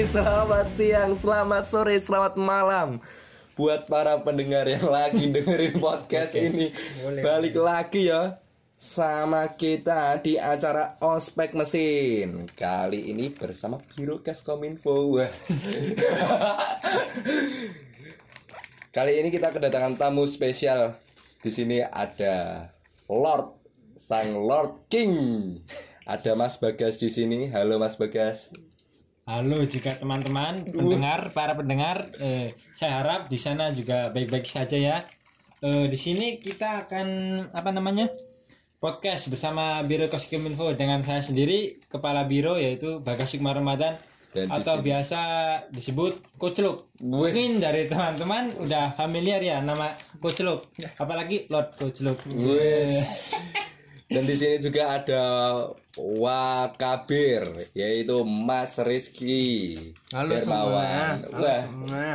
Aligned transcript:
pagi, 0.00 0.16
selamat 0.16 0.66
siang, 0.80 1.12
selamat 1.12 1.64
sore, 1.68 2.00
selamat 2.00 2.32
malam 2.40 3.04
Buat 3.52 3.84
para 3.84 4.16
pendengar 4.24 4.64
yang 4.64 4.88
lagi 4.88 5.28
dengerin 5.36 5.76
podcast 5.76 6.40
ini 6.40 6.72
Balik 7.20 7.60
lagi 7.60 8.08
ya 8.08 8.40
Sama 8.80 9.44
kita 9.60 10.16
di 10.24 10.40
acara 10.40 10.96
Ospek 11.04 11.52
Mesin 11.52 12.48
Kali 12.48 13.12
ini 13.12 13.28
bersama 13.28 13.76
Biro 13.92 14.24
Kominfo. 14.24 15.20
Kali 18.96 19.12
ini 19.20 19.28
kita 19.28 19.52
kedatangan 19.52 20.00
tamu 20.00 20.24
spesial 20.24 20.96
Di 21.44 21.52
sini 21.52 21.84
ada 21.84 22.72
Lord 23.04 23.52
Sang 24.00 24.32
Lord 24.32 24.88
King 24.88 25.12
ada 26.10 26.34
Mas 26.34 26.58
Bagas 26.58 26.98
di 26.98 27.06
sini. 27.06 27.54
Halo 27.54 27.78
Mas 27.78 27.94
Bagas. 27.94 28.50
Halo 29.30 29.62
juga 29.62 29.94
teman-teman 29.94 30.58
pendengar, 30.74 31.30
para 31.30 31.54
pendengar. 31.54 32.02
Eh, 32.18 32.50
saya 32.74 32.98
harap 32.98 33.30
di 33.30 33.38
sana 33.38 33.70
juga 33.70 34.10
baik-baik 34.10 34.42
saja 34.42 34.74
ya. 34.74 34.96
Eh, 35.62 35.86
di 35.86 35.94
sini 35.94 36.42
kita 36.42 36.82
akan 36.90 37.06
apa 37.54 37.70
namanya 37.70 38.10
podcast 38.82 39.30
bersama 39.30 39.78
Biro 39.86 40.10
Koskominfo 40.10 40.74
dengan 40.74 41.06
saya 41.06 41.22
sendiri 41.22 41.78
kepala 41.86 42.26
biro 42.26 42.58
yaitu 42.58 42.98
Bagas 42.98 43.30
Sukma 43.30 43.54
Ramadan 43.54 44.02
Dan 44.34 44.50
atau 44.50 44.82
sini- 44.82 44.86
biasa 44.90 45.20
disebut 45.70 46.34
Kocluk. 46.34 46.90
Mungkin 46.98 47.62
dari 47.62 47.86
teman-teman 47.86 48.50
udah 48.66 48.98
familiar 48.98 49.38
ya 49.38 49.62
nama 49.62 49.94
Kocluk. 50.18 50.74
Apalagi 50.98 51.46
Lord 51.46 51.78
Kocluk. 51.78 52.18
Dan 54.10 54.26
di 54.26 54.34
sini 54.34 54.58
juga 54.58 54.98
ada 54.98 55.22
Wakabir 55.94 57.46
yaitu 57.78 58.26
Mas 58.26 58.74
Rizky 58.82 59.78
Halo 60.10 60.34
Hermawan. 60.34 61.22
semua. 61.22 61.38
Halo 61.38 61.46
Wah, 61.46 61.60
semua. 61.62 62.06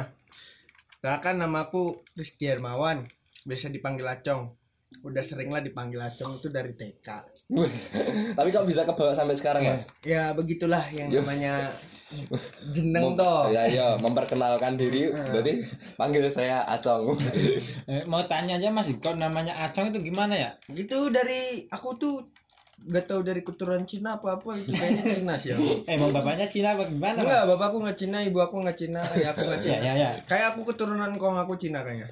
Silakan 0.99 1.35
namaku 1.39 2.03
Rizky 2.19 2.51
Hermawan. 2.51 3.07
Biasa 3.47 3.71
dipanggil 3.71 4.03
Acong. 4.11 4.51
Udah 5.07 5.23
sering 5.23 5.55
lah 5.55 5.63
dipanggil 5.63 6.03
Acong 6.03 6.35
itu 6.35 6.51
dari 6.51 6.75
TK. 6.75 7.07
Tapi 8.35 8.47
kok 8.51 8.67
bisa 8.67 8.83
kebawa 8.83 9.15
sampai 9.15 9.39
sekarang, 9.39 9.63
Mas? 9.63 9.87
Ya 10.03 10.35
begitulah 10.35 10.83
yang 10.91 11.07
Yo. 11.07 11.23
namanya 11.23 11.71
jeneng 12.67 13.11
Mem- 13.11 13.17
toh. 13.17 13.49
Ya, 13.49 13.65
ya, 13.65 13.87
memperkenalkan 13.97 14.73
diri. 14.73 15.09
Berarti 15.09 15.65
panggil 15.93 16.29
saya 16.29 16.61
Acong. 16.63 17.17
Eh, 17.85 18.05
mau 18.05 18.21
tanya 18.23 18.55
aja 18.55 18.69
Mas, 18.69 18.89
kok 18.93 19.15
namanya 19.15 19.57
Acong 19.59 19.89
itu 19.89 20.01
gimana 20.03 20.33
ya? 20.33 20.49
Gitu 20.67 21.09
dari 21.09 21.65
aku 21.65 21.95
tuh 21.95 22.15
gak 22.77 23.07
tahu 23.07 23.21
dari 23.21 23.39
keturunan 23.39 23.81
Cina 23.83 24.19
apa 24.19 24.35
apa 24.35 24.53
itu 24.53 24.69
kayaknya 24.69 25.03
Cina 25.15 25.33
sih. 25.35 25.49
ya. 25.49 25.57
Eh, 25.57 25.81
emang 25.95 26.11
bapaknya 26.11 26.45
Cina 26.45 26.73
apa 26.73 26.85
gimana? 26.85 27.15
Mas? 27.15 27.23
Enggak, 27.23 27.43
bapakku 27.47 27.77
nggak 27.79 27.97
Cina, 27.97 28.17
ibu 28.21 28.37
aku 28.37 28.55
nggak 28.59 28.77
Cina, 28.77 29.01
ayah 29.11 29.29
aku 29.31 29.41
nggak 29.43 29.59
Ya, 29.59 29.65
Cina. 29.65 29.81
ya, 29.81 29.93
ya. 29.95 30.09
Kayak 30.23 30.45
aku 30.53 30.61
keturunan 30.67 31.11
kong 31.15 31.35
aku 31.35 31.53
Cina 31.55 31.81
kayaknya. 31.81 32.05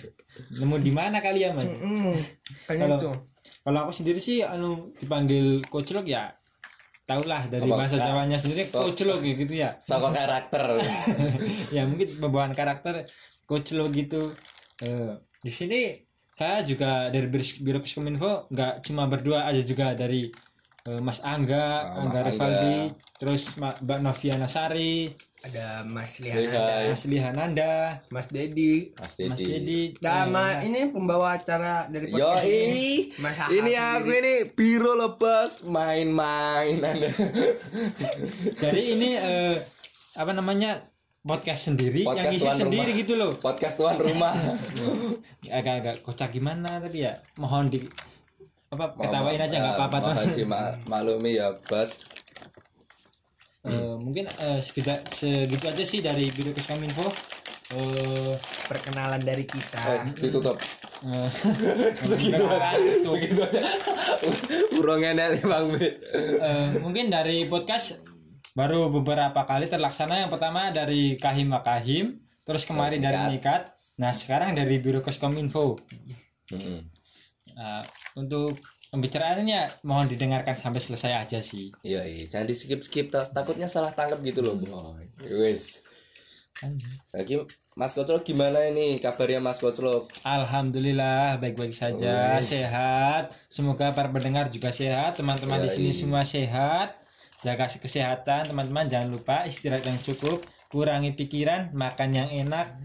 Nemu 0.58 0.76
di 0.78 0.90
mana 0.90 1.18
kalian, 1.18 1.52
Mas? 1.54 1.66
Mm-mm. 1.66 2.16
Kayaknya 2.64 2.86
Kalau- 2.86 3.00
itu. 3.02 3.10
Kalau 3.58 3.78
aku 3.82 3.92
sendiri 3.92 4.16
sih 4.16 4.40
anu 4.40 4.94
dipanggil 4.94 5.58
koclok 5.64 6.06
ya 6.06 6.30
tahulah 7.06 7.46
dari 7.46 7.64
Apa? 7.64 7.78
bahasa 7.78 7.96
Jawanya 7.96 8.36
sendiri 8.36 8.66
Oh. 8.74 8.90
koclok 8.90 9.22
ya 9.22 9.34
gitu 9.38 9.54
ya. 9.54 9.70
Sama 9.80 10.10
karakter. 10.10 10.82
ya 11.76 11.86
mungkin 11.86 12.08
pembawaan 12.18 12.52
karakter 12.52 13.06
koclok 13.46 13.88
gitu. 13.94 14.34
Eh, 14.82 15.14
di 15.40 15.48
sini 15.48 15.80
saya 16.36 16.60
juga 16.62 17.08
dari 17.08 17.30
Biro- 17.30 17.80
Kominfo 17.80 18.50
nggak 18.50 18.84
cuma 18.84 19.06
berdua 19.06 19.46
aja 19.46 19.62
juga 19.62 19.94
dari 19.94 20.28
Mas 21.02 21.18
Angga, 21.26 21.90
Mas 21.90 21.98
Angga 21.98 22.18
Angga. 22.22 22.30
Rivaldi, 22.30 22.78
terus 23.18 23.42
Mbak 23.58 23.98
Noviana 24.02 24.46
Sari, 24.46 25.10
Ada 25.44 25.84
Mas 25.84 26.16
hai. 26.22 26.88
Mas 26.88 27.04
Lihananda, 27.04 28.00
Mas 28.08 28.26
Dedi, 28.32 28.96
Mas 28.96 29.14
Mas 29.20 29.36
Dedi. 29.36 29.44
Dedi, 29.46 29.82
sama 30.00 30.58
eh, 30.58 30.70
ini 30.70 30.80
pembawa 30.90 31.36
acara 31.36 31.86
dari 31.92 32.08
Yo 32.08 32.24
podcast 32.24 32.46
ini. 32.48 32.88
Mas 33.20 33.36
Ahab 33.36 33.50
ini 33.52 33.72
aku 33.76 34.10
sendiri. 34.10 34.16
ini 34.16 34.32
biro 34.56 34.92
lepas 34.96 35.50
main-main 35.68 36.78
Anda. 36.80 37.10
jadi 38.62 38.80
ini 38.96 39.10
eh, 39.18 39.54
apa 40.16 40.32
namanya 40.32 40.88
podcast 41.26 41.68
sendiri 41.68 42.06
Podcast 42.06 42.22
yang 42.22 42.34
isi 42.38 42.50
sendiri 42.62 42.90
rumah. 42.94 43.00
gitu 43.02 43.12
loh. 43.18 43.30
Podcast 43.36 43.74
tuan 43.76 43.98
rumah. 43.98 44.32
agak-agak 45.58 46.00
kocak 46.06 46.30
gimana 46.32 46.78
tadi 46.78 47.04
ya 47.04 47.18
mohon 47.36 47.68
di 47.70 47.82
apa 48.66 48.84
ketawain 48.92 49.38
aja 49.38 49.56
nggak 49.56 49.74
apa-apa 49.76 49.96
tuh 49.96 50.10
Mohon 50.12 50.32
dimaklumi 50.34 51.32
ya, 51.34 51.48
Bos. 51.62 51.90
Eh, 53.62 53.94
mungkin 53.98 54.26
eh, 54.26 54.58
segitu, 54.62 54.90
segitu 55.10 55.64
aja 55.66 55.84
sih 55.84 55.98
dari 55.98 56.30
Biro 56.30 56.54
Kominfo 56.54 57.06
eh 57.66 58.34
perkenalan 58.66 59.18
dari 59.20 59.42
Eh, 59.42 59.50
kita. 59.50 59.80
ditutup. 60.14 60.54
Segitu 61.98 62.44
aja. 62.46 62.78
Segitu 62.78 63.40
aja. 63.42 63.60
Urung 64.72 65.02
enak 65.02 65.26
nih, 65.34 65.44
Bang. 65.44 65.66
Eh, 65.74 66.78
mungkin 66.78 67.10
dari 67.10 67.42
podcast 67.44 67.98
baru 68.54 68.88
beberapa 68.88 69.42
kali 69.44 69.66
terlaksana 69.66 70.22
yang 70.22 70.30
pertama 70.30 70.70
dari 70.70 71.18
Kahim 71.18 71.50
Makahim 71.50 72.22
terus 72.42 72.62
kemarin 72.64 73.02
dari 73.02 73.34
Nikat. 73.34 73.74
Nah 73.98 74.14
sekarang 74.14 74.54
dari 74.54 74.78
Biro 74.78 75.02
Kominfo 75.02 75.74
Mm-mm. 76.48 76.95
Nah, 77.56 77.80
untuk 78.12 78.52
pembicaraannya 78.92 79.80
mohon 79.88 80.04
didengarkan 80.04 80.52
sampai 80.52 80.76
selesai 80.76 81.24
aja 81.24 81.40
sih 81.40 81.72
Iya, 81.80 82.04
iya, 82.04 82.28
jangan 82.28 82.52
di 82.52 82.54
skip 82.54 82.84
skip 82.84 83.08
takutnya 83.08 83.64
salah 83.64 83.88
tangkap 83.96 84.20
gitu 84.20 84.44
loh, 84.44 84.60
boy. 84.60 85.08
Wes. 85.24 85.80
Lagi 87.16 87.40
Mas 87.76 87.92
Koclok 87.92 88.24
gimana 88.24 88.64
ini 88.68 88.96
kabarnya 88.96 89.40
Mas 89.40 89.60
Koclok? 89.60 90.08
Alhamdulillah 90.24 91.36
baik-baik 91.36 91.76
saja, 91.76 92.40
Wes. 92.40 92.48
sehat. 92.48 93.32
Semoga 93.52 93.92
para 93.92 94.08
pendengar 94.08 94.48
juga 94.48 94.72
sehat, 94.72 95.20
teman-teman 95.20 95.60
di 95.64 95.68
sini 95.72 95.92
Yoi. 95.92 96.00
semua 96.00 96.22
sehat. 96.24 96.96
Jaga 97.44 97.68
kesehatan, 97.68 98.48
teman-teman 98.48 98.88
jangan 98.88 99.12
lupa 99.12 99.44
istirahat 99.44 99.84
yang 99.84 100.00
cukup, 100.00 100.40
kurangi 100.72 101.12
pikiran, 101.12 101.68
makan 101.76 102.10
yang 102.16 102.28
enak, 102.32 102.80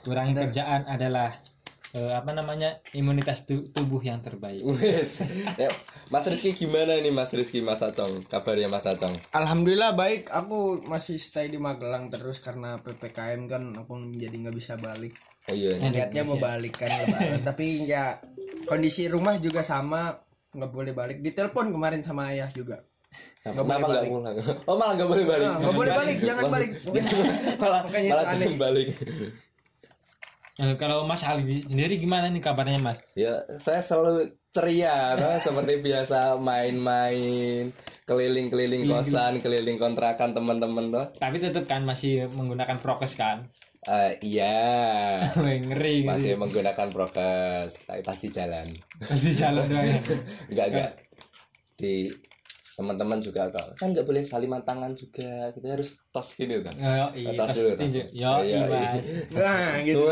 kurangi 0.00 0.32
kerjaan 0.32 0.88
adalah 0.88 1.36
eh, 1.96 2.12
apa 2.12 2.36
namanya 2.36 2.84
imunitas 2.92 3.48
tu- 3.48 3.72
tubuh 3.72 4.04
yang 4.04 4.20
terbaik. 4.20 4.60
Wes. 4.60 5.24
Ya, 5.56 5.72
Mas 6.12 6.28
Rizky 6.28 6.52
gimana 6.52 7.00
ini 7.00 7.08
Mas 7.08 7.32
Rizky 7.32 7.64
Mas 7.64 7.80
Acong? 7.80 8.28
Kabarnya 8.28 8.68
Mas 8.68 8.84
Acong? 8.84 9.16
Alhamdulillah 9.32 9.96
baik. 9.96 10.28
Aku 10.28 10.84
masih 10.84 11.16
stay 11.16 11.48
di 11.48 11.56
Magelang 11.56 12.12
terus 12.12 12.44
karena 12.44 12.76
ppkm 12.76 13.48
kan 13.48 13.62
aku 13.72 14.12
jadi 14.12 14.36
nggak 14.36 14.56
bisa 14.56 14.76
balik. 14.76 15.16
Oh 15.48 15.56
iya. 15.56 15.80
Niatnya 15.80 16.22
mau 16.28 16.36
balik 16.36 16.76
kan 16.76 16.92
lebaran, 16.92 17.40
tapi 17.40 17.88
ya 17.88 18.20
kondisi 18.68 19.08
rumah 19.08 19.40
juga 19.40 19.64
sama 19.64 20.12
nggak 20.52 20.70
boleh 20.70 20.92
balik. 20.92 21.24
Ditelepon 21.24 21.72
kemarin 21.72 22.04
sama 22.04 22.28
ayah 22.34 22.52
juga. 22.52 22.84
Boleh 23.46 23.62
nggak 23.62 23.80
balik. 23.88 24.10
pulang? 24.12 24.34
Oh 24.68 24.76
malah 24.76 24.92
nggak 24.98 25.08
boleh 25.08 25.24
balik. 25.24 25.46
Nah, 25.48 25.56
nggak 25.62 25.74
boleh 25.78 25.92
balik, 25.94 26.16
jangan 26.20 26.44
balik. 26.52 26.70
malah 27.62 27.80
malah 27.88 28.24
balik. 28.60 28.88
Eh, 30.56 30.72
kalau 30.80 31.04
Mas 31.04 31.20
Ali 31.20 31.60
sendiri 31.68 32.00
gimana 32.00 32.32
nih 32.32 32.40
kabarnya 32.40 32.80
Mas? 32.80 32.96
Ya, 33.12 33.44
saya 33.60 33.84
selalu 33.84 34.40
ceria, 34.48 35.12
nah, 35.12 35.36
seperti 35.44 35.84
biasa 35.84 36.40
main-main, 36.40 37.68
keliling-keliling 38.08 38.88
kosan, 38.88 39.44
keliling 39.44 39.76
kontrakan 39.76 40.32
teman-teman 40.32 40.88
tuh. 40.88 41.06
Tapi 41.20 41.44
tetap 41.44 41.68
kan 41.68 41.84
masih 41.84 42.32
menggunakan 42.32 42.80
prokes 42.80 43.20
kan? 43.20 43.52
Eh, 43.84 44.16
iya, 44.24 45.20
Ngeri 45.36 46.08
masih 46.08 46.34
gitu. 46.34 46.40
menggunakan 46.40 46.88
prokes, 46.88 47.84
tapi 47.84 48.00
pasti 48.00 48.32
jalan. 48.32 48.64
Pasti 48.96 49.36
jalan 49.36 49.68
doang 49.68 49.84
ya. 49.84 50.00
Enggak 50.50 50.66
enggak. 50.72 50.90
Di 51.76 52.08
teman-teman 52.76 53.18
juga 53.18 53.48
kok 53.48 53.72
kan 53.74 53.88
nggak 53.90 54.04
boleh 54.04 54.20
saliman 54.20 54.60
tangan 54.60 54.92
juga 54.92 55.48
kita 55.50 55.66
harus 55.72 55.96
tos 56.08 56.32
gini 56.32 56.60
kan 56.60 56.76
Yo, 56.76 57.06
iya, 57.16 57.30
tas 57.34 57.50
dulu, 57.50 57.72
tas. 57.72 57.88
Yo, 57.88 58.04
Iya, 58.12 58.30
iya, 58.38 58.60
iya. 58.62 58.90
Mas. 58.92 59.06
Nah, 59.32 59.74
gitu 59.80 60.04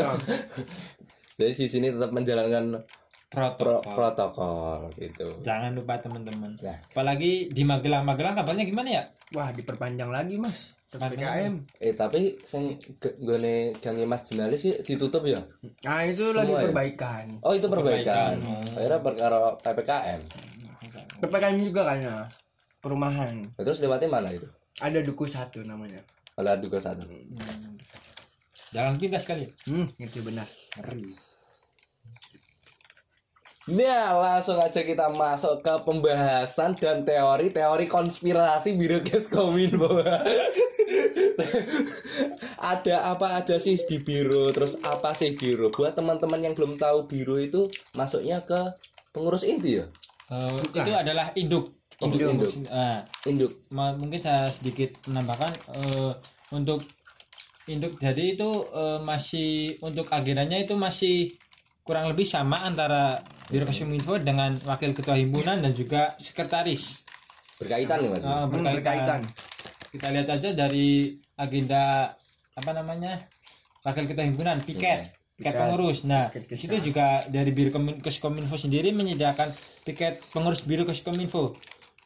jadi 1.37 1.51
di 1.53 1.67
sini 1.67 1.87
tetap 1.89 2.09
menjalankan 2.09 2.81
pro 3.27 3.53
Protokol. 3.53 3.93
protokol 3.93 4.79
gitu 4.95 5.27
Jangan 5.41 5.73
lupa 5.73 5.97
teman-teman. 5.97 6.55
Nah. 6.57 6.77
Apalagi 6.87 7.49
di 7.49 7.61
Magelang, 7.61 8.01
Magelang 8.01 8.31
kabarnya 8.33 8.63
gimana 8.63 8.89
ya? 8.91 9.03
Wah, 9.31 9.51
diperpanjang 9.51 10.07
lagi, 10.07 10.37
Mas. 10.37 10.71
PPKM. 10.87 11.67
eh 11.75 11.91
tapi 11.91 12.39
sing 12.41 12.79
gone 13.19 13.55
gangi 13.75 14.05
Mas 14.05 14.23
Jenali 14.23 14.55
sih 14.55 14.79
ditutup 14.79 15.27
ya 15.27 15.43
Nah, 15.83 16.07
itu 16.07 16.31
lagi 16.31 16.47
Semua 16.47 16.57
ya? 16.57 16.65
perbaikan. 16.65 17.25
oh 17.41 17.51
itu 17.51 17.67
perbaikan 17.67 18.39
Perbaikan. 18.39 18.73
akhirnya 18.73 18.99
perkara 19.01 19.37
PPKM 19.59 20.21
PPKM 21.17 21.57
juga 21.61 21.81
kayaknya. 21.83 22.15
Perumahan. 22.85 23.49
terus 23.57 23.81
lewatnya 23.81 24.05
mana 24.05 24.29
itu 24.29 24.45
Ada 24.77 25.01
duku 25.01 25.25
satu 25.25 25.65
namanya. 25.65 26.05
kalau 26.37 26.53
duga 26.61 26.77
satu 26.77 27.01
Jalan 28.75 28.99
pintas 28.99 29.23
kali. 29.23 29.47
Hmm, 29.65 29.87
itu 29.97 30.19
benar. 30.19 30.45
Nah, 33.65 34.13
langsung 34.19 34.59
aja 34.59 34.83
kita 34.83 35.09
masuk 35.09 35.63
ke 35.63 35.73
pembahasan 35.87 36.75
dan 36.75 37.01
teori-teori 37.07 37.87
konspirasi 37.87 38.75
birokes 38.75 39.31
kominfo. 39.31 39.89
ada 42.65 42.95
apa 43.13 43.39
aja 43.41 43.55
sih 43.61 43.77
di 43.77 44.01
biro 44.01 44.49
terus 44.49 44.79
apa 44.81 45.13
sih 45.13 45.35
biro 45.37 45.69
buat 45.69 45.93
teman-teman 45.93 46.41
yang 46.41 46.53
belum 46.57 46.79
tahu 46.79 47.05
biro 47.05 47.37
itu 47.37 47.69
masuknya 47.93 48.41
ke 48.41 48.57
pengurus 49.13 49.45
inti 49.45 49.81
ya 49.83 49.85
Eh, 50.25 50.57
itu 50.57 50.89
adalah 50.89 51.29
induk 51.37 51.69
Induk, 52.03 52.19
induk. 52.27 52.51
Ah, 52.67 53.07
induk. 53.23 53.51
Ma- 53.71 53.95
mungkin 53.95 54.19
saya 54.19 54.51
sedikit 54.51 54.99
menambahkan 55.07 55.51
eh, 55.79 56.11
untuk 56.51 56.83
induk 57.65 57.95
jadi 57.97 58.35
itu 58.35 58.49
eh, 58.75 58.99
masih 58.99 59.79
untuk 59.79 60.11
agendanya 60.11 60.59
itu 60.59 60.75
masih 60.75 61.31
kurang 61.85 62.09
lebih 62.11 62.25
sama 62.25 62.65
antara 62.65 63.21
Biro 63.45 63.69
Kominfo 63.69 64.17
dengan 64.17 64.57
wakil 64.65 64.91
ketua 64.97 65.15
himpunan 65.21 65.61
dan 65.61 65.71
juga 65.71 66.17
sekretaris. 66.17 67.05
Berkaitan 67.61 68.01
nih 68.03 68.09
mas. 68.09 68.25
Hmm, 68.25 68.49
berkaitan. 68.49 68.73
berkaitan. 68.81 69.21
kita 69.95 70.11
lihat 70.11 70.27
aja 70.27 70.49
dari 70.51 71.15
agenda 71.39 72.11
apa 72.51 72.71
namanya 72.75 73.15
wakil 73.79 74.03
ketua 74.11 74.27
himpunan 74.27 74.59
piket 74.59 75.07
piket 75.39 75.51
Piket. 75.51 75.55
pengurus. 75.55 75.97
Nah 76.03 76.27
Piket 76.27 76.51
di 76.51 76.57
situ 76.59 76.75
juga 76.91 77.23
dari 77.27 77.51
biro 77.55 77.71
Komin- 77.71 77.99
Kominfo 78.01 78.55
sendiri 78.59 78.91
menyediakan 78.91 79.51
piket 79.87 80.19
pengurus 80.35 80.67
biro 80.67 80.83
Kominfo 80.83 81.55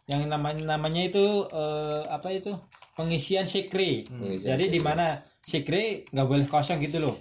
yang 0.09 0.25
namanya 0.25 0.65
namanya 0.65 1.05
itu 1.05 1.45
eh, 1.45 2.01
apa 2.09 2.33
itu? 2.33 2.49
Pengisian 2.97 3.45
sekre 3.45 4.09
Pengisian 4.09 4.57
jadi 4.57 4.65
di 4.67 4.79
sekre. 4.81 4.87
mana 4.89 5.07
sekre 5.39 5.83
nggak 6.09 6.27
boleh 6.27 6.45
kosong 6.49 6.81
gitu 6.81 6.97
loh. 6.97 7.15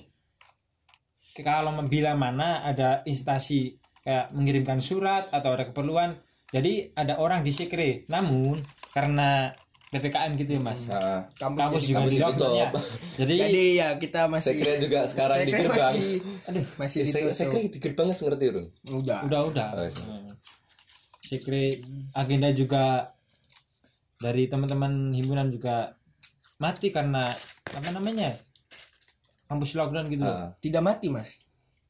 Kalau 1.39 1.71
bila 1.87 2.19
mana 2.19 2.65
ada 2.65 3.05
instansi 3.05 3.77
kayak 4.03 4.35
mengirimkan 4.35 4.81
surat 4.81 5.31
atau 5.31 5.55
ada 5.55 5.69
keperluan. 5.69 6.19
Jadi 6.49 6.97
ada 6.97 7.21
orang 7.21 7.45
di 7.45 7.53
sekre 7.53 8.09
namun 8.09 8.57
karena 8.91 9.53
ppkm 9.89 10.33
gitu 10.37 10.51
ya 10.57 10.61
mas. 10.61 10.81
Nah, 10.85 11.29
Kampus, 11.37 11.85
juga 11.85 12.05
kampus 12.05 12.13
di 12.13 12.21
lockdown 12.21 12.53
ditutup. 12.53 12.57
ya 12.59 12.69
jadi, 13.21 13.35
Jadi 13.39 13.63
ya 13.77 13.89
kita 13.97 14.21
masih 14.29 14.53
kira 14.57 14.73
juga 14.81 14.99
sekarang 15.05 15.39
di 15.45 15.53
Sekre 15.53 15.61
gerbang. 15.65 15.95
masih 15.95 16.13
aduh. 16.45 16.65
masih 16.77 16.99
ditutup. 17.05 17.33
saya 17.33 17.47
kira 17.49 17.61
di 17.69 17.79
gerbang 17.81 18.07
nggak 18.09 18.21
ngerti 18.25 18.47
Run? 18.49 18.67
Udah. 18.99 19.19
udah 19.25 19.41
udah. 19.49 19.69
Oh, 19.77 20.29
sekre 21.29 21.77
agenda 22.13 22.49
juga 22.51 23.13
dari 24.17 24.49
teman-teman 24.49 25.13
himpunan 25.13 25.47
juga 25.47 25.93
mati 26.57 26.89
karena 26.89 27.21
apa 27.69 27.91
namanya 27.93 28.33
kampus 29.45 29.73
lockdown 29.75 30.09
gitu. 30.09 30.25
Ah, 30.25 30.57
Tidak 30.57 30.81
mati, 30.81 31.09
Mas. 31.09 31.37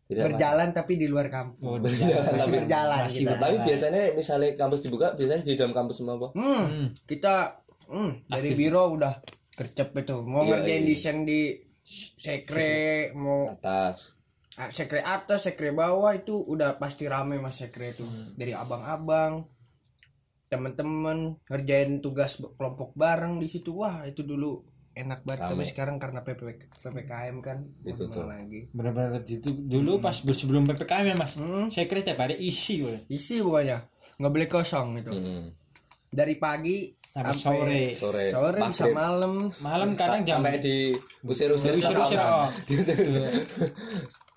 tidak 0.05 0.33
Berjalan 0.33 0.73
tapi 0.73 0.93
di 0.95 1.05
luar 1.05 1.29
kampus. 1.29 1.61
Oh, 1.61 1.77
Berjalan 1.77 2.25
Masih 2.25 2.39
tapi- 2.39 2.55
berjalan 2.55 2.99
masih 3.03 3.23
kita. 3.23 3.35
tapi 3.37 3.57
biasanya 3.63 4.03
misalnya 4.13 4.49
kampus 4.55 4.81
dibuka 4.81 5.07
biasanya 5.13 5.43
di 5.43 5.53
dalam 5.53 5.71
kampus 5.71 5.95
semua 5.97 6.17
apa 6.17 6.29
Hmm, 6.33 6.65
Hmm. 6.65 6.87
kita 7.05 7.35
hmm, 7.87 8.11
dari 8.27 8.49
Aktif. 8.49 8.59
biro 8.59 8.85
udah 8.91 9.15
gercep 9.53 9.89
itu. 9.95 10.17
Mau 10.21 10.43
Iya, 10.43 10.51
ngerjain 10.51 10.81
iya. 10.81 10.89
desain 10.89 11.19
di 11.23 11.41
sekre, 11.85 12.77
mau 13.13 13.49
atas 13.49 14.17
sekre 14.75 15.01
atas, 15.07 15.47
sekre 15.47 15.71
bawah 15.71 16.11
itu 16.11 16.35
udah 16.35 16.75
pasti 16.83 17.07
rame 17.07 17.39
mas 17.39 17.63
sekre 17.63 17.95
itu. 17.95 18.03
Hmm. 18.03 18.35
Dari 18.35 18.51
abang-abang, 18.51 19.47
temen-temen 20.51 21.39
ngerjain 21.47 22.03
tugas 22.03 22.41
kelompok 22.59 22.97
bareng 22.99 23.39
di 23.39 23.47
situ. 23.47 23.71
Wah 23.79 24.03
itu 24.03 24.27
dulu 24.27 24.59
enak 24.99 25.23
banget. 25.23 25.41
Rame. 25.47 25.51
Tapi 25.55 25.65
sekarang 25.71 25.97
karena 26.03 26.21
PP, 26.27 26.41
ppkm 26.83 27.37
kan 27.39 27.59
Ditutup. 27.87 28.27
gimana 28.27 28.43
lagi. 28.43 28.61
benar-benar 28.75 29.23
itu 29.23 29.51
dulu 29.55 30.03
pas 30.03 30.19
sebelum 30.19 30.67
ppkm 30.67 31.05
ya 31.07 31.17
mas 31.17 31.33
Hmm, 31.39 31.71
saya 31.71 31.87
kira 31.87 32.03
tiap 32.03 32.19
hari 32.19 32.35
isi 32.43 32.83
woy. 32.83 32.99
isi 33.07 33.39
pokoknya 33.39 33.87
nggak 34.19 34.33
boleh 34.35 34.49
kosong 34.51 34.99
gitu. 34.99 35.15
Hmm. 35.15 35.55
Dari 36.09 36.41
pagi 36.41 36.97
Sampai 37.09 37.37
sore. 37.37 37.85
sore 37.95 38.25
sore 38.33 38.59
bisa 38.65 38.85
malam. 38.97 39.53
malam 39.61 39.93
kadang 39.93 40.25
jam 40.25 40.41
sampai 40.41 40.57
di 40.61 40.93
oh. 40.97 42.49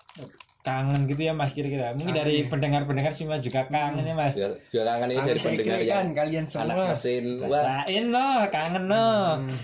kangen 0.62 1.10
gitu 1.10 1.26
ya 1.26 1.34
mas 1.34 1.50
kira-kira. 1.50 1.90
Mungkin 1.92 2.14
dari 2.14 2.46
pendengar-pendengar 2.46 3.10
semua 3.10 3.42
juga 3.42 3.66
kangen 3.66 4.06
ya 4.06 4.14
mas. 4.14 4.32
Juga 4.32 4.48
juga 4.70 4.82
kangen 4.88 5.08
ini 5.08 5.16
Kangen 5.16 5.28
dari 5.28 5.40
pendengar 5.42 5.78
kan 5.82 6.06
kalian 6.12 6.44
anak 6.46 6.50
semua. 6.50 6.86
mesin. 6.88 7.24
Wah. 7.42 7.62
Rasain 7.82 8.04
loh 8.08 8.38
kangen 8.48 8.84
loh 8.86 9.26
Hmm. 9.42 9.58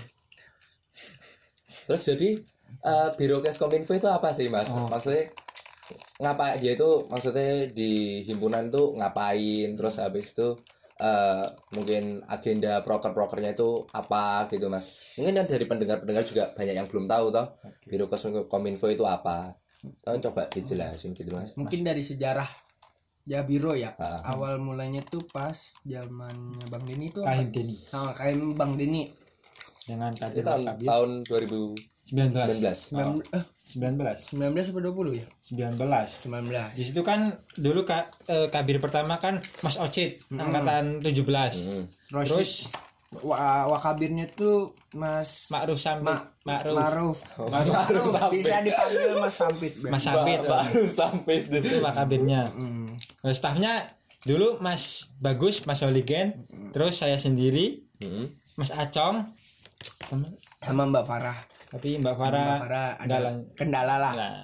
terus 1.85 2.05
jadi 2.05 2.29
eh, 2.79 3.09
biro 3.17 3.41
Keskominfo 3.41 3.91
itu 3.91 4.05
apa 4.05 4.29
sih 4.29 4.45
mas? 4.45 4.69
Oh. 4.69 4.85
maksudnya 4.85 5.25
ngapa 6.21 6.59
dia 6.59 6.77
itu 6.77 7.09
maksudnya 7.09 7.65
di 7.67 8.21
himpunan 8.23 8.69
tuh 8.69 8.93
ngapain? 8.93 9.73
Terus 9.73 9.97
habis 9.97 10.35
itu 10.35 10.53
eh, 10.99 11.45
mungkin 11.73 12.21
agenda 12.27 12.83
proker-prokernya 12.83 13.55
itu 13.55 13.87
apa 13.89 14.45
gitu 14.47 14.67
mas? 14.67 15.15
Mungkin 15.17 15.41
dari 15.41 15.65
pendengar-pendengar 15.65 16.21
juga 16.23 16.51
banyak 16.51 16.75
yang 16.75 16.85
belum 16.85 17.07
tahu 17.07 17.25
toh 17.31 17.47
biro 17.87 18.05
Keskominfo 18.05 18.85
itu 18.85 19.01
apa 19.01 19.55
Tolong 20.03 20.21
coba 20.29 20.47
dijelasin 20.51 21.15
gitu 21.15 21.31
mas. 21.31 21.55
Mungkin 21.55 21.83
dari 21.87 22.03
sejarah 22.03 22.47
ya 23.29 23.45
biro 23.45 23.77
ya. 23.77 23.93
Ah. 24.01 24.35
Awal 24.35 24.57
mulanya 24.57 25.05
tuh 25.05 25.23
pas 25.29 25.55
zamannya 25.85 26.65
Bang 26.67 26.83
Deni 26.89 27.13
itu 27.13 27.21
kahim 27.21 27.53
Deni 27.53 27.75
Nah, 27.93 28.11
kayak 28.17 28.35
Bang 28.57 28.73
Deni 28.75 29.13
dengan 29.89 30.13
itu 30.13 30.21
kadir 30.21 30.43
tahun 30.45 30.61
kabir 30.69 30.85
tahun 30.85 31.09
2019 31.25 32.93
19 32.93 32.93
19 32.93 33.33
eh, 33.33 33.43
19 33.69 34.37
19 34.37 34.69
atau 34.69 34.81
20 34.81 35.17
ya? 35.17 35.27
19 35.49 36.29
19. 36.29 36.77
di 36.77 36.83
situ 36.85 37.01
kan 37.01 37.33
dulu 37.57 37.81
ka, 37.85 38.09
eh, 38.29 38.47
kabir 38.53 38.77
pertama 38.77 39.17
kan 39.17 39.41
Mas 39.65 39.77
Ocit 39.81 40.21
angkatan 40.29 41.01
17 41.01 41.25
Hmm. 41.59 41.85
Terus, 42.25 42.69
wakabirnya 43.11 44.29
tuh 44.29 44.73
Mas 44.91 45.49
Ma'ruf 45.49 45.77
Samit 45.77 46.05
Ma- 46.05 46.25
Ma'ruf 46.43 46.75
Maruf. 46.75 47.17
Mas 47.43 47.65
Ma'ruf 47.67 48.05
Maruf 48.05 48.13
Sampit. 48.13 48.33
bisa 48.35 48.55
dipanggil 48.61 49.11
Mas 49.15 49.33
Sampit. 49.33 49.73
Bang. 49.75 49.91
Mas 49.91 50.03
Sampit 50.03 50.39
baru 50.41 50.81
sampai 50.87 51.35
itu 51.41 51.75
wakabirnya 51.79 52.41
Hmm. 52.47 52.89
Nah, 53.19 53.31
stafnya 53.31 53.73
dulu 54.21 54.57
Mas 54.59 55.13
Bagus 55.17 55.65
Mas 55.65 55.81
Oligen 55.81 56.37
terus 56.69 56.95
saya 56.95 57.15
sendiri 57.15 57.81
Hmm. 57.97 58.29
Mas 58.55 58.69
Acong 58.69 59.25
Sama 60.57 60.83
Mbak 60.85 61.03
Farah. 61.03 61.37
tapi 61.67 61.95
Mbak 61.95 62.01
Mbak 62.03 62.15
Farah 62.15 62.57
Farah 62.57 62.89
nggak 62.99 63.19
ada 63.19 63.29
kendala 63.53 63.95
lah. 63.95 64.13
nah, 64.15 64.37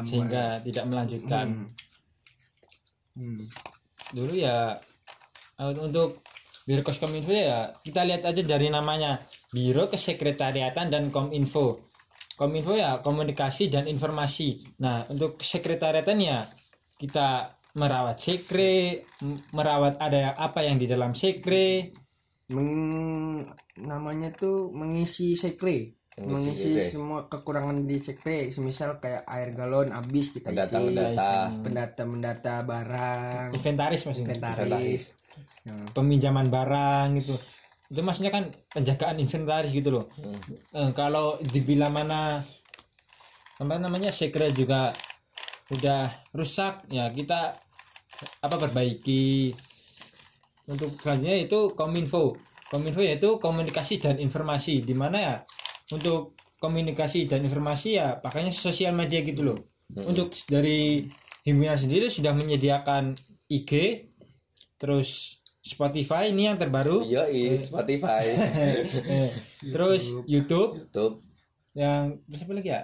sehingga 0.00 0.42
tidak 0.60 0.84
melanjutkan 0.86 1.46
Hmm. 1.48 1.68
Hmm. 3.14 3.44
dulu 4.10 4.32
ya 4.32 4.72
untuk 5.62 6.21
Biro 6.62 6.86
Kominfo 6.86 7.34
ya 7.34 7.74
kita 7.82 8.06
lihat 8.06 8.22
aja 8.22 8.42
dari 8.42 8.70
namanya. 8.70 9.18
Biro 9.50 9.90
Kesekretariatan 9.90 10.94
dan 10.94 11.10
Kominfo. 11.10 11.90
Kominfo 12.38 12.72
ya 12.78 13.02
komunikasi 13.02 13.66
dan 13.68 13.90
informasi. 13.90 14.78
Nah 14.78 15.02
untuk 15.10 15.42
sekretariatan 15.42 16.18
ya 16.22 16.46
kita 16.98 17.58
merawat 17.74 18.20
sekre, 18.20 19.02
merawat 19.56 19.98
ada 19.98 20.36
apa 20.38 20.62
yang 20.62 20.78
di 20.78 20.86
dalam 20.86 21.16
sekre, 21.16 21.90
Meng- 22.52 23.48
namanya 23.80 24.28
tuh 24.30 24.68
mengisi 24.70 25.34
sekre. 25.34 25.96
Mengisi 26.20 26.76
semua 26.76 27.24
kekurangan 27.32 27.88
di 27.88 27.96
sekre. 27.96 28.52
Semisal 28.52 29.00
kayak 29.00 29.24
air 29.24 29.56
galon 29.56 29.88
habis 29.96 30.28
kita 30.36 30.52
Pendata 30.52 30.76
isi. 30.76 30.86
pendata 30.92 31.32
pendata 31.64 32.02
mendata 32.04 32.54
barang. 32.60 33.46
Inventaris 33.56 34.04
maksudnya, 34.04 34.36
inventaris 34.36 35.21
Ya. 35.62 35.78
peminjaman 35.94 36.50
barang 36.50 37.22
gitu. 37.22 37.38
Itu 37.86 38.00
maksudnya 38.02 38.34
kan 38.34 38.50
penjagaan 38.74 39.22
inventaris 39.22 39.70
gitu 39.70 39.94
loh. 39.94 40.06
Eh, 40.74 40.90
kalau 40.96 41.38
dibilang 41.38 41.94
mana 41.94 42.42
apa 43.62 43.78
namanya 43.78 44.10
sekre 44.10 44.50
juga 44.50 44.90
udah 45.70 46.10
rusak 46.34 46.90
ya 46.90 47.06
kita 47.08 47.54
apa 48.42 48.56
perbaiki 48.58 49.54
untuk 50.66 50.98
selanjutnya 50.98 51.46
itu 51.46 51.70
kominfo 51.78 52.34
kominfo 52.70 53.00
yaitu 53.02 53.38
komunikasi 53.38 54.02
dan 54.02 54.18
informasi 54.18 54.82
di 54.82 54.94
mana 54.98 55.18
ya 55.18 55.34
untuk 55.94 56.34
komunikasi 56.58 57.30
dan 57.30 57.46
informasi 57.46 58.02
ya 58.02 58.18
pakainya 58.18 58.50
sosial 58.50 58.94
media 58.94 59.22
gitu 59.22 59.46
loh 59.46 59.58
untuk 59.94 60.34
dari 60.50 61.06
himpunan 61.46 61.78
sendiri 61.78 62.06
sudah 62.10 62.34
menyediakan 62.34 63.14
IG 63.50 63.70
terus 64.78 65.41
Spotify 65.62 66.34
ini 66.34 66.50
yang 66.50 66.58
terbaru. 66.58 67.06
Iya 67.06 67.30
iya 67.30 67.54
Spotify. 67.54 68.34
Terus 69.74 70.10
YouTube. 70.26 70.82
YouTube. 70.82 71.22
Yang 71.72 72.20
terus 72.28 72.42
apa 72.42 72.52
lagi 72.52 72.70
ya? 72.74 72.82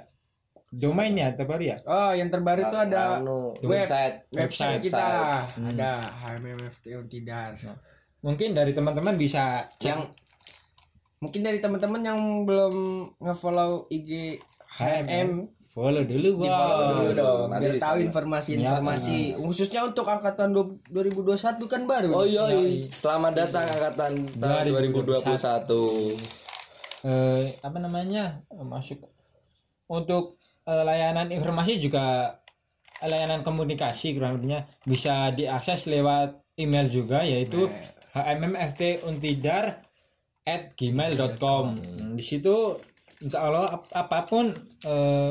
Domain 0.69 1.13
ya 1.13 1.29
terbaru 1.35 1.63
ya? 1.65 1.77
Oh 1.85 2.13
yang 2.15 2.31
terbaru 2.31 2.71
tuh 2.71 2.81
ada 2.87 3.19
anu, 3.19 3.53
web. 3.67 3.85
website. 3.85 4.31
website 4.33 4.79
website. 4.79 4.85
kita. 4.87 5.09
Hmm. 5.59 5.69
ada 5.75 5.91
HMMFT 6.23 6.87
Tidar 7.11 7.53
mungkin 8.23 8.55
dari 8.55 8.73
teman-teman 8.75 9.15
bisa 9.15 9.67
cek. 9.79 9.91
Yang 9.91 10.03
mungkin 11.19 11.41
dari 11.43 11.59
teman-teman 11.59 12.03
yang 12.03 12.19
belum 12.47 12.75
ngefollow 13.23 13.91
IG 13.91 14.39
HMM 14.79 15.51
follow 15.79 16.03
dulu 16.03 16.29
di 16.43 16.49
follow 16.51 16.83
dulu 16.91 17.11
dong 17.15 17.49
biar 17.55 17.79
tahu 17.79 17.97
informasi-informasi. 18.03 19.39
Khususnya 19.39 19.87
untuk 19.87 20.11
angkatan 20.11 20.51
du- 20.51 20.83
2021 20.91 21.71
kan 21.71 21.87
baru 21.87 22.11
oh 22.11 22.27
iya 22.27 22.51
iya. 22.51 22.91
selamat 22.91 23.33
datang 23.39 23.63
angkatan 23.71 24.13
tahun 24.43 24.75
2021 24.75 25.23
eh, 27.07 27.43
apa 27.63 27.79
namanya? 27.79 28.43
Masuk. 28.51 29.07
Untuk 29.87 30.35
eh, 30.67 30.83
layanan 30.83 31.31
informasi 31.31 31.79
juga 31.79 32.35
layanan 32.99 33.47
komunikasi 33.47 34.19
kurang 34.19 34.43
lebihnya 34.43 34.67
bisa 34.83 35.31
diakses 35.31 35.87
lewat 35.87 36.35
email 36.59 36.91
juga 36.91 37.23
yaitu 37.23 37.71
hmmftuntidar 38.11 39.79
at 40.43 40.75
gmail.com 40.75 41.79
di 42.19 42.25
situ 42.27 42.75
insya 43.23 43.47
Allah 43.47 43.79
ap- 43.79 43.91
apa 43.95 44.19
pun 44.27 44.51
eh, 44.83 45.31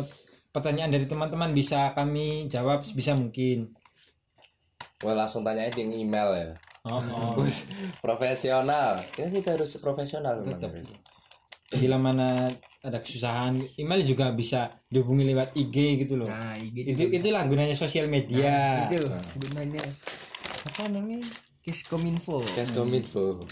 pertanyaan 0.58 0.90
dari 0.90 1.06
teman-teman 1.06 1.54
bisa 1.54 1.94
kami 1.94 2.50
jawab 2.50 2.82
sebisa 2.82 3.14
mungkin. 3.14 3.70
Wah 5.06 5.14
langsung 5.14 5.46
tanyain 5.46 5.70
di 5.70 6.02
email 6.02 6.34
ya. 6.34 6.50
oh, 6.90 6.98
oh. 6.98 7.46
Profesional. 8.06 8.98
Ya 9.14 9.30
kita 9.30 9.54
harus 9.54 9.78
profesional 9.78 10.42
memang. 10.42 10.74
Bila 11.70 12.02
mana 12.02 12.50
ada 12.82 12.98
kesusahan 13.04 13.60
email 13.78 14.02
juga 14.02 14.34
bisa 14.34 14.74
dihubungi 14.90 15.30
lewat 15.30 15.54
IG 15.54 16.08
gitu 16.08 16.18
loh. 16.18 16.26
Nah 16.26 16.58
IG 16.58 16.98
itu 16.98 17.04
itulah 17.14 17.46
gunanya 17.46 17.78
sosial 17.78 18.10
media. 18.10 18.88
Itu 18.90 19.06
gunanya. 19.38 19.86
Apa 20.66 20.90
namanya? 20.90 21.22
Kiskominfo 21.62 22.42
Keskominfo. 22.56 23.44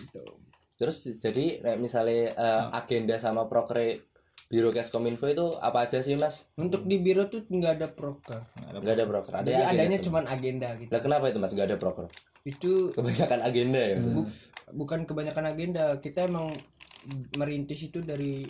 Terus 0.80 1.04
jadi 1.20 1.60
kayak 1.60 1.80
misalnya 1.80 2.32
eh, 2.32 2.64
agenda 2.74 3.20
sama 3.20 3.46
proker 3.52 4.00
Biro 4.56 4.72
Keskominfo 4.72 5.28
itu 5.28 5.52
apa 5.60 5.84
aja 5.84 6.00
sih 6.00 6.16
Mas? 6.16 6.48
untuk 6.56 6.88
di 6.88 6.96
biro 6.96 7.28
tuh 7.28 7.44
nggak 7.44 7.74
ada 7.76 7.88
proker 7.92 8.40
Enggak 8.72 8.96
ada 8.96 9.04
proker. 9.04 9.32
Ada 9.36 9.48
jadi 9.52 9.64
adanya 9.68 10.00
cuman 10.00 10.24
agenda 10.32 10.68
gitu 10.80 10.88
Lah 10.96 11.02
kenapa 11.04 11.28
itu 11.28 11.44
Mas 11.44 11.52
enggak 11.52 11.68
ada 11.76 11.78
proker? 11.78 12.08
itu 12.48 12.96
Kebanyakan 12.96 13.42
agenda 13.44 13.82
ya. 13.84 13.98
bu- 14.00 14.32
bukan 14.72 15.04
kebanyakan 15.04 15.46
agenda 15.52 16.00
kita 16.00 16.32
emang 16.32 16.56
merintis 17.36 17.84
itu 17.84 18.00
dari 18.00 18.48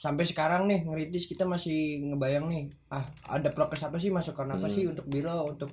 sampai 0.00 0.24
sekarang 0.24 0.64
nih 0.64 0.88
ngerintis 0.88 1.28
kita 1.28 1.44
masih 1.44 2.00
ngebayang 2.08 2.48
nih 2.48 2.64
ah 2.88 3.04
ada 3.28 3.52
prokes 3.52 3.84
apa 3.84 4.00
sih 4.00 4.08
masukan 4.08 4.48
apa 4.48 4.66
sih 4.72 4.88
untuk 4.88 5.04
biro 5.06 5.44
untuk 5.44 5.68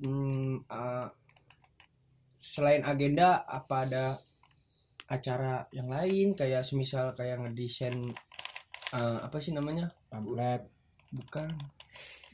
hmm, 0.00 0.64
ah, 0.72 1.12
selain 2.40 2.80
agenda 2.88 3.44
apa 3.44 3.76
ada 3.84 4.04
acara 5.08 5.64
yang 5.72 5.88
lain 5.88 6.36
kayak 6.36 6.62
semisal 6.62 7.16
kayak 7.16 7.40
ngedesain 7.40 7.96
ah, 8.92 9.24
apa 9.24 9.40
sih 9.40 9.56
namanya? 9.56 9.88
Pamflet. 10.12 10.68
Bukan. 11.08 11.48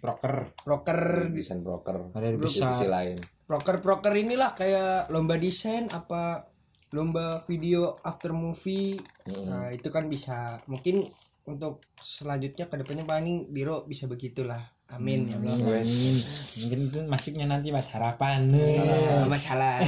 Proker 0.02 0.52
proker 0.60 1.32
desain 1.32 1.64
proker. 1.64 2.12
ada 2.12 2.28
yang 2.28 2.36
Divisi 2.36 2.60
lain. 2.84 3.16
proker 3.48 3.80
proker 3.80 4.12
inilah 4.12 4.52
kayak 4.52 5.08
lomba 5.08 5.40
desain 5.40 5.88
apa 5.88 6.44
lomba 6.92 7.40
video 7.48 7.96
after 8.04 8.36
movie. 8.36 9.00
Mm-mm. 9.30 9.48
nah 9.48 9.66
itu 9.72 9.88
kan 9.88 10.10
bisa. 10.10 10.60
Mungkin 10.68 11.08
untuk 11.48 11.80
selanjutnya 11.96 12.68
ke 12.68 12.76
depannya 12.76 13.08
paling 13.08 13.48
biro 13.48 13.84
bisa 13.88 14.04
begitulah 14.04 14.73
amin 14.92 15.30
ya 15.30 15.36
Allah. 15.40 15.56
Amin, 15.56 15.80
amin. 15.80 16.16
mungkin 16.60 16.78
itu 16.90 16.98
masuknya 17.08 17.46
nanti 17.48 17.72
mas 17.72 17.88
harapan. 17.88 18.50
Nggak 18.50 19.30
masalah 19.30 19.80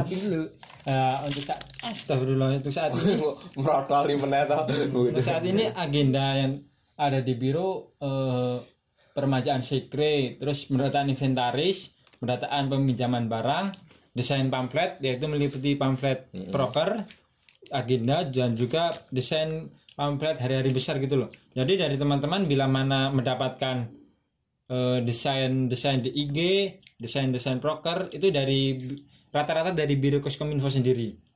tapi 0.00 0.14
dulu 0.16 0.48
Eh, 0.88 1.16
untuk 1.20 1.44
saat 1.44 1.60
astagfirullah 1.84 2.48
untuk 2.64 2.72
saat 2.72 2.96
ini 2.96 3.20
Merotol 3.60 4.08
untuk 4.08 5.20
saat 5.20 5.44
ini 5.44 5.68
agenda 5.68 6.32
yang 6.32 6.64
ada 6.96 7.20
di 7.20 7.36
biro 7.36 7.92
eh, 8.00 8.56
permajaan 9.12 9.60
sekre 9.60 10.40
terus 10.40 10.64
pendataan 10.64 11.12
inventaris 11.12 11.92
pendataan 12.16 12.72
peminjaman 12.72 13.28
barang 13.28 13.66
desain 14.16 14.48
pamflet 14.48 14.96
yaitu 15.04 15.28
meliputi 15.28 15.76
pamflet 15.76 16.32
proker 16.48 17.04
agenda 17.68 18.24
dan 18.24 18.56
juga 18.56 18.88
desain 19.12 19.68
pamflet 19.92 20.40
hari-hari 20.40 20.72
besar 20.72 20.96
gitu 21.04 21.20
loh. 21.20 21.28
Jadi 21.52 21.84
dari 21.84 22.00
teman-teman 22.00 22.48
bila 22.48 22.64
mana 22.64 23.12
mendapatkan 23.12 23.97
eh, 24.68 24.98
desain 25.02 25.66
desain 25.66 25.98
di 26.00 26.12
IG 26.12 26.38
desain 27.00 27.32
desain 27.32 27.58
proker 27.58 28.12
itu 28.12 28.28
dari 28.28 28.76
rata-rata 29.32 29.72
dari 29.72 29.94
biro 29.96 30.20
koskominfo 30.22 30.68
sendiri 30.68 31.28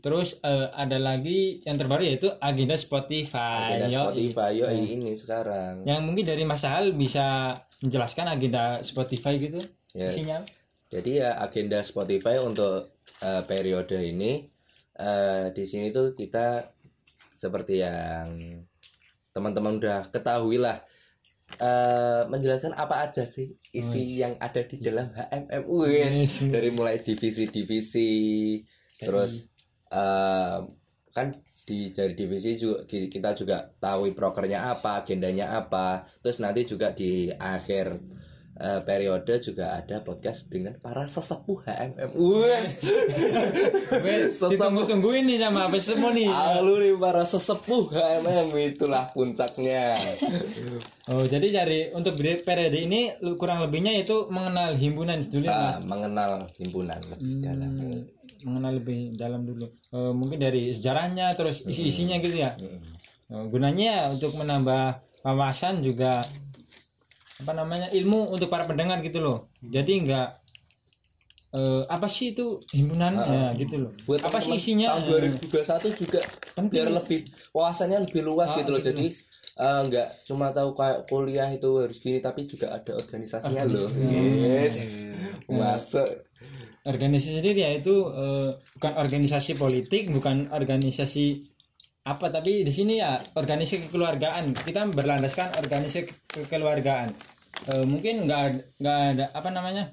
Terus 0.00 0.40
eh, 0.40 0.68
ada 0.72 0.96
lagi 0.96 1.60
yang 1.64 1.76
terbaru 1.76 2.02
yaitu 2.04 2.28
agenda 2.40 2.76
Spotify. 2.76 3.76
Agenda 3.76 3.88
Yo, 3.88 4.02
Spotify 4.08 4.50
yo 4.56 4.66
ini 4.72 5.12
sekarang. 5.12 5.84
Yang 5.84 6.00
mungkin 6.04 6.24
dari 6.24 6.44
Mas 6.44 6.64
Hal 6.64 6.92
bisa 6.96 7.56
menjelaskan 7.84 8.26
agenda 8.32 8.80
Spotify 8.80 9.36
gitu 9.36 9.60
Ya. 9.92 10.08
isinya. 10.08 10.40
Jadi 10.88 11.20
ya 11.20 11.36
agenda 11.36 11.84
Spotify 11.84 12.40
untuk 12.40 12.96
eh, 13.20 13.42
periode 13.44 14.00
ini 14.00 14.40
eh, 14.96 15.52
di 15.52 15.64
sini 15.68 15.92
tuh 15.92 16.16
kita 16.16 16.64
seperti 17.36 17.84
yang 17.84 18.28
teman-teman 19.32 19.80
udah 19.80 20.08
ketahui 20.08 20.60
lah 20.60 20.80
eh, 21.60 22.22
menjelaskan 22.28 22.72
apa 22.74 23.08
aja 23.08 23.24
sih 23.24 23.52
isi 23.72 24.20
yang 24.22 24.34
ada 24.40 24.60
di 24.64 24.76
dalam 24.80 25.10
HMM 25.12 25.62
wis 25.68 26.16
dari 26.52 26.70
mulai 26.70 26.96
divisi-divisi 27.00 28.10
terus 28.98 29.48
eh, 29.92 30.58
kan 31.12 31.26
di 31.62 31.94
dari 31.94 32.14
divisi 32.18 32.58
juga 32.58 32.82
ki- 32.90 33.06
kita 33.06 33.38
juga 33.38 33.70
tahu 33.78 34.10
prokernya 34.18 34.74
apa 34.74 35.04
agendanya 35.04 35.54
apa 35.62 36.02
terus 36.24 36.42
nanti 36.42 36.66
juga 36.66 36.90
di 36.90 37.30
akhir 37.30 38.02
eh, 38.62 38.80
periode 38.86 39.34
juga 39.42 39.74
ada 39.74 39.98
podcast 40.00 40.46
dengan 40.46 40.78
para 40.78 41.10
sesepuh 41.10 41.66
HMM 41.66 42.10
wes 42.14 42.78
Ditunggu-tunggu 44.38 45.10
ini 45.18 45.34
sama 45.36 45.66
apa 45.66 45.78
semua 45.82 46.14
nih. 46.14 46.30
Alur 46.30 46.78
nih 46.78 46.94
para 46.94 47.26
sesepuh 47.26 47.90
HMM 47.90 48.54
itulah 48.54 49.10
puncaknya 49.10 49.98
Oh, 51.10 51.26
jadi 51.26 51.46
dari 51.50 51.90
untuk 51.90 52.14
periode 52.14 52.78
ini 52.78 53.10
kurang 53.34 53.58
lebihnya 53.66 54.06
itu 54.06 54.30
mengenal 54.30 54.78
himpunan 54.78 55.18
dulu 55.18 55.50
ya. 55.50 55.74
Ah, 55.74 55.78
mengenal 55.82 56.46
himpunan 56.62 57.00
lebih 57.02 57.42
dalam 57.42 57.70
Hmm, 57.72 58.00
mengenal 58.46 58.72
lebih 58.78 59.00
dalam 59.18 59.42
dulu. 59.42 59.66
Eh, 59.90 60.12
mungkin 60.14 60.38
dari 60.38 60.70
sejarahnya 60.70 61.34
terus 61.34 61.66
isi-isinya 61.66 62.22
gitu 62.22 62.38
ya. 62.38 62.54
Eh, 62.54 63.44
gunanya 63.50 64.14
untuk 64.14 64.30
menambah 64.38 65.02
wawasan 65.26 65.82
juga 65.82 66.22
apa 67.42 67.52
namanya 67.52 67.90
ilmu 67.90 68.30
untuk 68.30 68.46
para 68.46 68.62
pendengar 68.62 68.98
gitu 69.00 69.18
loh. 69.18 69.50
Jadi 69.60 69.92
enggak 70.00 70.38
eh, 71.50 71.82
apa 71.86 72.06
sih 72.06 72.32
itu 72.32 72.56
himpunan 72.70 73.12
ya, 73.14 73.52
gitu 73.52 73.76
loh. 73.78 73.92
buat 74.02 74.22
apa 74.22 74.38
sih 74.38 74.56
isinya? 74.56 74.94
tahun 74.94 75.28
Eh, 75.28 75.36
2021 75.36 75.92
juga 75.94 76.20
Penting. 76.52 76.72
biar 76.72 76.88
lebih 76.88 77.20
wawasannya 77.50 77.98
lebih 78.02 78.22
luas 78.22 78.48
Ah, 78.48 78.56
gitu 78.56 78.70
loh 78.70 78.80
gitu. 78.80 78.88
jadi 78.88 79.06
eh, 79.54 79.80
nggak 79.84 80.08
cuma 80.24 80.48
tahu 80.48 80.72
kayak 80.72 81.04
kuliah 81.04 81.48
itu 81.48 81.68
harus 81.76 81.98
gini 81.98 82.18
tapi 82.18 82.46
juga 82.46 82.72
ada 82.72 82.92
organisasinya 82.94 83.64
loh 83.66 83.88
yes 83.92 85.04
masuk 85.44 86.08
organisasi 86.82 87.36
sendiri 87.36 87.60
yaitu 87.62 87.94
eh, 88.08 88.48
bukan 88.74 88.92
organisasi 88.96 89.52
politik, 89.54 90.08
bukan 90.08 90.48
organisasi 90.48 91.52
apa 92.02 92.26
tapi 92.28 92.64
di 92.64 92.72
sini 92.72 92.98
ya 92.98 93.14
organisasi 93.32 93.86
kekeluargaan 93.86 94.56
kita 94.58 94.88
berlandaskan 94.88 95.54
organisasi 95.54 96.00
ke- 96.02 96.16
kekeluargaan 96.40 97.14
Eh, 97.62 97.84
mungkin 97.86 98.26
nggak 98.26 98.42
nggak 98.82 98.98
ada 99.14 99.24
apa 99.30 99.48
namanya 99.54 99.84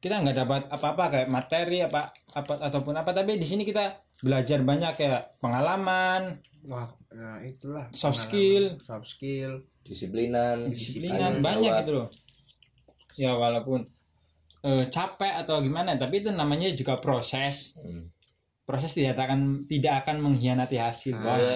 kita 0.00 0.24
nggak 0.24 0.36
dapat 0.40 0.62
apa-apa 0.72 1.04
kayak 1.12 1.28
materi 1.28 1.84
apa 1.84 2.16
apa 2.32 2.64
ataupun 2.64 2.96
apa 2.96 3.12
tapi 3.12 3.36
di 3.36 3.44
sini 3.44 3.60
kita 3.66 3.92
belajar 4.24 4.64
banyak 4.64 4.96
kayak 4.96 5.36
pengalaman 5.36 6.40
wah 6.64 6.88
nah 7.12 7.44
itulah 7.44 7.92
Soft 7.92 8.24
pengalaman, 8.24 8.80
soft 8.80 9.04
skill. 9.04 9.60
Disiplinan 9.84 10.72
disiplinan 10.72 11.44
banyak 11.44 11.68
jawab. 11.68 11.80
gitu 11.84 11.92
loh. 11.92 12.08
Ya 13.20 13.36
walaupun 13.36 13.84
eh, 14.64 14.84
capek 14.88 15.44
atau 15.44 15.60
gimana 15.60 16.00
tapi 16.00 16.24
itu 16.24 16.32
namanya 16.32 16.72
juga 16.72 16.96
proses. 17.04 17.76
Hmm. 17.76 18.08
proses 18.64 18.96
tidak 18.96 19.20
akan 19.20 19.68
tidak 19.68 20.08
akan 20.08 20.24
mengkhianati 20.24 20.80
hasil 20.80 21.20
bos 21.20 21.52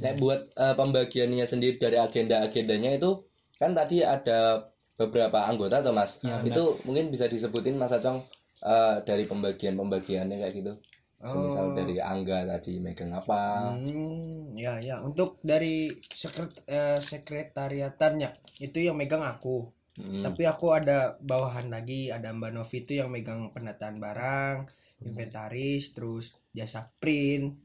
Nah, 0.00 0.12
buat 0.16 0.40
eh, 0.56 0.74
pembagiannya 0.74 1.44
sendiri 1.44 1.76
dari 1.76 2.00
agenda-agendanya 2.00 2.96
itu 2.96 3.20
kan 3.60 3.76
tadi 3.76 4.00
ada 4.00 4.64
beberapa 4.96 5.44
anggota 5.44 5.84
atau 5.84 5.92
mas. 5.92 6.20
Ya, 6.24 6.40
itu 6.40 6.80
mungkin 6.88 7.12
bisa 7.12 7.28
disebutin 7.28 7.76
mas 7.76 7.92
Acong 7.92 8.24
eh, 8.64 8.96
dari 9.04 9.24
pembagian-pembagiannya 9.28 10.36
kayak 10.40 10.54
gitu. 10.56 10.72
Semisal 11.20 11.76
dari 11.76 12.00
Angga 12.00 12.48
tadi 12.48 12.80
megang 12.80 13.12
apa. 13.12 13.76
Hmm, 13.76 14.56
ya 14.56 14.80
ya. 14.80 15.04
Untuk 15.04 15.36
dari 15.44 15.92
sekret 16.08 16.64
eh, 16.64 16.96
sekretariatannya 16.96 18.60
itu 18.64 18.78
yang 18.80 18.96
megang 18.96 19.20
aku. 19.20 19.68
Hmm. 20.00 20.22
tapi 20.22 20.48
aku 20.48 20.70
ada 20.72 21.18
bawahan 21.20 21.68
lagi 21.68 22.08
ada 22.08 22.32
Mbak 22.32 22.56
Novi 22.56 22.86
itu 22.86 23.02
yang 23.02 23.12
megang 23.12 23.52
pendataan 23.52 24.00
barang 24.00 24.70
inventaris 25.04 25.92
terus 25.92 26.38
jasa 26.56 26.88
print 27.02 27.58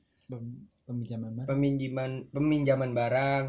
peminjaman 0.86 1.32
barang. 1.36 1.48
peminjaman 1.48 2.12
peminjaman 2.30 2.92
barang 2.94 3.46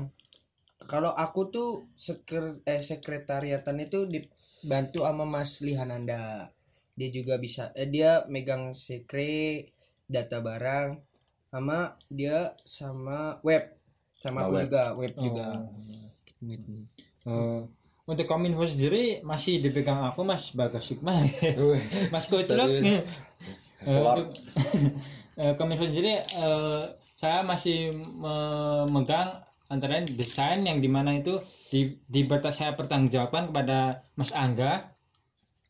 kalau 0.78 1.08
aku 1.10 1.48
tuh 1.48 1.70
sekre, 1.96 2.60
eh, 2.64 2.80
sekretariatan 2.80 3.76
itu 3.80 4.04
dibantu 4.04 5.02
sama 5.02 5.24
Mas 5.24 5.60
Lihananda 5.60 6.52
dia 6.92 7.08
juga 7.10 7.36
bisa 7.36 7.72
eh, 7.72 7.86
dia 7.86 8.24
megang 8.26 8.72
secret 8.72 9.72
data 10.06 10.40
barang 10.40 11.00
sama 11.48 11.78
dia 12.08 12.52
sama 12.62 13.40
web 13.42 13.64
sama 14.16 14.40
Sama 14.40 14.40
aku 14.42 14.52
web. 14.54 14.64
juga 14.64 14.82
web 14.94 15.14
juga 15.16 15.48
Oh. 15.56 15.72
gitu. 16.42 16.72
Eh, 17.26 17.60
untuk 18.06 18.26
kominfo 18.26 18.62
sendiri 18.62 19.18
masih 19.22 19.58
dipegang 19.58 19.98
aku 20.04 20.22
mas 20.22 20.52
Bagas 20.52 20.84
Sukma 20.84 21.16
mas 22.12 22.24
Koclok 22.26 22.70
Eh, 23.86 23.92
eh, 25.40 25.52
kominfo 25.54 25.84
sendiri 25.84 26.16
eh, 26.16 26.84
saya 27.16 27.40
masih 27.40 27.96
memegang 27.96 29.40
antara 29.72 30.04
desain 30.04 30.62
yang 30.62 30.78
di 30.78 30.86
mana 30.86 31.16
itu 31.16 31.40
di 31.72 31.96
di 32.06 32.22
batas 32.28 32.60
saya 32.60 32.76
pertanggungjawaban 32.76 33.50
kepada 33.50 34.06
Mas 34.14 34.30
Angga. 34.36 34.92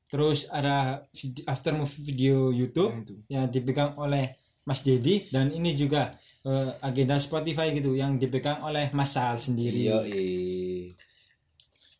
Terus 0.07 0.47
ada 0.51 1.03
after 1.51 1.75
movie 1.75 2.03
video 2.07 2.55
YouTube 2.55 3.03
yang 3.27 3.51
dipegang 3.51 3.99
oleh 3.99 4.39
Mas 4.67 4.83
Dedi 4.83 5.23
dan 5.31 5.51
ini 5.55 5.75
juga 5.79 6.15
eh, 6.47 6.71
agenda 6.83 7.19
Spotify 7.19 7.71
gitu 7.75 7.95
yang 7.95 8.19
dipegang 8.19 8.63
oleh 8.63 8.91
Mas 8.95 9.15
Sal 9.15 9.39
sendiri. 9.39 9.87
iya. 9.87 9.99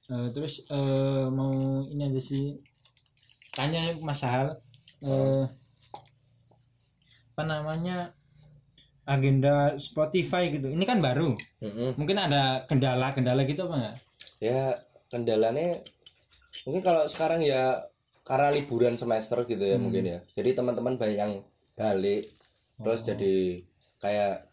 Eh, 0.07 0.29
terus 0.31 0.63
eh, 0.71 1.27
mau 1.31 1.83
ini 1.87 2.03
aja 2.07 2.23
sih. 2.23 2.59
Tanya 3.55 3.95
Mas 4.03 4.23
Sal 4.23 4.55
eh, 5.03 5.45
apa 7.35 7.43
namanya 7.43 8.15
agenda 9.07 9.79
Spotify 9.79 10.51
gitu. 10.51 10.69
Ini 10.69 10.85
kan 10.85 10.99
baru. 10.99 11.33
Mm-mm. 11.63 11.95
Mungkin 11.97 12.19
ada 12.19 12.67
kendala-kendala 12.67 13.47
gitu 13.47 13.71
apa 13.71 13.75
enggak? 13.79 13.97
ya 14.37 14.77
kendalanya 15.09 15.81
mungkin 16.69 16.83
kalau 16.85 17.09
sekarang 17.09 17.41
ya 17.41 17.89
karena 18.27 18.53
liburan 18.53 18.99
semester 18.99 19.47
gitu 19.47 19.63
ya 19.63 19.81
mungkin 19.81 20.05
ya 20.05 20.19
jadi 20.35 20.53
teman-teman 20.53 20.99
banyak 21.01 21.17
yang 21.17 21.35
balik 21.79 22.33
terus 22.77 23.01
jadi 23.01 23.65
kayak 23.97 24.45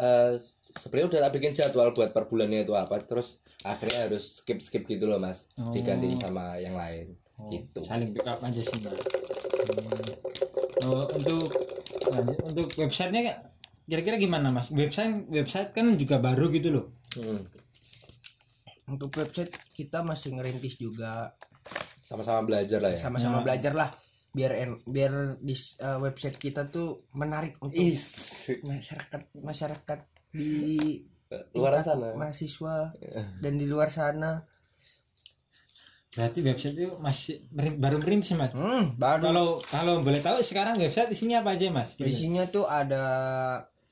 eh 0.00 0.40
sebenarnya 0.76 1.08
udah 1.08 1.20
tak 1.28 1.32
bikin 1.36 1.52
jadwal 1.56 1.92
buat 1.92 2.12
per 2.16 2.28
bulannya 2.28 2.64
itu 2.64 2.72
apa 2.76 3.00
terus 3.04 3.40
akhirnya 3.64 4.08
harus 4.08 4.40
skip 4.40 4.60
skip 4.60 4.88
gitu 4.88 5.08
loh 5.08 5.20
mas 5.20 5.48
diganti 5.72 6.16
sama 6.16 6.56
yang 6.60 6.76
lain 6.76 7.16
gitu 7.52 7.84
Saling 7.84 8.16
backup 8.16 8.40
aja 8.40 8.62
sih, 8.64 8.76
Mbak. 8.80 8.96
Hmm. 8.96 10.88
Oh, 10.88 11.04
untuk 11.04 11.44
untuk 12.48 12.68
websitenya 12.80 13.36
kira-kira 13.86 14.16
gimana, 14.16 14.50
Mas? 14.50 14.66
Website 14.68 15.26
website 15.28 15.70
kan 15.70 15.86
juga 15.94 16.18
baru 16.18 16.50
gitu 16.50 16.68
loh. 16.70 16.86
Hmm. 17.14 17.46
untuk 18.86 19.10
website 19.16 19.50
kita 19.72 19.98
masih 20.00 20.30
ngerintis 20.32 20.76
juga 20.76 21.34
sama-sama 22.00 22.46
belajar 22.46 22.78
lah 22.78 22.94
ya 22.94 22.98
sama-sama 23.00 23.42
belajar 23.42 23.74
lah 23.74 23.90
biar 24.30 24.52
en- 24.54 24.78
biar 24.86 25.10
di 25.40 25.58
s- 25.58 25.74
eh, 25.76 25.98
website 25.98 26.36
kita 26.36 26.68
tuh 26.68 27.10
menarik 27.10 27.58
untuk 27.58 27.74
Is 27.74 28.04
masyarakat 28.62 29.32
masyarakat 29.34 29.98
di 30.30 31.02
luar 31.50 31.82
tingkat 31.82 31.84
sana 31.88 32.08
mahasiswa 32.14 32.76
dan 33.40 33.52
di 33.56 33.66
luar 33.66 33.88
sana 33.88 34.46
Berarti 36.12 36.40
website 36.40 36.74
itu 36.74 36.88
masih 36.96 37.44
baru 37.76 37.98
merintis, 37.98 38.32
Mas. 38.32 38.48
hmm, 38.48 38.96
baru 38.96 39.22
Kalau 39.26 39.46
kalau 39.62 39.94
boleh 40.00 40.22
tahu 40.22 40.40
sekarang 40.40 40.78
website 40.78 41.10
isinya 41.10 41.42
apa 41.42 41.52
aja, 41.52 41.68
Mas? 41.68 41.92
Gitu. 41.92 42.08
isinya 42.08 42.46
tuh 42.46 42.64
ada 42.64 43.04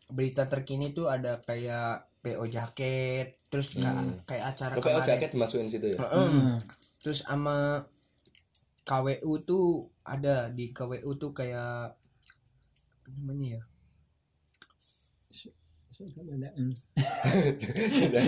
berita 0.07 0.45
terkini 0.45 0.91
tuh 0.91 1.07
ada 1.07 1.39
kayak 1.39 2.05
PO 2.19 2.45
jaket 2.47 3.41
terus 3.47 3.73
ka- 3.73 3.93
kayak 4.25 4.45
acara 4.51 4.73
PO 4.75 4.83
kemarin. 4.83 5.07
jaket 5.07 5.31
dimasukin 5.31 5.69
situ 5.69 5.87
ya 5.91 5.99
Heeh. 5.99 6.27
Hmm. 6.27 6.55
terus 6.99 7.21
sama 7.21 7.85
KWU 8.83 9.33
tuh 9.41 9.67
ada 10.03 10.49
di 10.49 10.69
KWU 10.69 11.11
tuh 11.15 11.33
kayak 11.33 11.95
apa 11.95 13.19
namanya 13.19 13.57
ya 13.57 13.63
Hmm. 15.95 16.75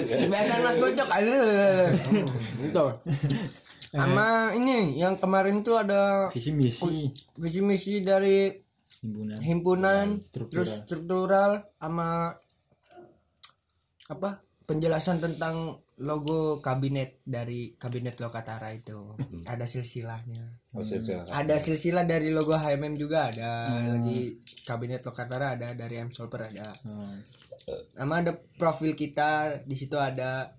Kebiasaan 0.07 0.61
Mas 0.62 0.77
Gojok 0.77 1.09
aduh 1.11 1.91
Gitu 2.62 2.87
Sama 3.89 4.29
ini 4.55 4.95
yang 4.95 5.17
kemarin 5.17 5.61
tuh 5.61 5.75
ada 5.77 6.31
Visi 6.31 6.53
misi 6.53 7.11
visi 7.35 7.61
misi 7.61 7.95
dari 8.01 8.55
himpunan. 9.07 9.38
himpunan 9.40 10.07
Struktural. 10.27 10.51
terus 10.51 10.71
struktural 10.83 11.51
sama 11.79 12.35
apa 14.07 14.31
penjelasan 14.66 15.23
tentang 15.23 15.79
logo 15.97 16.61
kabinet 16.61 17.23
dari 17.25 17.73
kabinet 17.81 18.21
Lokatara 18.21 18.69
itu 18.75 19.16
ada 19.49 19.64
silsilahnya 19.64 20.61
oh, 20.77 20.85
silakan. 20.85 21.33
ada 21.33 21.57
silsilah 21.57 22.05
dari 22.05 22.29
logo 22.35 22.53
HMM 22.53 23.01
juga 23.01 23.33
ada 23.33 23.64
lagi 23.71 24.37
kabinet 24.69 25.01
Lokatara 25.07 25.57
ada 25.57 25.73
dari 25.73 25.97
M 26.03 26.11
Solper 26.12 26.53
ada 26.53 26.75
Hmm. 26.85 27.19
nama 27.99 28.23
ada 28.23 28.33
profil 28.61 28.95
kita 28.95 29.59
di 29.66 29.75
situ 29.75 29.99
ada 29.99 30.55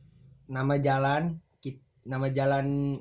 nama 0.51 0.75
jalan 0.75 1.39
nama 2.07 2.27
jalan 2.31 2.95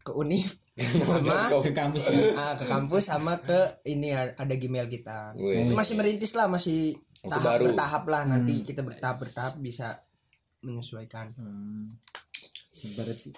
ke 0.00 0.12
univ 0.12 0.59
sama 0.80 1.60
Ke 1.60 1.72
kampus 1.72 2.04
ya. 2.06 2.32
ah, 2.34 2.54
ke 2.54 2.64
kampus 2.64 3.04
sama 3.04 3.32
ke 3.38 3.60
ini 3.84 4.10
ada 4.14 4.54
Gmail 4.54 4.86
kita 4.86 5.34
Wih. 5.34 5.70
Masih 5.70 5.94
merintis 5.94 6.32
lah 6.32 6.46
masih 6.46 6.96
Masih 7.20 7.30
tahap 7.30 7.44
baru. 7.44 7.64
bertahap 7.68 8.04
lah 8.06 8.22
nanti 8.24 8.54
kita 8.62 8.80
bertahap 8.80 9.16
bertahap 9.18 9.54
bisa 9.58 9.98
menyesuaikan 10.60 11.28
Hmm. 11.36 11.84
Berarti 12.96 13.28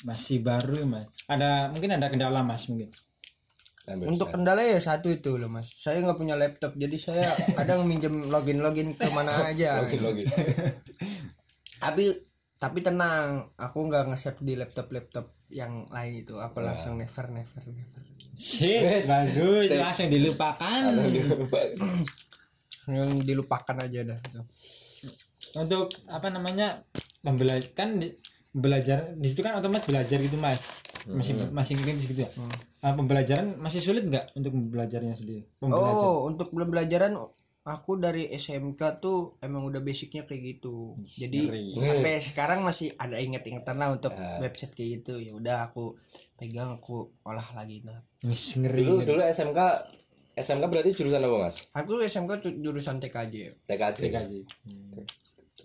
masih 0.00 0.40
baru 0.40 0.86
mas. 0.86 1.10
Ada 1.26 1.68
mungkin 1.68 1.90
ada 1.92 2.06
kendala 2.06 2.40
mas 2.40 2.64
mungkin. 2.66 2.88
Untuk 4.06 4.30
kendala 4.30 4.62
ya 4.62 4.78
satu 4.78 5.10
itu 5.10 5.34
loh 5.34 5.50
mas 5.50 5.66
saya 5.74 5.98
nggak 5.98 6.14
punya 6.14 6.38
laptop 6.38 6.78
jadi 6.78 6.94
saya 6.94 7.26
kadang 7.58 7.82
minjem 7.82 8.30
login 8.30 8.62
login 8.62 8.94
ke 8.94 9.10
mana 9.10 9.50
aja 9.50 9.82
login 9.82 10.00
login 10.06 10.26
tapi 11.82 12.14
tapi 12.60 12.84
tenang 12.84 13.48
aku 13.56 13.88
nggak 13.88 14.12
nge-save 14.12 14.44
di 14.44 14.52
laptop 14.52 14.92
laptop 14.92 15.32
yang 15.48 15.88
lain 15.88 16.20
itu 16.20 16.36
aku 16.36 16.60
langsung 16.60 17.00
never 17.00 17.26
never 17.32 17.62
never 17.64 18.00
Wes. 18.84 19.08
bagus 19.08 19.68
langsung 19.72 20.08
dilupakan. 20.12 20.92
yang 22.90 23.10
dilupakan 23.24 23.76
aja 23.80 24.00
dah 24.12 24.18
itu. 24.20 24.40
Untuk 25.56 25.88
apa 26.06 26.28
namanya 26.28 26.84
pembelajaran 27.24 27.72
kan 27.72 27.88
di- 27.96 28.14
belajar 28.50 29.14
di 29.14 29.26
situ 29.30 29.40
kan 29.40 29.56
otomatis 29.56 29.88
belajar 29.88 30.20
gitu 30.20 30.36
mas. 30.36 30.60
Masih 31.08 31.32
masih 31.48 31.74
mungkin 31.80 31.96
di 31.96 32.06
situ 32.12 32.20
ya. 32.22 32.30
Ah, 32.84 32.92
pembelajaran 32.92 33.56
masih 33.56 33.80
sulit 33.80 34.04
nggak 34.04 34.36
untuk 34.36 34.52
belajarnya 34.52 35.16
sendiri? 35.16 35.48
Pembelajar. 35.56 35.96
Oh, 35.96 36.28
untuk 36.28 36.52
pembelajaran 36.52 37.16
aku 37.70 38.02
dari 38.02 38.26
SMK 38.34 38.80
tuh 38.98 39.38
emang 39.38 39.62
udah 39.70 39.78
basicnya 39.78 40.26
kayak 40.26 40.58
gitu. 40.58 40.98
Jadi 41.06 41.46
ngeri. 41.46 41.78
sampai 41.78 42.18
sekarang 42.18 42.66
masih 42.66 42.90
ada 42.98 43.16
inget-ingetan 43.22 43.78
lah 43.78 43.94
untuk 43.94 44.10
website 44.42 44.74
kayak 44.74 45.00
gitu. 45.00 45.22
Ya 45.22 45.32
udah 45.32 45.70
aku 45.70 45.94
pegang 46.34 46.74
aku 46.74 47.14
olah 47.22 47.46
lagi 47.54 47.86
nah. 47.86 48.02
Ngeri. 48.26 48.82
dulu 48.82 48.92
ngeri. 49.00 49.08
dulu 49.08 49.20
SMK 49.22 49.60
SMK 50.40 50.64
berarti 50.66 50.90
jurusan 50.96 51.22
apa 51.22 51.36
mas 51.36 51.56
Aku 51.76 52.00
SMK 52.02 52.32
jurusan 52.58 52.98
TKJ. 52.98 53.66
TKJ 53.70 53.98
TKJ. 54.10 54.32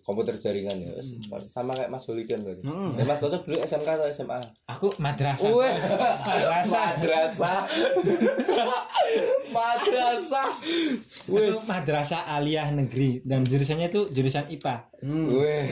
Komputer 0.06 0.38
jaringan 0.38 0.78
ya 0.80 1.02
sama 1.46 1.74
kayak 1.74 1.90
Mas 1.90 2.06
Holi 2.06 2.24
kan 2.24 2.38
berarti 2.40 2.62
Hmm. 2.62 2.94
Ya, 2.94 3.04
Mas 3.04 3.18
Kocok 3.18 3.42
dulu 3.42 3.58
SMK 3.58 3.90
atau 3.90 4.06
SMA 4.08 4.38
Aku 4.68 4.88
madrasah. 4.98 5.50
Madrasah. 5.50 6.88
madrasah 6.96 7.60
madrasah 9.52 10.50
Itu 11.26 11.58
madrasah 11.66 12.22
aliyah 12.32 12.70
negeri 12.72 13.22
dan 13.22 13.42
jurusannya 13.42 13.90
itu 13.90 14.06
jurusan 14.08 14.46
IPA. 14.48 14.76
Hmm. 14.98 15.28
weh 15.34 15.66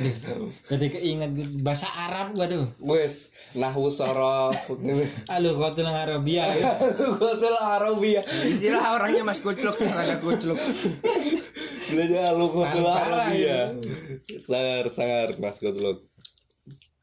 Jadi 0.68 0.86
keinget 0.92 1.32
bahasa 1.60 1.90
Arab 1.90 2.34
waduh. 2.34 2.70
wes 2.80 3.30
nahwu 3.54 3.90
sorof 3.90 4.58
Alu 5.28 5.50
qatul 5.56 5.86
Arabia. 5.86 6.50
Kotel 7.14 7.56
Arabia 7.56 8.22
Inilah 8.52 8.94
orangnya 8.94 9.24
Mas 9.24 9.40
Kucluk, 9.40 9.78
ada 9.78 10.18
Kucluk. 10.18 10.58
belajar 11.84 12.34
Parah, 12.34 13.30
Arabia 13.30 13.70
sangar 14.40 14.86
sangar 14.90 15.28
Mas 15.40 15.60
Kotel 15.60 16.00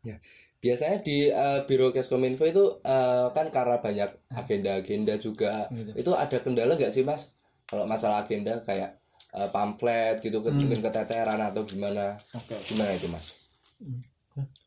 ya 0.00 0.16
biasanya 0.60 1.00
di 1.00 1.28
eh, 1.32 1.60
biro 1.64 1.88
Keskominfo 1.88 2.44
itu 2.44 2.64
eh, 2.84 3.26
kan 3.32 3.48
karena 3.48 3.80
banyak 3.80 4.10
agenda-agenda 4.28 5.16
juga. 5.16 5.64
Itu 5.96 6.12
ada 6.12 6.36
kendala 6.44 6.76
nggak 6.76 6.92
sih 6.92 7.00
Mas? 7.00 7.32
Kalau 7.64 7.88
masalah 7.88 8.28
agenda 8.28 8.60
kayak 8.60 9.00
eh, 9.32 9.48
pamflet 9.48 10.20
gitu 10.20 10.44
ke- 10.44 10.52
mungkin 10.52 10.84
keteteran 10.84 11.40
atau 11.40 11.64
gimana? 11.64 12.20
Gimana 12.68 12.92
itu 12.92 13.08
Mas? 13.08 13.40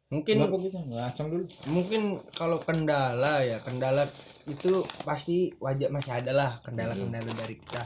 Mungkin 0.09 0.45
Kenapa 0.45 0.57
gitu? 0.61 0.77
Ngacang 0.77 1.27
dulu. 1.29 1.45
mungkin 1.69 2.01
kalau 2.37 2.57
kendala 2.61 3.41
ya 3.41 3.57
kendala 3.61 4.05
itu 4.45 4.85
pasti 5.01 5.49
wajar 5.57 5.89
masih 5.89 6.13
ada 6.13 6.29
lah 6.33 6.49
kendala-kendala 6.61 7.33
dari 7.33 7.57
kita. 7.57 7.81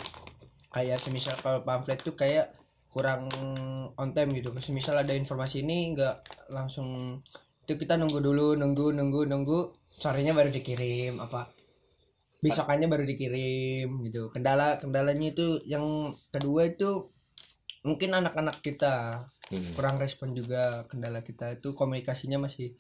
Kayak 0.71 0.99
semisal 0.99 1.36
kalau 1.39 1.63
pamflet 1.63 1.99
tuh 2.03 2.15
kayak 2.15 2.51
kurang 2.89 3.28
on 3.95 4.10
time 4.15 4.32
gitu 4.34 4.50
semisal 4.58 4.97
ada 4.97 5.13
informasi 5.13 5.62
ini 5.62 5.93
nggak 5.93 6.15
langsung 6.52 7.19
itu 7.67 7.73
kita 7.76 8.00
nunggu 8.00 8.23
dulu 8.23 8.56
nunggu 8.56 8.95
nunggu 8.95 9.28
nunggu 9.28 9.60
sorenya 9.91 10.32
baru 10.32 10.50
dikirim 10.50 11.19
apa 11.19 11.52
besokannya 12.39 12.88
baru 12.88 13.04
dikirim 13.04 13.89
gitu 14.08 14.30
kendala 14.30 14.78
kendalanya 14.78 15.34
itu 15.34 15.60
yang 15.65 15.84
kedua 16.30 16.69
itu 16.69 17.10
mungkin 17.84 18.13
anak-anak 18.13 18.62
kita 18.62 19.23
Hmm. 19.47 19.63
kurang 19.80 19.95
respon 19.95 20.36
juga 20.36 20.84
kendala 20.91 21.23
kita 21.23 21.56
itu 21.56 21.71
komunikasinya 21.71 22.36
masih 22.36 22.76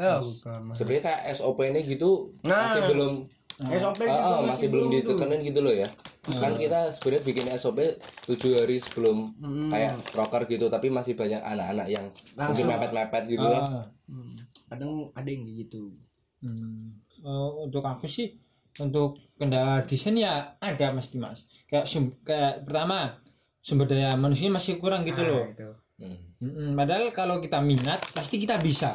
oh, 0.00 0.24
sebenarnya 0.72 1.12
kayak 1.12 1.36
SOP 1.36 1.60
ini 1.68 1.84
gitu 1.84 2.32
Nah. 2.48 2.72
masih 2.72 2.80
belum 2.88 3.14
SOP 3.58 4.00
Ah, 4.02 4.06
gitu 4.06 4.32
ah, 4.34 4.40
masih 4.44 4.66
belum 4.68 4.86
ditekenin 4.90 5.40
gitu 5.42 5.60
loh 5.60 5.72
ya. 5.72 5.88
Kan 6.26 6.52
kita 6.54 6.90
sebenarnya 6.90 7.22
bikin 7.24 7.46
SOP 7.54 7.78
tujuh 8.22 8.52
hari 8.54 8.76
sebelum 8.76 9.24
Hmm. 9.38 9.70
kayak 9.70 9.94
proker 10.06 10.44
gitu 10.44 10.66
tapi 10.66 10.88
masih 10.88 11.14
banyak 11.14 11.38
anak-anak 11.38 11.86
yang 11.86 12.04
mungkin 12.36 12.64
mepet-mepet 12.66 13.24
gitu 13.28 13.42
loh. 13.42 13.62
Ah, 13.62 13.84
Hmm. 14.04 14.34
kadang 14.66 14.92
ada 15.10 15.26
yang 15.26 15.46
gitu. 15.46 15.96
Hmm. 16.38 17.00
Eh, 17.16 17.50
untuk 17.58 17.80
aku 17.80 18.04
sih 18.06 18.36
untuk 18.76 19.16
kendala 19.34 19.82
desain 19.82 20.12
ya 20.14 20.52
ada 20.58 20.92
mesti 20.92 21.16
mas 21.16 21.40
kayak 21.64 21.84
sum- 21.84 22.20
kayak 22.20 22.60
pertama 22.62 23.16
sumber 23.58 23.88
daya 23.88 24.12
manusia 24.14 24.46
masih 24.46 24.76
kurang 24.76 25.00
gitu 25.00 25.18
loh. 25.18 25.42
Nah, 25.42 25.50
itu. 25.50 25.68
Hmm. 25.96 26.18
Mm-mm, 26.36 26.76
padahal 26.76 27.08
kalau 27.10 27.40
kita 27.40 27.56
minat 27.58 28.04
pasti 28.12 28.36
kita 28.36 28.60
bisa 28.60 28.92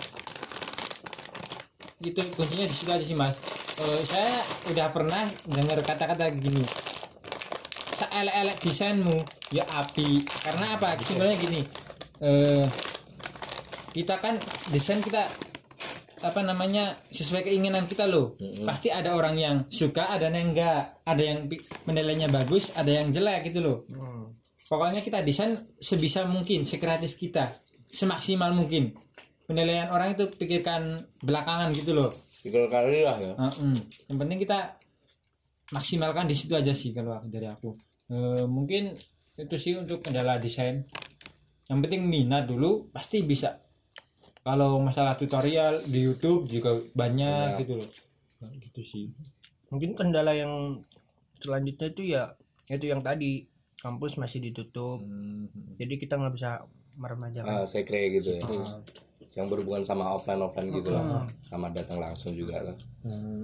itu 2.02 2.22
kuncinya 2.34 2.66
di 2.66 2.74
situ 2.74 2.90
aja 2.90 3.06
sih 3.06 3.18
mas. 3.18 3.38
Eh, 3.82 4.02
saya 4.06 4.34
udah 4.74 4.88
pernah 4.94 5.24
dengar 5.48 5.80
kata-kata 5.82 6.30
gini 6.34 6.62
seelek-elek 8.02 8.58
desainmu 8.66 9.18
ya 9.54 9.64
api. 9.70 10.26
Karena 10.26 10.76
apa? 10.78 10.98
Sebenarnya 11.00 11.38
gini 11.38 11.62
eh 12.22 12.66
kita 13.92 14.22
kan 14.22 14.38
desain 14.72 15.02
kita 15.02 15.26
apa 16.22 16.42
namanya 16.46 16.94
sesuai 17.10 17.50
keinginan 17.50 17.90
kita 17.90 18.06
loh. 18.06 18.38
Mm-mm. 18.38 18.66
pasti 18.70 18.94
ada 18.94 19.18
orang 19.18 19.36
yang 19.38 19.56
suka 19.70 20.10
ada 20.10 20.30
yang 20.30 20.54
enggak. 20.54 21.02
Ada 21.06 21.22
yang 21.22 21.50
penilaiannya 21.86 22.30
bagus 22.30 22.74
ada 22.78 22.90
yang 22.90 23.10
jelek 23.10 23.50
gitu 23.52 23.60
loh. 23.62 23.78
Hmm. 23.90 24.38
pokoknya 24.72 25.04
kita 25.04 25.20
desain 25.26 25.52
sebisa 25.84 26.24
mungkin 26.24 26.64
sekreatif 26.64 27.20
kita 27.20 27.52
semaksimal 27.92 28.56
mungkin 28.56 28.96
penilaian 29.52 29.92
orang 29.92 30.16
itu 30.16 30.32
pikirkan 30.32 30.96
belakangan 31.20 31.70
gitu 31.72 31.92
loh. 31.92 32.08
Tiga 32.42 32.66
kali 32.66 33.04
lah 33.04 33.18
ya. 33.20 33.34
Heeh. 33.36 33.76
yang 34.08 34.18
penting 34.18 34.40
kita 34.40 34.80
maksimalkan 35.72 36.26
di 36.26 36.36
situ 36.36 36.56
aja 36.56 36.72
sih 36.72 36.92
kalau 36.92 37.16
aku- 37.16 37.30
dari 37.30 37.48
aku. 37.48 37.70
Eh, 38.10 38.44
mungkin 38.46 38.92
itu 39.38 39.56
sih 39.56 39.76
untuk 39.76 40.00
kendala 40.00 40.36
desain. 40.36 40.84
Yang 41.68 41.80
penting 41.86 42.02
minat 42.04 42.48
dulu 42.48 42.90
pasti 42.90 43.24
bisa. 43.24 43.60
Kalau 44.42 44.82
masalah 44.82 45.14
tutorial 45.14 45.86
di 45.86 46.02
YouTube 46.02 46.50
juga 46.50 46.74
banyak 46.92 47.56
Banyak. 47.56 47.60
gitu 47.62 47.74
loh. 47.78 47.90
Nah, 48.42 48.52
gitu 48.58 48.82
sih. 48.82 49.06
Mungkin 49.70 49.94
kendala 49.94 50.34
yang 50.34 50.82
selanjutnya 51.38 51.88
itu 51.88 52.04
ya 52.10 52.24
itu 52.68 52.90
yang 52.90 53.00
tadi 53.00 53.46
kampus 53.78 54.18
masih 54.18 54.42
ditutup. 54.42 55.02
Hmm. 55.02 55.46
jadi 55.74 55.98
kita 55.98 56.14
nggak 56.16 56.36
bisa 56.36 56.62
meremajakan. 56.94 57.50
Ah, 57.50 57.66
sekre 57.66 58.12
gitu 58.14 58.38
ya 58.38 58.44
yang 59.32 59.46
berhubungan 59.46 59.82
sama 59.82 60.10
offline 60.10 60.40
offline 60.40 60.70
gitu 60.72 60.90
lah 60.90 61.04
Hmm. 61.22 61.26
sama 61.40 61.68
datang 61.70 61.98
langsung 61.98 62.32
juga 62.32 62.62
lah 62.62 62.76
Hmm. 63.02 63.42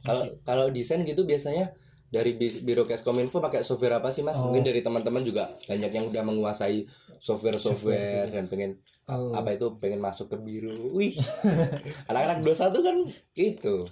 kalau 0.00 0.24
kalau 0.42 0.64
desain 0.68 1.02
gitu 1.02 1.22
biasanya 1.22 1.72
dari 2.08 2.32
bi- 2.32 2.62
biro 2.62 2.82
Keskominfo 2.82 3.36
pakai 3.38 3.60
software 3.60 3.96
apa 3.96 4.08
sih 4.08 4.22
mas 4.22 4.36
Oh. 4.36 4.48
mungkin 4.48 4.62
dari 4.62 4.80
teman-teman 4.80 5.20
juga 5.20 5.48
banyak 5.62 5.90
yang 5.90 6.04
udah 6.06 6.22
menguasai 6.22 6.88
software-software 7.18 8.28
dan 8.28 8.46
pengen 8.46 8.80
Oh. 9.04 9.32
apa 9.32 9.52
itu 9.52 9.72
pengen 9.76 9.98
masuk 9.98 10.28
ke 10.28 10.36
biro 10.36 10.72
wih 10.90 11.12
anak-anak 12.08 12.40
dosa 12.40 12.68
tuh 12.68 12.80
kan 12.80 12.96
gitu 13.32 13.84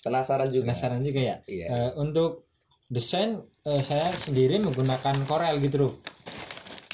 penasaran 0.00 0.48
juga 0.48 0.64
penasaran 0.66 0.98
juga 0.98 1.20
ya 1.22 1.36
Iya. 1.46 1.66
Eh, 1.68 1.90
untuk 1.96 2.48
desain 2.86 3.36
eh, 3.62 3.82
saya 3.82 4.08
sendiri 4.10 4.56
menggunakan 4.58 5.24
Corel 5.24 5.60
gitu 5.60 5.76
loh 5.80 5.94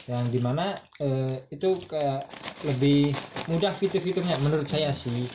yang 0.06 0.26
di 0.26 0.38
mana 0.38 0.70
eh, 0.98 1.42
itu 1.48 1.74
kayak 1.82 2.22
lebih 2.66 3.14
mudah 3.46 3.70
fitur-fiturnya 3.70 4.36
menurut 4.42 4.66
saya 4.66 4.90
sih. 4.90 5.26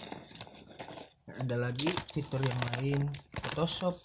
Ada 1.32 1.58
lagi 1.58 1.88
fitur 2.12 2.44
yang 2.44 2.62
lain 2.76 3.00
Photoshop. 3.40 3.96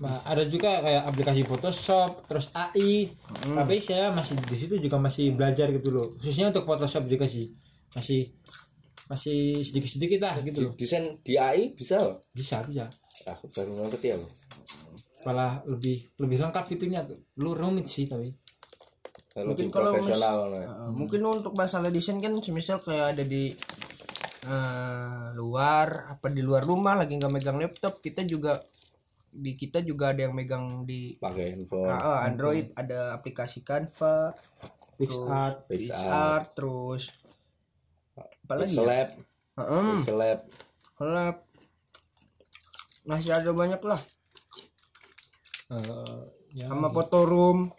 Nah, 0.00 0.24
ada 0.24 0.48
juga 0.48 0.80
kayak 0.80 1.02
aplikasi 1.12 1.44
Photoshop 1.44 2.24
terus 2.24 2.48
AI 2.56 3.12
tapi 3.36 3.78
saya 3.84 4.08
masih 4.10 4.40
di 4.40 4.56
situ 4.56 4.74
juga 4.80 4.96
masih 4.96 5.36
belajar 5.36 5.68
gitu 5.70 5.92
loh. 5.92 6.16
Khususnya 6.16 6.48
untuk 6.48 6.64
Photoshop 6.64 7.04
juga 7.06 7.28
sih. 7.28 7.52
Masih 7.94 8.32
masih 9.06 9.60
sedikit-sedikit 9.60 10.20
lah 10.24 10.40
gitu 10.40 10.70
loh. 10.70 10.72
Desain 10.74 11.14
di 11.20 11.36
AI 11.36 11.76
bisa 11.76 12.00
loh? 12.00 12.16
Bisa 12.32 12.64
bisa. 12.64 12.88
Aku 13.28 13.52
baru 13.52 13.86
ngerti 13.86 14.08
ya 14.10 14.16
loh 14.16 14.30
malah 15.24 15.60
lebih 15.68 16.16
lebih 16.16 16.40
lengkap 16.40 16.64
fiturnya 16.64 17.04
tuh. 17.04 17.20
Lu 17.40 17.52
rumit 17.52 17.88
sih 17.88 18.08
tapi 18.08 18.32
Mungkin 19.30 19.70
kalau 19.70 19.94
mis- 19.94 20.10
profesional. 20.10 20.38
Uh, 20.50 20.90
mungkin 20.90 21.20
untuk 21.22 21.54
masalah 21.54 21.88
desain 21.88 22.18
kan 22.18 22.34
semisal 22.42 22.82
kayak 22.82 23.14
ada 23.14 23.22
di 23.22 23.54
uh, 24.42 25.30
luar 25.38 26.10
apa 26.10 26.26
di 26.28 26.42
luar 26.42 26.66
rumah 26.66 26.98
lagi 26.98 27.14
nggak 27.14 27.30
megang 27.30 27.58
laptop 27.62 28.02
kita 28.02 28.26
juga 28.26 28.58
di 29.30 29.54
kita 29.54 29.86
juga 29.86 30.10
ada 30.10 30.26
yang 30.26 30.34
megang 30.34 30.82
di 30.82 31.14
pakai 31.14 31.54
handphone 31.54 31.86
Ah, 31.86 32.02
ah, 32.02 32.18
Android 32.26 32.74
ada 32.74 33.14
aplikasi 33.14 33.62
Canva, 33.62 34.34
PixArt 34.98 35.70
Pixar, 35.70 35.94
PixArt, 35.94 36.46
terus 36.58 37.02
apa 38.18 38.52
lagi? 38.58 38.74
Pixel 38.74 38.82
Ya? 38.82 38.90
Lab 38.90 39.08
Heeh, 39.54 39.90
Pixel 39.94 40.18
Lab 40.18 40.40
Lab. 41.00 41.36
Masih 43.00 43.32
ada 43.32 43.50
banyak 43.56 43.80
lah. 43.80 44.00
Eh, 45.70 46.20
ya, 46.52 46.66
Sama 46.68 46.90
Photoroom. 46.90 47.70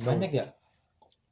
banyak 0.00 0.30
ya 0.30 0.46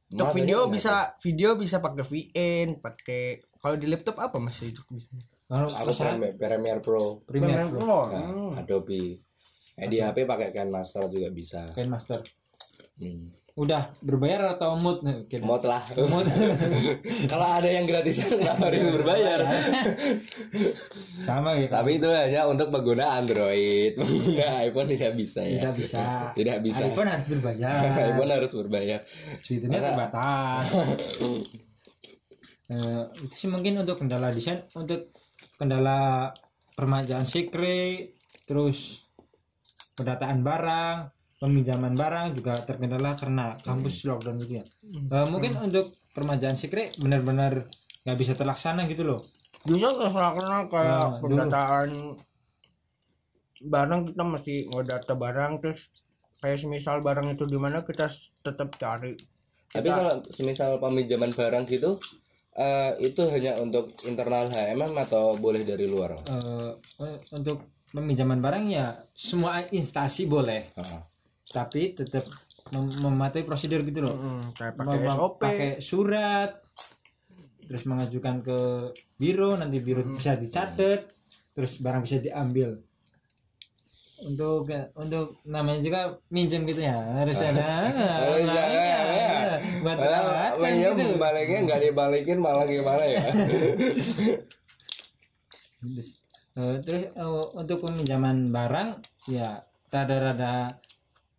Untuk 0.08 0.32
Mas, 0.32 0.36
video 0.40 0.58
bisa 0.72 1.12
video 1.20 1.52
bisa 1.60 1.84
pakai 1.84 2.00
VN, 2.00 2.80
pakai 2.80 3.44
kalau 3.60 3.76
di 3.76 3.84
laptop 3.84 4.16
apa 4.16 4.40
masih 4.40 4.72
itu 4.72 4.80
bisa? 4.88 5.12
kalau 5.48 5.68
saya 5.96 6.12
Premiere, 6.16 6.36
Premiere 6.36 6.80
Pro 6.84 7.24
Premiere 7.24 7.68
Pro 7.72 7.80
Pro. 7.80 8.00
Nah, 8.12 8.24
Hmm. 8.28 8.52
Adobe 8.60 9.16
eh, 9.80 9.88
di 9.88 9.96
HP 10.00 10.28
pakai 10.28 10.52
KineMaster 10.52 11.08
juga 11.08 11.28
bisa 11.32 11.64
Kain 11.72 11.88
Master 11.88 12.20
hmm. 13.00 13.37
Udah 13.58 13.90
berbayar 13.98 14.54
atau 14.54 14.78
mood? 14.78 15.02
Nih 15.02 15.26
kita 15.26 15.42
Mod 15.42 15.66
lah. 15.66 15.82
Kalau 17.32 17.48
ada 17.58 17.66
yang 17.66 17.90
gratisan 17.90 18.30
nggak 18.38 18.56
harus 18.62 18.86
berbayar? 18.86 19.42
sama 21.18 21.58
gitu. 21.58 21.74
Tapi 21.74 21.98
itu 21.98 22.06
hanya 22.06 22.46
untuk 22.46 22.70
pengguna 22.70 23.18
Android. 23.18 23.98
Pengguna 23.98 24.62
iPhone 24.62 24.88
tidak 24.94 25.12
bisa 25.18 25.42
ya. 25.42 25.66
Tidak 25.66 25.74
bisa. 25.74 26.00
Tidak 26.38 26.58
bisa. 26.62 26.86
iPhone 26.86 27.10
harus 27.10 27.26
berbayar. 27.26 27.74
iPhone 28.14 28.30
harus 28.30 28.52
berbayar. 28.54 29.00
Fiturnya 29.42 29.80
terbatas. 29.82 30.66
Eh, 32.68 33.04
itu 33.26 33.34
sih 33.34 33.48
mungkin 33.50 33.82
untuk 33.82 33.98
kendala 33.98 34.30
desain 34.30 34.62
untuk 34.78 35.10
kendala 35.58 36.30
permajaan 36.78 37.26
secret 37.26 38.14
terus 38.46 39.08
pendataan 39.96 40.44
barang 40.46 41.17
peminjaman 41.38 41.94
barang 41.94 42.34
juga 42.34 42.58
terkendala 42.60 43.14
karena 43.14 43.54
kampus 43.58 44.04
lockdown 44.04 44.36
gitu 44.38 44.54
ya 44.56 44.64
Eh, 44.84 45.26
mungkin 45.26 45.54
untuk 45.60 45.86
permajaan 46.10 46.54
secret 46.54 46.94
benar-benar 46.96 47.70
nggak 48.02 48.18
bisa 48.18 48.34
terlaksana 48.34 48.84
gitu 48.84 49.02
loh 49.04 49.20
Bisa 49.60 49.86
karena 49.90 50.66
kayak 50.66 50.86
Nah, 50.88 51.10
dulu. 51.16 51.22
pendataan 51.40 51.88
barang 53.60 54.00
kita 54.06 54.22
mesti 54.24 54.54
ngedata 54.68 55.14
barang 55.14 55.52
terus 55.58 55.90
kayak 56.38 56.58
semisal 56.58 57.00
barang 57.00 57.26
itu 57.28 57.44
di 57.44 57.56
mana 57.56 57.82
kita 57.82 58.06
tetap 58.40 58.70
cari. 58.76 59.18
tapi 59.68 59.84
kalau 59.84 60.22
semisal 60.28 60.78
peminjaman 60.78 61.28
barang 61.30 61.66
gitu 61.66 61.98
eh, 62.54 62.94
itu 63.00 63.20
hanya 63.26 63.58
untuk 63.58 63.90
internal 64.02 64.46
HMM 64.46 64.94
atau 65.00 65.34
boleh 65.36 65.62
dari 65.62 65.84
luar 65.84 66.14
Eh, 66.20 66.70
eh, 67.00 67.18
untuk 67.32 67.62
peminjaman 67.88 68.38
barang 68.38 68.64
ya 68.66 68.86
semua 69.12 69.60
instansi 69.66 70.24
boleh 70.24 70.70
Ah. 70.74 71.02
Tapi 71.48 71.92
tetap 71.92 72.24
mem- 72.70 72.92
mematuhi 73.00 73.42
prosedur 73.42 73.80
gitu 73.82 74.00
loh 74.00 74.12
Hmm, 74.12 74.44
kayak 74.52 74.74
pakai 74.74 74.98
Mem- 74.98 75.08
SOP. 75.10 75.34
pakai 75.38 75.70
surat 75.78 76.50
terus 77.62 77.84
mengajukan 77.84 78.40
ke 78.40 78.58
biro 79.14 79.54
nanti 79.54 79.78
biro 79.78 80.00
Hmm. 80.00 80.14
bisa 80.14 80.34
dicatat 80.34 81.08
terus 81.50 81.78
barang 81.78 82.00
bisa 82.00 82.16
diambil 82.18 82.80
untuk 84.20 84.66
untuk 84.94 85.26
namanya 85.44 85.78
juga 85.78 86.00
minjem 86.28 86.64
gitu 86.64 86.82
ya 86.82 86.96
harus 87.16 87.38
ada 87.38 87.86
Oh 88.24 88.36
iya, 88.36 88.50
uangnya, 88.50 88.98
iya. 89.06 89.40
buat 89.78 89.94
Malah 89.94 90.02
perawatan 90.02 90.58
uangnya 90.58 90.88
gitu 90.92 91.14
baliknya 91.16 91.58
nggak 91.62 91.80
dibalikin 91.84 92.38
malah 92.38 92.66
gimana 92.66 93.04
ya? 93.04 93.22
Terus, 95.78 96.08
eh, 96.56 96.76
terus 96.82 97.02
eh, 97.08 97.30
untuk 97.54 97.78
peminjaman 97.80 98.50
barang 98.50 98.88
ya 99.28 99.62
rada-rada 99.88 100.74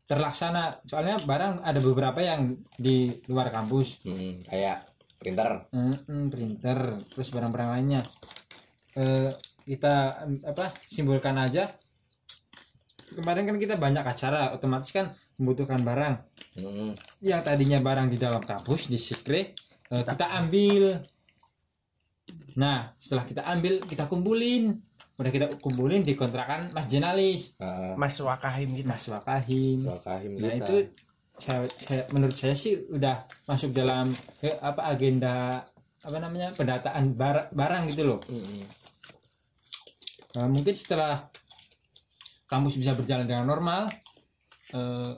terlaksana. 0.10 0.82
Soalnya 0.90 1.22
barang 1.22 1.62
ada 1.62 1.78
beberapa 1.78 2.18
yang 2.18 2.58
di 2.74 3.14
luar 3.30 3.54
kampus. 3.54 4.02
Hmm, 4.02 4.42
kayak 4.50 4.90
printer. 5.22 5.70
Mm-mm, 5.70 6.34
printer. 6.34 6.98
Terus 7.06 7.30
barang-barang 7.30 7.70
lainnya. 7.78 8.02
Eh 8.98 9.30
kita 9.70 10.26
apa 10.50 10.74
simbolkan 10.90 11.38
aja. 11.38 11.70
Kemarin 13.14 13.46
kan 13.46 13.58
kita 13.62 13.78
banyak 13.78 14.02
acara 14.02 14.50
otomatis 14.58 14.90
kan 14.90 15.14
membutuhkan 15.38 15.86
barang. 15.86 16.26
Hmm. 16.60 16.92
yang 17.24 17.40
tadinya 17.40 17.80
barang 17.80 18.12
di 18.12 18.20
dalam 18.20 18.44
kampus 18.44 18.92
di 18.92 19.00
secret 19.00 19.56
eh, 19.94 20.04
kita 20.04 20.34
ambil. 20.44 20.98
Nah 22.58 22.92
setelah 22.98 23.24
kita 23.24 23.46
ambil 23.48 23.80
kita 23.86 24.10
kumpulin 24.10 24.76
udah 25.20 25.30
kita 25.30 25.46
kumpulin 25.60 26.00
di 26.00 26.16
kontrakan 26.16 26.72
Mas 26.72 26.88
Jenalis 26.88 27.60
Ah, 27.60 27.92
Mas 27.94 28.16
Wakahim 28.18 28.72
kita. 28.74 28.88
Mas 28.88 29.04
Wakahim. 29.06 29.84
Wakahim 29.84 30.32
nah 30.40 30.48
kita. 30.50 30.64
itu 30.64 30.76
saya, 31.36 31.68
saya- 31.70 32.08
menurut 32.10 32.32
saya 32.32 32.56
sih 32.56 32.88
udah 32.88 33.16
masuk 33.46 33.72
dalam 33.72 34.12
eh, 34.40 34.56
apa 34.58 34.88
agenda 34.88 35.64
apa 36.00 36.18
namanya 36.18 36.52
pendataan 36.52 37.12
bar- 37.14 37.52
barang 37.52 37.92
gitu 37.92 38.08
loh. 38.08 38.20
Mm-mm. 38.26 38.64
Nah, 40.32 40.48
mungkin 40.48 40.72
setelah 40.72 41.28
kampus 42.46 42.76
bisa 42.76 42.96
berjalan 42.96 43.26
dengan 43.26 43.44
normal 43.44 43.92
eh, 44.72 45.14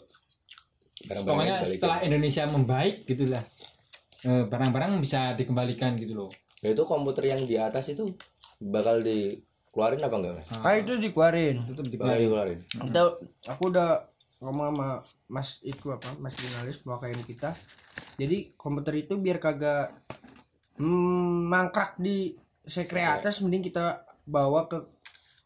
pokoknya 1.04 1.62
setelah 1.62 2.02
Indonesia 2.02 2.46
membaik 2.46 3.06
gitulah 3.06 3.42
eh, 4.24 4.44
barang-barang 4.46 4.98
bisa 4.98 5.34
dikembalikan 5.34 5.94
gitu 5.96 6.18
loh. 6.18 6.32
Nah, 6.62 6.70
itu 6.70 6.82
komputer 6.84 7.30
yang 7.30 7.42
di 7.44 7.58
atas 7.58 7.90
itu 7.90 8.10
bakal 8.60 9.02
dikeluarin 9.71 10.03
apa 10.03 10.15
enggak 10.19 10.34
mas? 10.36 10.47
ah 10.51 10.75
itu 10.75 10.91
dikeluarin 10.99 11.55
tetap 11.63 11.86
Bakal 11.88 11.89
dikeluarin 11.89 12.19
dikeluarin. 12.21 12.60
kita 12.84 13.01
aku 13.47 13.63
udah 13.71 13.89
ngomong 14.41 14.67
sama 14.69 14.88
mas 15.27 15.49
itu 15.63 15.88
apa 15.88 16.12
mas 16.19 16.36
jurnalis 16.36 16.84
Wakahim 16.84 17.21
kita 17.23 17.55
jadi 18.19 18.51
komputer 18.53 18.99
itu 18.99 19.15
biar 19.15 19.39
kagak 19.39 19.95
mm, 20.75 21.47
mangkrak 21.47 21.95
di 21.95 22.36
sekre 22.62 23.01
atas 23.01 23.39
mending 23.39 23.63
kita 23.63 24.03
bawa 24.23 24.67
ke 24.67 24.84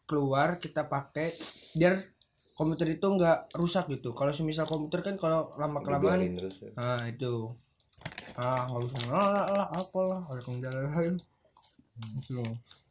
keluar 0.06 0.58
kita 0.58 0.86
pakai 0.86 1.30
biar 1.72 1.98
komputer 2.52 2.88
itu 2.90 3.06
nggak 3.06 3.52
rusak 3.54 3.86
gitu 3.88 4.10
kalau 4.10 4.32
semisal 4.32 4.64
komputer 4.64 5.02
kan 5.02 5.14
kalau 5.14 5.54
lama 5.54 5.82
kelamaan 5.82 6.34
terus. 6.34 6.56
ya. 6.62 6.70
nah 6.74 7.00
itu 7.04 7.52
ah 8.34 8.66
nggak 8.66 8.82
usah 8.82 9.02
ah, 9.12 9.44
lah 9.54 9.68
apalah 9.70 10.20
ada 10.26 10.40
kendala 10.40 10.82
gitu 11.94 12.42
Eh, 12.42 12.42
la- 12.42 12.85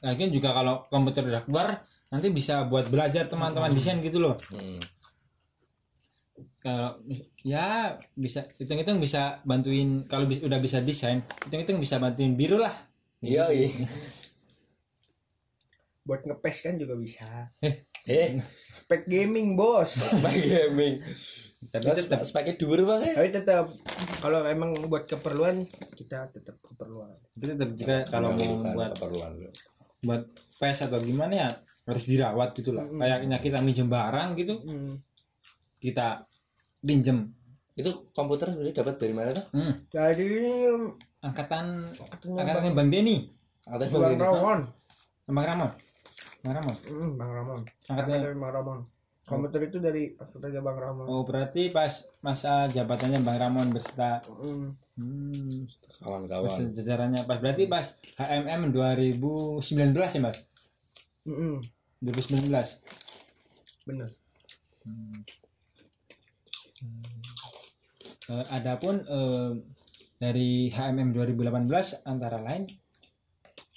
lagian 0.00 0.30
juga 0.30 0.48
kalau 0.50 0.88
komputer 0.88 1.22
udah 1.22 1.44
keluar 1.44 1.76
nanti 2.08 2.28
bisa 2.28 2.64
buat 2.64 2.88
belajar 2.88 3.26
teman-teman 3.26 3.68
desain 3.70 4.00
gitu 4.00 4.16
loh 4.16 4.40
Hmm. 4.48 4.80
kalau 6.58 6.96
ya 7.42 7.92
bisa 8.14 8.48
hitung-hitung 8.56 8.96
bisa 8.96 9.42
bantuin 9.42 10.06
kalau 10.06 10.24
bis- 10.24 10.40
udah 10.40 10.56
bisa 10.56 10.80
desain 10.80 11.20
hitung-hitung 11.44 11.76
bisa 11.76 11.98
bantuin 11.98 12.32
biru 12.32 12.56
lah 12.56 12.72
Iya 13.20 13.52
iya. 13.54 13.68
buat 16.02 16.24
ngepes 16.24 16.56
kan 16.62 16.74
juga 16.74 16.96
bisa 16.96 17.52
Eh, 18.02 18.40
spek 18.66 19.06
gaming 19.06 19.54
bos 19.54 19.94
spek 19.94 20.34
gaming. 20.42 20.98
Tapi 21.70 21.84
Terus 21.86 22.10
tetap 22.10 22.20
speknya 22.26 22.58
dhuwur 22.58 22.82
pakai. 22.82 23.14
tapi 23.14 23.28
tetap 23.30 23.70
kalau 24.18 24.42
emang 24.42 24.74
buat 24.90 25.06
keperluan 25.06 25.62
kita 25.94 26.32
tetap 26.34 26.58
keperluan. 26.58 27.14
Itu 27.38 27.54
tetap 27.54 27.70
juga 27.78 27.96
kalau 28.10 28.34
mau 28.34 28.74
buat 28.74 28.90
keperluan. 28.98 29.32
buat 30.02 30.22
pes 30.58 30.82
atau 30.82 30.98
gimana 30.98 31.46
ya 31.46 31.48
harus 31.86 32.04
dirawat 32.10 32.50
gitu 32.58 32.74
lah. 32.74 32.82
Kayaknya 32.82 33.38
kita 33.38 33.58
minjem 33.62 33.86
barang 33.86 34.28
gitu 34.34 34.54
hmm. 34.58 34.94
kita 35.78 36.26
pinjem. 36.82 37.30
Itu 37.78 38.10
komputer 38.10 38.50
sebenarnya 38.50 38.82
dapat 38.82 38.94
dari 38.98 39.14
mana 39.14 39.30
tuh? 39.30 39.46
hmm. 39.54 39.72
jadi 39.88 40.30
angkatan 41.22 41.94
angkatannya 42.26 42.74
bang 42.74 42.90
Denny. 42.90 43.16
Atau 43.70 43.86
bang 44.02 44.18
Ramon. 44.18 44.60
Bang 45.30 45.46
Ramon. 45.46 45.70
Bang 46.42 46.54
Ramon. 46.58 46.76
Hmm, 46.90 47.10
bang 47.14 47.30
Ramon. 47.30 47.60
Angkatan 47.86 48.18
bang 48.34 48.50
Ramon 48.50 48.80
komputer 49.22 49.70
itu 49.70 49.78
dari 49.78 50.12
angkatannya 50.18 50.60
bang 50.60 50.78
Ramon. 50.78 51.06
Oh 51.06 51.22
berarti 51.22 51.70
pas 51.70 52.10
masa 52.20 52.66
jabatannya 52.66 53.22
bang 53.22 53.38
Ramon 53.38 53.70
beserta 53.70 54.18
hmm. 54.26 54.98
hmm, 54.98 55.58
kawan-kawan. 56.02 56.50
pas 56.50 56.58
jajarannya. 56.58 57.22
Pas 57.22 57.38
berarti 57.38 57.70
pas 57.70 57.86
HMM 58.18 58.74
2019 58.74 59.62
ya 59.94 60.20
mas? 60.20 60.38
Hmm. 61.22 61.62
2019 62.02 62.50
bener. 63.86 64.10
Eh, 68.26 68.46
adapun 68.50 69.02
eh, 69.06 69.50
dari 70.18 70.66
HMM 70.70 71.14
2018 71.14 72.06
antara 72.06 72.38
lain 72.42 72.66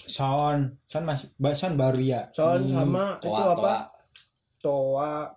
sound 0.05 0.77
sound 0.89 1.05
mas 1.05 1.21
sound 1.57 1.77
baru 1.77 2.01
ya? 2.01 2.21
Sound 2.33 2.69
sama 2.73 3.21
itu 3.21 3.29
Toa, 3.29 3.53
apa? 3.53 3.57
toa 3.57 3.94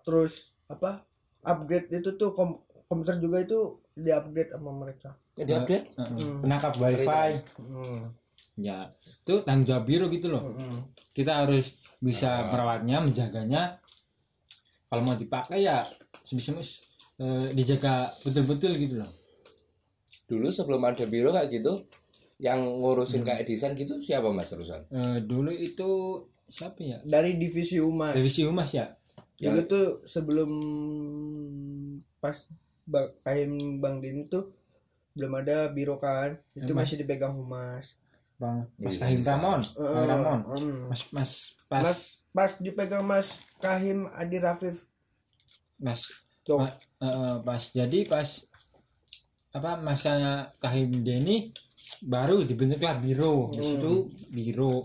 terus 0.01 0.57
apa 0.67 1.05
upgrade 1.43 1.89
itu 1.93 2.11
tuh 2.15 2.33
kom- 2.33 2.65
komputer 2.87 3.21
juga 3.21 3.41
itu 3.41 3.59
di 3.93 4.09
upgrade 4.09 4.53
sama 4.53 4.73
mereka 4.73 5.17
Ya, 5.35 5.45
di 5.45 5.53
upgrade. 5.55 5.87
Eh, 5.87 6.01
eh, 6.03 6.09
Hmm. 6.19 6.41
penangkap 6.43 6.73
wifi 6.75 7.31
hmm. 7.63 8.01
ya 8.59 8.91
itu 8.91 9.35
tanggung 9.43 9.67
jawab 9.67 9.85
biru 9.87 10.07
gitu 10.09 10.27
loh 10.29 10.43
Hmm. 10.43 10.79
kita 11.13 11.47
harus 11.47 11.73
bisa 11.99 12.47
merawatnya 12.47 12.99
menjaganya 12.99 13.79
kalau 14.87 15.03
mau 15.03 15.15
dipakai 15.15 15.63
ya 15.63 15.79
sebisa 16.25 16.55
eh, 17.19 17.47
dijaga 17.53 18.11
betul-betul 18.23 18.73
gitu 18.75 18.97
loh 18.99 19.13
Dulu 20.29 20.53
sebelum 20.53 20.85
ada 20.85 21.09
biro 21.09 21.33
kayak 21.33 21.49
gitu, 21.49 21.89
yang 22.37 22.61
ngurusin 22.61 23.25
kayak 23.25 23.49
desain 23.49 23.73
gitu 23.73 23.97
siapa 23.97 24.29
mas 24.29 24.53
terusan? 24.53 24.85
Eh, 24.93 25.25
dulu 25.25 25.49
itu 25.49 25.89
siapa 26.45 26.77
ya 26.81 27.01
dari 27.03 27.41
divisi 27.41 27.81
humas 27.81 28.13
divisi 28.13 28.45
humas 28.45 28.69
ya 28.71 28.93
Dulu 29.39 29.61
tuh 29.71 29.87
sebelum 30.05 30.51
pas 32.19 32.37
bang, 32.85 33.09
kayak 33.23 33.47
Bang 33.79 33.97
Din 34.03 34.27
tuh 34.27 34.51
belum 35.15 35.33
ada 35.39 35.71
biro 35.71 35.99
kan. 35.99 36.39
Itu 36.55 36.75
Emang? 36.75 36.83
masih 36.83 36.97
dipegang 36.99 37.35
humas. 37.35 37.95
Bang 38.39 38.71
mas 38.79 38.95
Iya, 38.95 39.01
Kahim 39.03 39.21
bisa. 39.23 39.31
Ramon? 39.35 39.61
Bang 39.75 40.07
Ramon? 40.07 40.39
hmm. 40.47 40.83
mas 40.91 41.03
mas 41.11 41.31
pas 41.67 41.83
Mas 41.83 41.99
pas 42.31 42.51
dipegang 42.59 43.03
Mas 43.03 43.29
Kahim 43.59 44.07
Adi 44.15 44.39
Rafif. 44.39 44.87
Mas 45.79 46.07
tuh. 46.47 46.59
Ma- 46.63 46.71
eh, 47.03 47.07
eh, 47.07 47.37
pas 47.43 47.63
jadi 47.71 47.99
pas 48.07 48.29
apa 49.49 49.81
masanya 49.81 50.55
Kahim 50.63 50.91
Denny 51.03 51.51
baru 52.07 52.47
dibentuklah 52.47 52.99
biro. 53.03 53.51
Di 53.51 53.59
Hmm. 53.59 53.67
situ 53.75 53.93
biro 54.31 54.83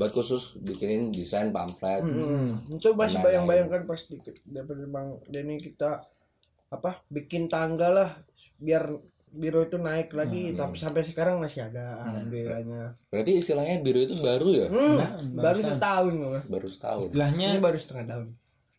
Buat 0.00 0.10
khusus 0.10 0.56
bikinin 0.56 1.12
desain 1.12 1.48
pamflet. 1.50 2.00
Mm-mm. 2.00 2.72
itu 2.72 2.88
masih 2.90 3.20
Nah, 3.20 3.24
bayang-bayangkan 3.26 3.84
pas 3.84 4.00
di 4.00 4.16
daripada 4.42 4.80
Bang 4.86 5.20
Denny 5.26 5.60
kita 5.60 6.00
apa 6.68 7.04
bikin 7.06 7.46
tangga 7.46 7.88
lah 7.88 8.10
biar 8.56 8.88
biro 9.30 9.60
itu 9.60 9.76
naik 9.76 10.10
lagi 10.10 10.50
Hmm. 10.50 10.56
tapi 10.56 10.74
sampai 10.74 11.02
sekarang 11.02 11.36
masih 11.36 11.62
ada 11.62 12.00
alhamdulillahnya 12.00 12.96
Berarti 13.06 13.32
istilahnya 13.36 13.78
biro 13.78 14.00
itu 14.00 14.16
baru 14.16 14.48
ya? 14.56 14.66
Hmm, 14.66 14.96
Nah, 14.96 15.10
baru 15.36 15.60
setahun. 15.60 16.14
Baru 16.46 16.66
setahun. 16.66 17.00
istilahnya 17.06 17.46
ini 17.48 17.60
baru 17.60 17.76
setengah 17.76 18.06
tahun 18.08 18.26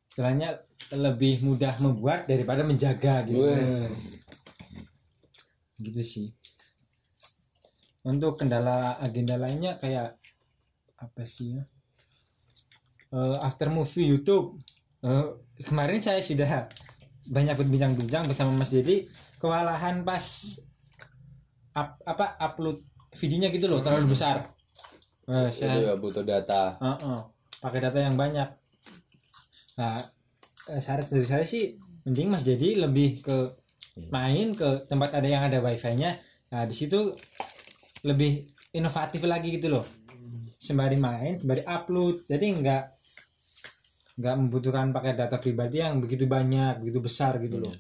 istilahnya 0.08 0.50
lebih 0.94 1.40
mudah 1.42 1.72
membuat 1.80 2.26
daripada 2.26 2.64
menjaga 2.64 3.24
gitu 3.24 3.48
Weh. 3.48 3.88
gitu 5.80 6.02
sih 6.02 6.28
untuk 8.02 8.36
kendala 8.36 8.98
agenda 8.98 9.36
lainnya 9.36 9.78
kayak 9.78 10.18
apa 11.02 11.26
sih 11.26 11.58
ya 11.58 11.64
Eh, 13.12 13.38
after 13.40 13.68
movie 13.68 14.08
YouTube 14.08 14.56
Eh, 15.02 15.26
kemarin 15.62 15.98
saya 15.98 16.22
sudah 16.22 16.70
banyak 17.28 17.54
berbincang-bincang 17.56 18.24
bersama 18.24 18.54
Mas 18.54 18.70
Dedi 18.70 19.10
kewalahan 19.36 20.02
pas 20.02 20.22
up- 21.74 22.00
apa 22.04 22.38
upload 22.40 22.78
videonya 23.14 23.50
gitu 23.50 23.66
loh 23.66 23.82
terlalu 23.82 24.14
besar 24.14 24.46
Eh, 25.24 25.48
Itu 25.50 25.64
saya 25.64 25.78
ya 25.82 25.94
butuh 25.96 26.22
data. 26.22 26.76
Heeh, 26.78 27.20
pakai 27.58 27.80
data 27.80 27.98
yang 27.98 28.14
banyak. 28.14 28.50
Nah, 29.78 29.96
saran 30.78 31.06
dari 31.06 31.24
saya 31.24 31.46
sih 31.46 31.78
mending 32.04 32.28
Mas 32.28 32.44
jadi 32.44 32.76
lebih 32.80 33.22
ke 33.22 33.38
main 34.10 34.52
ke 34.52 34.86
tempat 34.86 35.14
ada 35.14 35.26
yang 35.26 35.44
ada 35.46 35.62
wifi-nya. 35.62 36.18
Nah, 36.50 36.66
di 36.66 36.74
situ 36.74 37.16
lebih 38.02 38.44
inovatif 38.72 39.24
lagi 39.24 39.56
gitu 39.56 39.72
loh. 39.72 39.86
Sembari 40.62 40.98
main, 41.02 41.42
sembari 41.42 41.66
upload. 41.66 42.22
Jadi 42.30 42.46
enggak 42.54 42.84
nggak 44.22 44.36
membutuhkan 44.38 44.94
pakai 44.94 45.18
data 45.18 45.42
pribadi 45.42 45.82
yang 45.82 45.98
begitu 45.98 46.30
banyak, 46.30 46.86
begitu 46.86 47.00
besar 47.02 47.42
gitu 47.42 47.58
loh. 47.58 47.74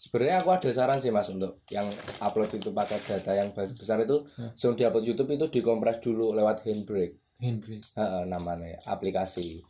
Sebenarnya 0.00 0.40
aku 0.40 0.48
ada 0.54 0.70
saran 0.70 1.02
sih 1.02 1.10
mas 1.12 1.28
untuk 1.28 1.60
yang 1.68 1.90
upload 2.22 2.54
itu 2.56 2.70
pakai 2.70 3.02
data 3.02 3.34
yang 3.34 3.50
bes- 3.52 3.74
besar 3.74 4.00
itu 4.00 4.22
sebelum 4.54 4.78
diupload 4.78 5.04
YouTube 5.04 5.30
itu 5.34 5.46
dikompres 5.60 5.98
dulu 5.98 6.32
lewat 6.32 6.62
handbrake. 6.64 7.18
Handbrake. 7.42 7.84
Heeh, 7.98 8.22
namanya 8.30 8.78
aplikasi. 8.86 9.60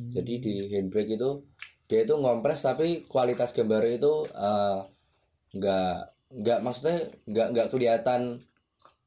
Jadi 0.00 0.32
di 0.40 0.54
handbrake 0.72 1.16
itu 1.16 1.30
dia 1.90 2.06
itu 2.06 2.14
ngompres 2.14 2.62
tapi 2.62 3.02
kualitas 3.04 3.50
gambarnya 3.50 3.98
itu 3.98 4.12
eh, 4.30 4.78
nggak 5.58 5.94
nggak 6.30 6.58
maksudnya 6.62 6.96
nggak 7.26 7.46
nggak 7.52 7.68
kelihatan 7.74 8.38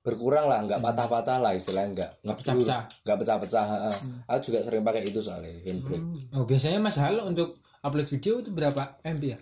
berkurang 0.04 0.46
lah 0.46 0.60
nggak 0.62 0.80
patah-patah 0.80 1.40
lah 1.40 1.52
istilahnya 1.52 1.90
nggak 1.90 2.12
nggak 2.22 2.38
pecah-pecah. 2.38 2.82
nggak 3.02 3.18
pecah-pecah 3.18 3.66
heeh. 3.66 3.96
aku 4.26 4.40
juga 4.44 4.60
sering 4.62 4.84
pakai 4.84 5.02
itu 5.06 5.20
soalnya 5.20 5.56
handbrake 5.58 6.04
Oh, 6.30 6.44
biasanya 6.44 6.78
Mas 6.78 6.96
Halo 6.96 7.24
untuk 7.24 7.56
upload 7.80 8.08
video 8.10 8.38
itu 8.38 8.50
berapa 8.50 9.00
MB 9.02 9.24
ya? 9.24 9.40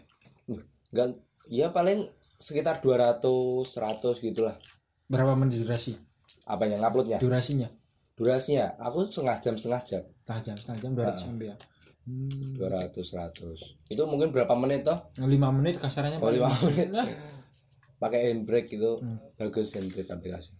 Nggak 0.92 1.08
ya 1.48 1.68
paling 1.70 2.06
sekitar 2.36 2.78
200 2.80 3.26
100 3.66 3.74
gitulah 4.22 4.54
Berapa 5.04 5.34
menit 5.34 5.60
durasi? 5.60 5.98
apa 6.44 6.64
yang 6.64 6.82
uploadnya 6.82 7.18
Durasinya? 7.18 7.70
durasinya 8.12 8.78
aku 8.78 9.08
setengah 9.08 9.38
jam 9.40 9.56
setengah 9.56 9.82
jam 9.82 10.02
Setengah 10.22 10.42
jam, 10.44 10.56
setengah 10.56 10.78
jam 10.80 10.92
200 10.94 11.34
MB 11.34 11.42
ya. 11.44 11.56
Hmm. 12.02 12.54
200 12.54 12.98
100 12.98 13.90
itu 13.90 14.04
mungkin 14.06 14.30
berapa 14.30 14.54
menit 14.56 14.82
toh 14.84 15.10
5 15.16 15.26
menit 15.52 15.78
kasarannya 15.78 16.18
Oh, 16.18 16.30
lima 16.30 16.50
menit. 16.66 16.90
Pakai 18.02 18.34
handbrake 18.34 18.74
itu 18.74 18.98
Hmm. 18.98 19.22
bagus 19.38 19.72
handbrake 19.72 20.10
aplikasi 20.10 20.58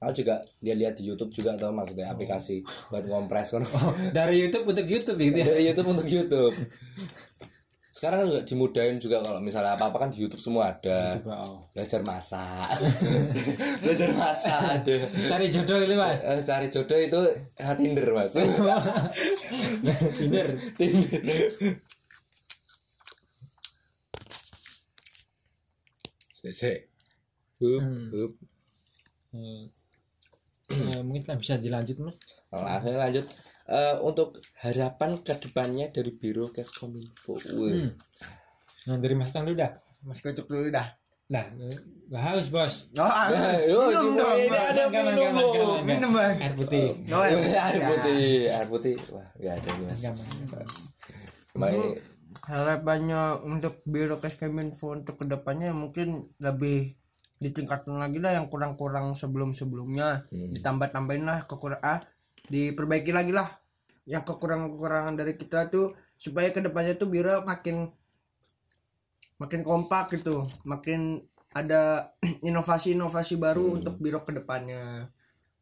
aku 0.00 0.18
juga 0.18 0.34
lihat-lihat 0.58 0.98
di 0.98 1.06
YouTube 1.06 1.30
juga 1.30 1.54
tau 1.54 1.70
maksudnya 1.70 2.10
aplikasi 2.10 2.58
buat 2.88 3.04
ngompres 3.04 3.52
kan 3.52 3.62
Oh, 3.62 3.94
dari 4.10 4.42
YouTube 4.42 4.66
untuk 4.66 4.82
YouTube 4.84 5.14
gitu 5.20 5.38
ya. 5.38 5.46
dari 5.46 5.62
YouTube 5.62 5.88
untuk 5.92 6.08
YouTube 6.08 6.50
sekarang 7.92 8.18
kan 8.18 8.26
juga 8.26 8.42
dimudahin 8.42 8.98
juga 8.98 9.22
kalau 9.22 9.38
misalnya 9.38 9.78
apa-apa 9.78 9.96
kan 10.00 10.10
di 10.10 10.18
YouTube 10.18 10.42
semua 10.42 10.74
ada 10.74 11.22
oh. 11.22 11.70
belajar 11.70 12.02
masak 12.02 12.66
belajar 13.86 14.10
masak 14.10 14.58
ada 14.82 14.94
Cari 15.30 15.46
jodoh 15.54 15.78
ini 15.78 15.94
Mas. 15.94 16.18
Eh, 16.26 16.42
cari 16.42 16.66
jodoh 16.66 16.98
itu 16.98 17.20
eh, 17.54 17.74
Tinder 17.78 18.06
mas 18.10 18.34
Tinder. 20.18 20.46
Tinder 20.74 21.40
Sese. 26.42 26.90
Hup, 27.56 27.78
Hmm. 27.78 28.06
hup. 28.10 28.32
Hmm. 29.30 29.64
Eh, 30.68 31.00
mungkin 31.00 31.22
lah 31.24 31.36
bisa 31.36 31.54
dilanjut 31.56 31.96
Mas. 32.00 32.16
Langsung 32.50 32.96
lanjut 32.96 33.26
Eh, 33.62 33.96
untuk 34.02 34.36
harapan 34.58 35.14
ke 35.16 35.38
depannya 35.38 35.86
dari 35.88 36.10
Biro 36.10 36.50
Keskominfo. 36.50 37.38
Hmm. 37.38 37.94
Nah, 38.84 38.98
dari 38.98 39.14
Mas 39.14 39.30
Tang 39.30 39.46
dulu 39.46 39.54
dah. 39.54 39.70
Mas 40.02 40.18
kocok 40.18 40.44
dulu 40.44 40.66
dah. 40.68 40.90
Nah, 41.30 41.46
nggak 42.10 42.20
haus 42.20 42.50
bos. 42.50 42.90
Oh, 42.92 43.06
ah, 43.06 43.30
Nah, 43.30 43.62
yo, 43.62 43.86
minum 43.86 44.02
ini- 44.04 44.18
dong, 44.18 44.36
ini 44.36 44.58
ada 44.58 44.82
minum 44.90 45.14
gaman, 45.14 45.86
Minum, 45.86 46.10
Bang. 46.12 46.34
Air 46.36 46.52
putih. 46.52 46.86
Oh, 47.08 47.22
air 47.22 47.38
Ya. 47.72 47.86
putih, 47.86 48.26
air 48.50 48.66
putih. 48.66 48.94
Wah, 49.08 49.28
nggak 49.32 49.54
ada 49.54 49.68
ini 49.70 49.84
mas. 49.86 50.00
Gaman. 50.02 50.26
Harapannya 52.42 53.38
untuk 53.46 53.86
biro 53.86 54.18
Keskominfo 54.18 54.98
untuk 54.98 55.22
ke 55.22 55.24
depannya 55.30 55.70
mungkin 55.70 56.26
lebih 56.42 56.98
ditingkatkan 57.38 57.98
lagi 57.98 58.18
lah 58.18 58.38
yang 58.38 58.50
kurang-kurang 58.50 59.14
sebelum-sebelumnya. 59.14 60.26
Hmm. 60.30 60.50
ditambah-tambahin 60.50 61.26
lah 61.26 61.46
kekurang 61.46 61.78
ah 61.82 62.02
diperbaiki 62.46 63.14
lagi 63.14 63.30
lah. 63.30 63.46
Yang 64.06 64.34
kekurangan-kekurangan 64.34 65.14
dari 65.14 65.38
kita 65.38 65.70
tuh 65.70 65.94
supaya 66.18 66.50
ke 66.50 66.58
depannya 66.58 66.98
tuh 66.98 67.06
biro 67.06 67.46
makin 67.46 67.86
makin 69.38 69.62
kompak 69.62 70.18
gitu. 70.18 70.42
Makin 70.66 71.22
ada 71.54 72.10
inovasi-inovasi 72.48 73.38
baru 73.38 73.70
Hmm. 73.70 73.76
untuk 73.82 73.94
biro 74.02 74.22
ke 74.26 74.34
depannya. 74.34 75.06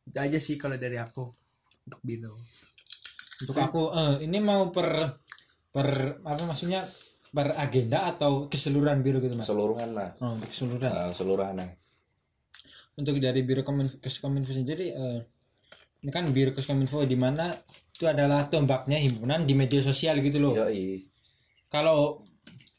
Itu 0.04 0.16
aja 0.16 0.40
sih 0.40 0.56
kalau 0.56 0.80
dari 0.80 0.96
aku 0.96 1.28
untuk 1.84 2.00
biro 2.00 2.32
Untuk 3.40 3.56
aku 3.56 3.82
eh, 3.92 4.14
ini 4.24 4.36
mau 4.40 4.68
per 4.68 5.16
per 5.70 5.86
apa 6.20 6.42
maksudnya 6.44 6.82
per 7.30 7.54
agenda 7.54 8.10
atau 8.10 8.50
keseluruhan 8.50 9.00
biro 9.00 9.18
gitu 9.18 9.34
Mas. 9.34 9.46
keseluruhan 9.46 9.90
lah. 9.94 10.10
Oh, 10.18 10.34
keseluruhan. 10.42 10.90
Eh, 10.90 11.08
keseluruhan 11.14 11.54
lah. 11.56 11.70
Untuk 12.98 13.16
dari 13.16 13.40
biro 13.40 13.62
Komin- 13.62 13.98
Keskominfo 13.98 14.50
sendiri 14.50 14.90
eh, 14.90 15.18
ini 16.00 16.10
kan 16.10 16.26
biro 16.28 16.50
Keskominfo 16.50 17.06
di 17.06 17.14
mana 17.14 17.48
itu 17.90 18.04
adalah 18.04 18.44
tombaknya 18.46 18.98
himpunan 18.98 19.44
di 19.44 19.54
media 19.54 19.78
sosial 19.80 20.18
gitu 20.18 20.40
loh. 20.40 20.52
Yoi. 20.56 21.06
kalau 21.70 22.18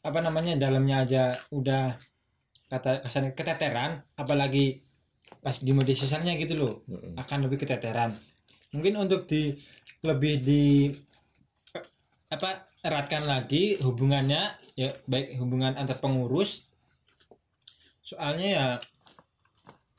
apa 0.02 0.18
namanya 0.20 0.58
dalamnya 0.58 1.00
aja 1.00 1.22
udah 1.48 1.96
kata 2.68 3.00
kasarnya 3.00 3.32
keteteran 3.32 4.04
apalagi 4.12 4.82
pas 5.40 5.56
di 5.56 5.72
media 5.72 5.94
sosialnya 5.94 6.36
gitu 6.36 6.58
loh 6.58 6.84
Mm-mm. 6.84 7.16
akan 7.16 7.46
lebih 7.46 7.62
keteteran 7.62 8.12
mungkin 8.70 8.98
untuk 8.98 9.24
di 9.24 9.54
lebih 10.02 10.42
di 10.42 10.90
apa 12.32 12.64
eratkan 12.80 13.28
lagi 13.28 13.76
hubungannya 13.84 14.56
ya 14.72 14.88
baik 15.04 15.36
hubungan 15.36 15.76
antar 15.76 16.00
pengurus. 16.00 16.64
Soalnya 18.00 18.48
ya 18.48 18.66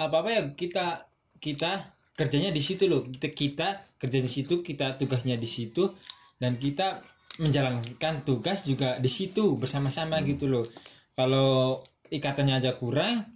apa 0.02 0.16
apa 0.26 0.30
ya 0.34 0.42
kita 0.58 1.06
kita 1.38 1.94
kerjanya 2.18 2.50
di 2.50 2.62
situ 2.66 2.90
loh. 2.90 3.06
Kita, 3.06 3.30
kita 3.30 3.68
kerja 4.02 4.20
di 4.20 4.30
situ 4.30 4.66
kita 4.66 4.98
tugasnya 4.98 5.38
di 5.38 5.46
situ 5.46 5.94
dan 6.42 6.58
kita 6.58 7.06
menjalankan 7.38 8.26
tugas 8.26 8.66
juga 8.66 8.98
di 8.98 9.10
situ 9.10 9.54
bersama-sama 9.62 10.18
gitu 10.26 10.50
loh. 10.50 10.66
Kalau 11.14 11.82
ikatannya 12.10 12.58
aja 12.58 12.72
kurang 12.74 13.30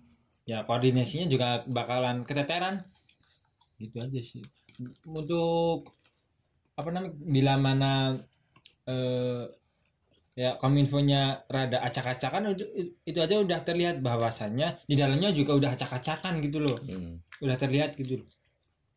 ya 0.49 0.65
koordinasinya 0.65 1.29
juga 1.29 1.61
bakalan 1.69 2.25
keteteran. 2.25 2.81
Gitu 3.77 4.01
aja 4.01 4.21
sih. 4.25 4.41
Untuk 5.05 5.93
apa 6.77 6.89
namanya 6.93 7.13
bila 7.17 7.53
mana 7.57 7.93
eh, 8.87 9.43
ya 10.33 10.53
kominfonya 10.55 11.43
rada 11.49 11.81
acak-acakan 11.81 12.53
itu, 12.53 12.63
itu 13.03 13.17
aja 13.17 13.41
udah 13.41 13.59
terlihat 13.65 13.99
bahwasannya 13.99 14.85
di 14.85 14.93
dalamnya 14.93 15.33
juga 15.33 15.57
udah 15.57 15.71
acak-acakan 15.73 16.39
gitu 16.39 16.61
loh 16.61 16.77
Hmm. 16.85 17.17
udah 17.41 17.57
terlihat 17.57 17.97
gitu 17.97 18.21
loh. 18.21 18.27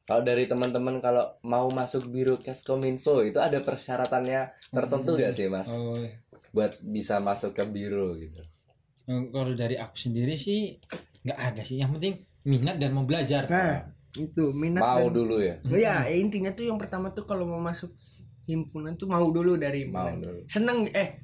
Kalau 0.05 0.27
dari 0.27 0.45
teman-teman 0.45 0.99
kalau 0.99 1.23
mau 1.47 1.71
masuk 1.71 2.11
Biro 2.11 2.35
Keskominfo 2.37 3.23
itu 3.23 3.39
ada 3.39 3.63
persyaratannya 3.63 4.51
tertentu 4.69 5.15
nggak 5.15 5.33
sih 5.33 5.47
mas? 5.47 5.71
oh 5.71 5.95
Buat 6.51 6.83
bisa 6.83 7.23
masuk 7.23 7.55
ke 7.55 7.63
biro 7.63 8.11
gitu. 8.19 8.43
eh, 9.07 9.23
kalau 9.31 9.55
dari 9.55 9.79
aku 9.79 9.95
sendiri 9.95 10.35
sih 10.35 10.77
nggak 11.23 11.39
ada 11.39 11.63
sih 11.63 11.79
yang 11.79 11.95
penting 11.95 12.19
minat 12.43 12.77
dan 12.77 12.91
mau 12.91 13.07
belajar 13.07 13.47
nah 13.47 13.87
itu 14.19 14.51
minat 14.51 14.83
Mau 14.83 15.07
dan- 15.07 15.15
dulu 15.15 15.37
ya. 15.39 15.55
Oh 15.63 15.79
ya, 15.79 16.11
intinya 16.11 16.51
tuh 16.51 16.67
yang 16.67 16.79
pertama 16.83 17.15
tuh 17.15 17.23
kalau 17.23 17.47
mau 17.47 17.63
masuk 17.63 17.95
himpunan 18.51 18.99
tuh 18.99 19.07
mau 19.07 19.27
dulu 19.31 19.55
dari 19.55 19.87
Mau 19.87 20.11
dulu. 20.11 20.43
Seneng 20.51 20.91
eh 20.91 21.23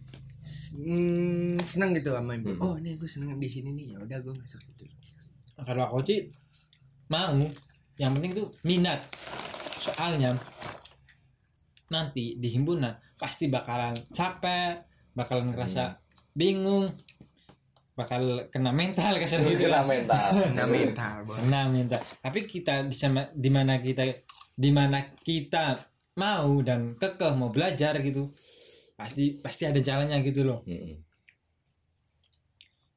mm, 0.78 1.60
seneng 1.66 1.90
gitu 1.98 2.14
sama 2.14 2.38
himpunan. 2.38 2.58
Hmm. 2.58 2.66
Oh, 2.66 2.74
ini 2.78 2.94
gue 2.94 3.10
seneng 3.10 3.34
di 3.36 3.48
sini 3.50 3.74
nih. 3.74 3.96
Ya 3.96 3.98
udah 4.02 4.18
gue 4.22 4.34
masuk 4.34 4.62
itu. 4.62 4.84
kalau 5.56 5.88
aku 5.88 6.04
sih 6.04 6.20
mau 7.08 7.32
yang 7.96 8.12
penting 8.12 8.36
tuh 8.36 8.52
minat 8.68 9.00
soalnya 9.80 10.36
nanti 11.88 12.36
di 12.36 12.48
himpunan 12.52 12.92
pasti 13.16 13.48
bakalan 13.48 13.96
capek 14.12 14.84
bakalan 15.16 15.48
ngerasa 15.48 15.96
bingung 16.36 16.92
bakal 17.96 18.44
kena 18.52 18.76
mental 18.76 19.16
kesan 19.20 19.40
gitu 19.48 19.72
Kena 19.72 19.88
mental. 19.88 20.20
Nah, 20.52 20.68
mental, 20.68 21.16
kena 21.24 21.60
mental 21.72 22.00
tapi 22.20 22.44
kita 22.44 22.84
di 22.84 22.92
sama 22.92 23.32
di 23.32 23.48
mana 23.48 23.80
kita 23.80 24.04
di 24.52 24.70
mana 24.72 25.16
kita 25.16 25.72
mau 26.16 26.64
dan 26.64 26.96
kekeh 26.96 27.32
mau 27.36 27.52
belajar 27.52 27.92
gitu 28.00 28.32
pasti 28.96 29.36
pasti 29.36 29.68
ada 29.68 29.76
jalannya 29.78 30.16
gitu 30.24 30.42
loh 30.42 30.64
Mm-mm. 30.64 31.04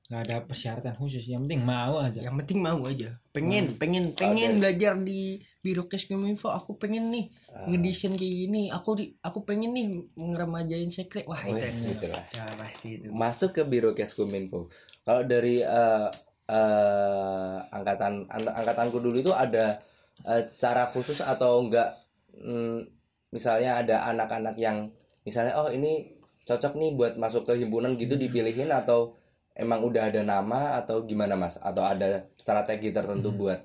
nggak 0.09 0.21
ada 0.25 0.37
persyaratan 0.41 0.97
khusus 0.97 1.21
yang 1.27 1.45
penting 1.45 1.61
mau 1.61 2.01
aja 2.01 2.17
Yang 2.17 2.35
penting 2.41 2.59
mau 2.65 2.81
aja. 2.81 3.13
Pengen, 3.29 3.77
pengen, 3.77 4.09
pengen 4.17 4.57
belajar 4.57 4.97
di 4.97 5.37
Biro 5.61 5.85
Keskominfo. 5.85 6.49
Aku 6.49 6.81
pengen 6.81 7.13
nih 7.13 7.29
Ah. 7.53 7.69
ngedesain 7.69 8.17
kayak 8.17 8.35
gini. 8.41 8.73
Aku 8.73 8.97
di 8.97 9.13
aku 9.21 9.45
pengen 9.45 9.69
nih 9.69 9.85
ngeremajain 10.17 10.89
sekret. 10.89 11.29
Wah, 11.29 11.37
Wih, 11.45 11.61
itu. 11.61 11.93
gitu 11.93 12.09
lah. 12.09 12.25
Ya, 12.33 12.41
pasti 12.57 12.97
itu. 12.97 13.05
Masuk 13.13 13.53
ke 13.53 13.61
Biro 13.61 13.93
Keskominfo. 13.93 14.73
Kalau 15.05 15.21
dari 15.29 15.61
eh, 15.61 16.07
eh, 16.49 17.57
angkatan 17.69 18.25
ang- 18.27 18.55
angkatanku 18.55 18.97
dulu 18.97 19.21
itu 19.21 19.29
ada 19.29 19.77
eh, 20.25 20.41
cara 20.57 20.89
khusus 20.89 21.21
atau 21.21 21.61
enggak 21.61 21.93
mm, 22.33 22.98
misalnya 23.29 23.81
ada 23.81 24.09
anak-anak 24.09 24.55
yang 24.57 24.89
misalnya 25.23 25.53
oh 25.57 25.69
ini 25.69 26.19
cocok 26.49 26.73
nih 26.81 26.97
buat 26.97 27.13
masuk 27.21 27.45
ke 27.45 27.61
himpunan 27.61 27.93
gitu 27.93 28.17
dipilihin 28.17 28.73
atau 28.73 29.13
emang 29.53 29.85
udah 29.85 30.09
ada 30.09 30.25
nama 30.25 30.79
atau 30.81 31.05
gimana 31.05 31.35
mas? 31.35 31.61
Atau 31.61 31.85
ada 31.85 32.25
strategi 32.33 32.89
tertentu 32.89 33.29
buat 33.35 33.59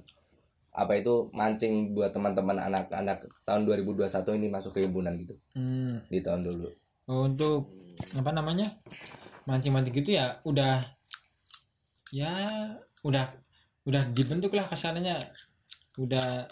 apa 0.74 0.98
itu 0.98 1.30
mancing 1.30 1.94
buat 1.94 2.10
teman-teman 2.10 2.58
anak-anak 2.58 3.30
tahun 3.46 3.62
2021 3.64 4.10
ini 4.42 4.46
masuk 4.50 4.74
ke 4.74 4.84
himpunan 4.84 5.14
gitu? 5.16 5.38
Hmm. 5.54 6.02
di 6.10 6.18
tahun 6.18 6.42
dulu. 6.42 6.68
Untuk 7.08 7.70
apa 8.18 8.30
namanya? 8.34 8.66
Mancing-mancing 9.46 9.94
gitu 9.94 10.16
ya 10.18 10.40
udah 10.44 10.82
ya 12.10 12.32
udah 13.04 13.24
udah 13.84 14.02
dibentuk 14.16 14.56
lah 14.56 14.64
kesannya 14.64 15.20
udah 16.00 16.48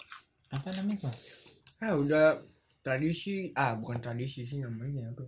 apa 0.53 0.69
namanya 0.77 1.09
Mas? 1.09 1.17
Ah, 1.81 1.97
udah 1.97 2.37
tradisi. 2.83 3.49
Ah, 3.55 3.73
bukan 3.73 3.97
tradisi 3.97 4.43
sih 4.43 4.59
namanya 4.59 5.09
apa. 5.09 5.25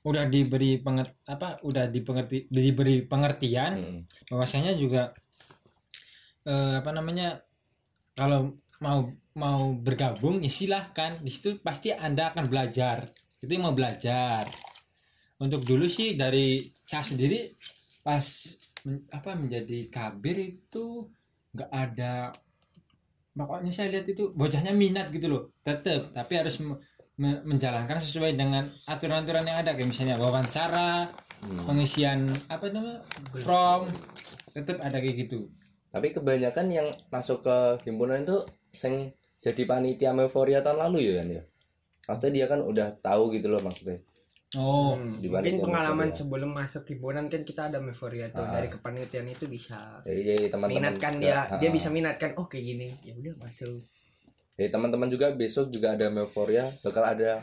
udah 0.00 0.24
diberi 0.32 0.80
penget 0.80 1.12
apa 1.28 1.60
udah 1.60 1.84
dipengerti 1.84 2.48
diberi 2.48 3.04
pengertian 3.04 3.72
Mm. 3.76 4.00
bahwasanya 4.32 4.72
juga 4.72 5.12
eh, 6.48 6.80
apa 6.80 6.88
namanya 6.88 7.36
kalau 8.16 8.56
mau 8.80 9.12
mau 9.36 9.76
bergabung 9.76 10.40
ya 10.40 10.48
silahkan 10.48 11.20
di 11.20 11.28
situ 11.28 11.60
pasti 11.60 11.92
anda 11.92 12.32
akan 12.32 12.48
belajar 12.48 13.04
itu 13.44 13.52
mau 13.60 13.76
belajar 13.76 14.48
untuk 15.36 15.68
dulu 15.68 15.84
sih 15.84 16.16
dari 16.16 16.64
saya 16.88 17.04
sendiri 17.04 17.52
pas 18.00 18.24
men- 18.88 19.04
apa 19.12 19.36
menjadi 19.36 19.92
kabir 19.92 20.36
itu 20.40 21.12
nggak 21.52 21.70
ada 21.70 22.32
pokoknya 23.34 23.72
saya 23.72 23.88
lihat 23.94 24.06
itu 24.10 24.34
bocahnya 24.34 24.72
minat 24.74 25.10
gitu 25.14 25.26
loh. 25.30 25.42
Tetap 25.62 26.10
tapi 26.14 26.32
harus 26.38 26.58
me- 26.60 26.80
me- 27.18 27.42
menjalankan 27.46 27.98
sesuai 27.98 28.34
dengan 28.34 28.70
aturan-aturan 28.86 29.46
yang 29.46 29.58
ada. 29.62 29.74
Kayak 29.74 29.88
misalnya 29.90 30.16
wawancara 30.18 31.08
pengisian 31.40 32.28
apa 32.52 32.68
namanya 32.68 33.00
prom 33.40 33.88
tetap 34.52 34.76
ada 34.82 34.98
kayak 35.00 35.26
gitu. 35.28 35.48
Tapi 35.90 36.14
kebanyakan 36.14 36.66
yang 36.70 36.88
masuk 37.10 37.42
ke 37.42 37.56
himpunan 37.88 38.22
itu 38.22 38.44
sing 38.70 39.10
jadi 39.40 39.64
panitia 39.64 40.12
euforia 40.12 40.60
tahun 40.60 40.90
lalu 40.90 41.10
ya 41.10 41.14
kan 41.24 41.28
ya. 41.32 41.42
Maksudnya 42.06 42.32
dia 42.34 42.46
kan 42.50 42.60
udah 42.60 42.88
tahu 43.00 43.34
gitu 43.34 43.48
loh 43.48 43.62
maksudnya. 43.62 43.98
Oh 44.52 44.92
Hmm, 44.92 45.14
Di 45.16 45.28
mungkin 45.28 45.62
pengalaman 45.62 46.08
euforia. 46.08 46.18
sebelum 46.18 46.50
masuk 46.50 46.82
hiburan 46.84 47.26
kan 47.26 47.42
kita 47.42 47.68
ada 47.68 47.78
euforia 47.78 48.26
tuh 48.28 48.42
Ah. 48.42 48.50
dari 48.50 48.66
kepanitiaan 48.66 49.28
itu 49.28 49.46
bisa 49.46 50.02
Jadi 50.02 50.22
dari 50.24 50.46
teman-teman 50.48 50.74
minat 50.82 50.94
kan 50.96 51.12
juga, 51.12 51.22
dia 51.22 51.38
ah, 51.46 51.58
dia 51.58 51.68
ah. 51.68 51.72
bisa 51.72 51.88
minat 51.88 52.16
kan 52.16 52.34
oh 52.34 52.46
kayak 52.46 52.64
gini 52.66 52.88
ya 53.00 53.14
udah 53.14 53.34
masuk 53.38 53.78
Jadi 54.52 54.68
teman-teman 54.68 55.08
juga 55.08 55.32
besok 55.32 55.68
juga 55.68 55.94
ada 55.94 56.08
euforia 56.08 56.66
bakal 56.80 57.02
ada 57.02 57.38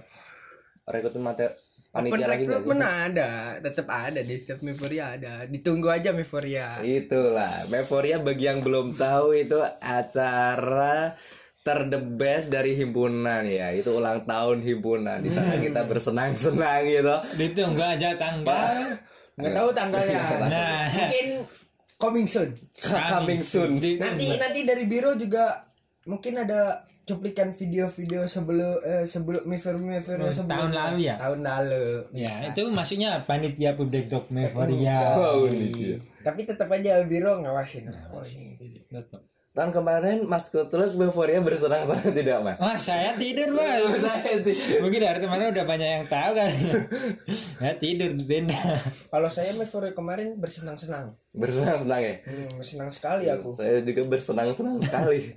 rekrutmen 0.85 1.23
materi 1.25 1.51
panitia 1.87 2.27
lagi 2.27 2.43
nggak 2.43 2.61
sih? 2.61 2.83
ada 3.07 3.29
tetap 3.57 3.87
ada 3.87 4.19
di 4.21 4.35
setiap 4.35 4.59
euforia 4.61 5.05
ada 5.13 5.33
ditunggu 5.45 5.87
aja 5.87 6.11
euforia 6.11 6.77
Itulah, 6.79 7.65
Euforia 7.65 8.19
bagi 8.19 8.45
yang 8.45 8.59
belum 8.59 8.93
tahu 8.93 9.31
itu 9.33 9.55
acara 9.81 11.15
ter 11.68 11.84
the 11.86 11.99
best 11.99 12.47
dari 12.47 12.74
himpunan 12.74 13.43
ya. 13.43 13.68
Itu 13.70 13.93
ulang 13.93 14.24
tahun 14.24 14.63
himpunan. 14.63 15.20
Di 15.20 15.28
sana 15.28 15.59
kita 15.59 15.84
bersenang-senang 15.84 16.88
gitu. 16.88 17.15
ditunggu 17.38 17.84
aja 17.84 18.15
tanggal 18.15 18.95
nggak 19.38 19.53
tahu 19.53 19.70
tanggalnya 19.70 20.18
nah 20.49 20.82
mungkin 20.89 21.28
coming 21.95 22.26
soon 22.26 22.49
Coming 22.82 23.38
soon. 23.39 23.78
Di- 23.78 24.01
nanti 24.01 24.34
nanti 24.34 24.59
dari 24.63 24.89
biro 24.89 25.13
juga 25.13 25.61
mungkin 26.05 26.39
ada 26.39 26.82
cuplikan 27.05 27.53
video-video 27.53 28.26
sebelum 28.26 28.82
eh, 28.82 29.05
sebelum 29.05 29.45
Mifer 29.45 29.78
Mifer 29.78 30.18
Oh, 30.18 30.34
sebelum 30.34 30.49
tahun 30.49 30.72
lalu 30.74 30.97
ya? 31.05 31.15
tahun 31.22 31.39
lalu 31.39 31.86
ya 32.18 32.34
itu 32.49 32.61
maksudnya 32.68 33.22
panitia 33.22 33.78
publik 33.78 34.09
Wow, 34.09 35.45
ini 35.45 35.68
dia. 35.70 35.97
tapi 36.20 36.41
tetap 36.41 36.68
aja 36.68 37.05
biro 37.05 37.38
ngawasin 37.38 37.93
oh 38.09 38.26
ini 38.26 38.57
Tetap. 38.89 39.22
Tahun 39.57 39.73
kemarin 39.73 40.21
Mas 40.23 40.47
Kutluk 40.47 40.93
Euforia 40.93 41.41
bersenang-senang 41.41 42.13
tidak 42.13 42.37
Mas? 42.39 42.57
wah 42.57 42.77
saya 42.77 43.17
tidur 43.17 43.51
mas 43.51 43.81
Saya 44.05 44.37
ti- 44.39 44.53
mungkin 44.77 45.01
dari 45.01 45.17
teman 45.17 45.41
udah 45.41 45.65
banyak 45.65 45.89
yang 45.91 46.05
tahu 46.05 46.31
kan 46.31 46.51
ya 47.65 47.73
tidur 47.75 48.13
di 48.13 48.23
tenda 48.23 48.53
kalau 49.09 49.25
saya 49.25 49.49
Mifer 49.51 49.89
kemarin 49.91 50.37
bersenang-senang 50.37 51.09
bersenang-senang 51.33 51.99
ya. 51.99 52.15
hmm, 52.21 52.61
senang 52.61 52.89
sekali 52.89 53.25
aku 53.27 53.49
Saya 53.51 53.81
juga 53.81 54.05
bersenang-senang 54.07 54.77
sekali. 54.77 55.33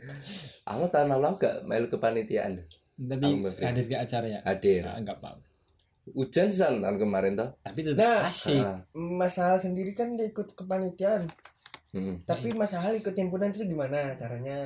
Aku 0.63 0.85
tahun 0.87 1.09
lalu 1.11 1.35
gak 1.37 1.65
main 1.65 1.85
kepanitiaan. 1.87 2.61
tapi 3.01 3.25
hadir 3.59 3.85
ke 3.87 3.97
acara 3.97 4.27
ya 4.29 4.41
Hadir. 4.45 4.85
Nah, 4.85 4.95
enggak 4.95 5.17
apa 5.17 5.41
Hujan 6.11 6.45
sih 6.45 6.59
tahun 6.59 6.99
kemarin 6.99 7.33
tuh. 7.35 7.49
tapi 7.59 7.81
tetap 7.81 7.97
Nah. 7.97 8.27
asik 8.27 8.61
Ah, 8.61 8.79
Mas 8.93 9.35
Hal 9.35 9.57
sendiri 9.57 9.93
kan 9.93 10.13
dia 10.13 10.27
ikut 10.27 10.53
kepanitiaan 10.53 11.25
hmm. 11.95 12.27
tapi 12.27 12.55
Mas 12.55 12.73
Hal 12.75 12.97
ikut 12.97 13.15
himpunan 13.15 13.51
itu 13.51 13.67
gimana 13.67 14.15
caranya 14.15 14.59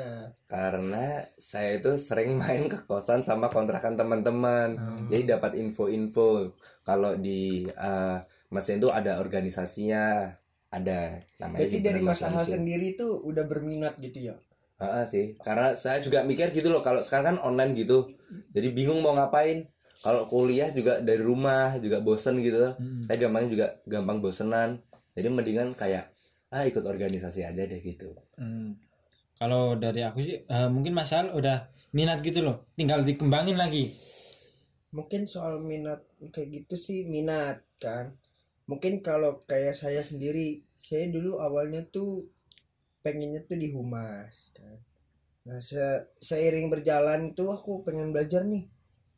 Karena 0.49 1.25
saya 1.41 1.81
itu 1.81 1.97
sering 1.97 2.37
main 2.41 2.69
ke 2.69 2.85
kosan 2.85 3.25
sama 3.25 3.49
kontrakan 3.53 3.97
teman-teman. 3.99 4.77
Hmm. 4.77 5.07
Jadi 5.09 5.23
dapat 5.29 5.57
info-info 5.57 6.53
kalau 6.85 7.17
di 7.17 7.67
eh, 7.67 8.19
mesin 8.53 8.79
itu 8.79 8.89
ada 8.93 9.19
organisasinya, 9.19 10.31
ada 10.71 11.23
namanya 11.43 11.61
berarti 11.65 11.79
dari 11.81 12.01
Mas 12.03 12.23
Hal 12.23 12.45
sendiri 12.45 12.99
itu 12.99 13.07
udah 13.25 13.45
berminat 13.47 13.99
gitu 13.99 14.33
ya 14.33 14.37
Ah, 14.83 15.07
sih, 15.07 15.39
karena 15.39 15.79
saya 15.79 16.03
juga 16.03 16.27
mikir 16.27 16.51
gitu 16.51 16.67
loh 16.67 16.83
kalau 16.83 16.99
sekarang 17.01 17.39
kan 17.39 17.47
online 17.47 17.79
gitu. 17.79 18.11
Jadi 18.51 18.75
bingung 18.75 19.01
mau 19.01 19.15
ngapain. 19.15 19.71
Kalau 20.03 20.29
kuliah 20.29 20.69
juga 20.75 21.01
dari 21.01 21.23
rumah 21.23 21.79
juga 21.81 22.03
bosen 22.03 22.43
gitu. 22.43 22.75
Hmm. 22.77 23.07
Saya 23.07 23.17
gampangnya 23.25 23.51
juga 23.51 23.67
gampang 23.87 24.19
bosenan. 24.21 24.83
Jadi 25.15 25.29
mendingan 25.31 25.79
kayak 25.79 26.11
ah 26.55 26.65
ikut 26.65 26.85
organisasi 26.87 27.41
aja 27.43 27.63
deh 27.67 27.81
gitu. 27.83 28.09
Hmm. 28.39 28.79
Kalau 29.35 29.75
dari 29.77 30.01
aku 30.07 30.19
sih 30.23 30.37
eh, 30.47 30.69
mungkin 30.71 30.95
Mas 30.95 31.13
Al 31.13 31.35
udah 31.35 31.67
minat 31.93 32.19
gitu 32.23 32.41
loh, 32.47 32.57
tinggal 32.79 33.03
dikembangin 33.03 33.59
lagi. 33.59 33.91
mungkin 34.95 35.27
soal 35.27 35.59
minat 35.59 36.07
kayak 36.31 36.49
gitu 36.55 36.75
sih 36.79 36.99
minat 37.11 37.67
kan 37.83 38.15
mungkin 38.71 39.03
kalau 39.03 39.43
kayak 39.43 39.75
saya 39.75 40.01
sendiri 40.07 40.63
saya 40.79 41.11
dulu 41.11 41.43
awalnya 41.43 41.83
tuh 41.91 42.31
pengennya 43.03 43.43
tuh 43.45 43.59
di 43.59 43.75
humas 43.75 44.55
kan 44.55 44.79
nah 45.45 45.59
se- 45.61 46.07
seiring 46.23 46.71
berjalan 46.73 47.35
tuh 47.35 47.53
aku 47.53 47.83
pengen 47.85 48.15
belajar 48.15 48.47
nih 48.47 48.65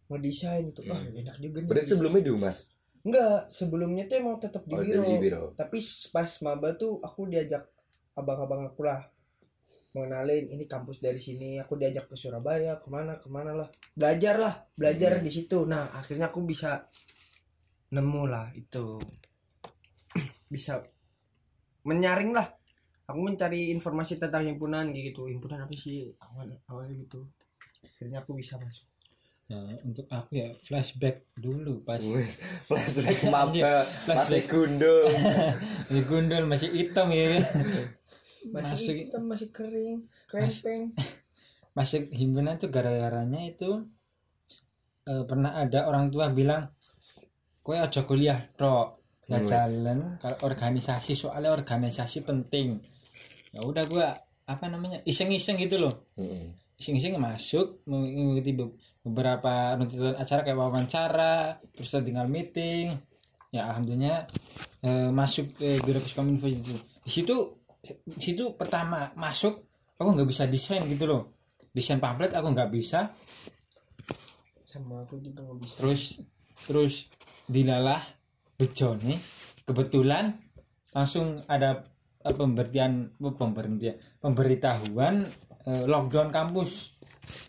ngedesain 0.08 0.72
itu 0.72 0.80
ah 0.88 0.96
Hmm. 1.02 1.12
enak 1.12 1.36
juga 1.44 1.58
nih 1.60 1.68
Berarti 1.68 1.88
sebelumnya 1.92 2.22
di 2.24 2.32
Humas. 2.32 2.56
Enggak 3.06 3.46
sebelumnya 3.48 4.04
tuh 4.04 4.16
emang 4.18 4.36
tetap 4.36 4.66
di 4.66 4.74
Oh, 4.74 4.82
biro. 4.82 5.06
di 5.06 5.16
biro. 5.16 5.42
tapi 5.54 5.78
pas 6.10 6.26
maba 6.42 6.74
tuh 6.74 6.98
aku 6.98 7.30
diajak 7.30 7.62
abang-abang 8.12 8.66
aku 8.66 8.82
lah 8.82 9.06
mengenalin 9.94 10.50
ini 10.50 10.66
kampus 10.66 10.98
dari 10.98 11.16
sini 11.16 11.56
aku 11.56 11.74
diajak 11.74 12.06
ke 12.06 12.14
Surabaya 12.14 12.76
ke 12.76 12.88
mana 12.90 13.16
ke 13.16 13.26
mana 13.26 13.56
lah. 13.56 13.68
Belajar 13.96 14.36
lah 14.36 14.54
belajar 14.74 15.18
Hmm. 15.18 15.24
di 15.24 15.30
situ. 15.32 15.64
Nah 15.64 15.88
akhirnya 15.90 16.28
aku 16.28 16.44
bisa 16.44 16.84
nemu 17.88 18.22
lah 18.28 18.52
itu. 18.52 19.00
Bisa 20.52 20.78
menyaring 21.82 22.30
lah. 22.30 22.46
Aku 23.06 23.22
mencari 23.22 23.70
informasi 23.70 24.18
tentang 24.18 24.44
himpunan 24.44 24.90
gitu. 24.92 25.26
Himpunan 25.26 25.64
apa 25.64 25.72
sih? 25.72 26.10
Awal 26.18 26.54
awalnya 26.66 26.94
gitu. 27.00 27.22
Akhirnya 27.82 28.20
aku 28.20 28.34
bisa 28.34 28.58
masuk 28.58 28.84
Nah, 29.46 29.62
untuk 29.86 30.10
aku 30.10 30.42
ya 30.42 30.50
flashback 30.58 31.22
dulu 31.38 31.78
pas 31.86 32.02
Wes, 32.02 32.42
Flashback 32.66 33.30
maba 33.30 33.46
masih 33.46 33.62
flashback. 34.02 34.44
gundul. 34.50 35.06
di 35.94 36.00
gundul 36.02 36.42
masih 36.50 36.74
hitam 36.74 37.14
ya. 37.14 37.38
masih 38.50 38.74
Masuk. 38.74 38.94
hitam 39.06 39.22
masih 39.26 39.48
kering 39.54 40.02
krempeng 40.26 40.90
Masuk 41.78 42.10
himpunan 42.10 42.58
tuh 42.58 42.74
gara-garanya 42.74 43.38
itu 43.46 43.86
eh, 45.04 45.22
pernah 45.26 45.54
ada 45.54 45.86
orang 45.86 46.10
tua 46.10 46.26
bilang 46.30 46.66
kowe 47.62 47.78
aja 47.78 48.02
kuliah 48.02 48.42
tok 48.58 48.98
nggak 49.26 49.42
Wes. 49.42 49.50
jalan 49.50 49.98
kalau 50.18 50.38
organisasi 50.42 51.14
soalnya 51.14 51.50
organisasi 51.50 52.22
penting 52.22 52.78
ya 53.50 53.62
udah 53.62 53.84
gua 53.86 54.14
apa 54.46 54.66
namanya 54.70 55.02
iseng-iseng 55.02 55.58
gitu 55.58 55.82
loh 55.82 55.94
iseng-iseng 56.78 57.18
masuk 57.18 57.82
mengikuti 57.86 58.54
beberapa 59.06 59.78
runtutan 59.78 60.18
acara 60.18 60.42
kayak 60.42 60.58
wawancara 60.58 61.62
terus 61.70 61.94
tinggal 62.02 62.26
meeting. 62.26 62.98
Ya 63.54 63.70
alhamdulillah 63.70 64.26
eh, 64.82 65.08
masuk 65.14 65.54
ke 65.54 65.78
biro 65.86 66.02
Puskominfo 66.02 66.50
itu. 66.50 66.74
Di 67.06 67.10
situ 67.14 67.62
di 67.86 68.18
situ 68.18 68.58
pertama 68.58 69.14
masuk 69.14 69.62
aku 69.94 70.08
nggak 70.10 70.28
bisa 70.28 70.50
desain 70.50 70.82
gitu 70.90 71.06
loh. 71.06 71.22
Desain 71.70 72.02
pamflet 72.02 72.34
aku 72.34 72.50
nggak 72.50 72.70
bisa. 72.74 73.14
Sama 74.66 75.06
aku 75.06 75.22
juga 75.22 75.46
nggak 75.46 75.58
bisa. 75.62 75.76
Terus 75.78 76.02
terus 76.66 76.94
dilalah 77.46 78.02
bejone. 78.58 79.14
Kebetulan 79.62 80.34
langsung 80.90 81.46
ada 81.46 81.86
eh, 82.26 82.34
pemberian 82.34 83.14
eh, 83.14 83.34
pemberhentian 83.38 83.94
pemberitahuan 84.18 85.22
eh, 85.68 85.84
lockdown 85.86 86.34
kampus. 86.34 86.98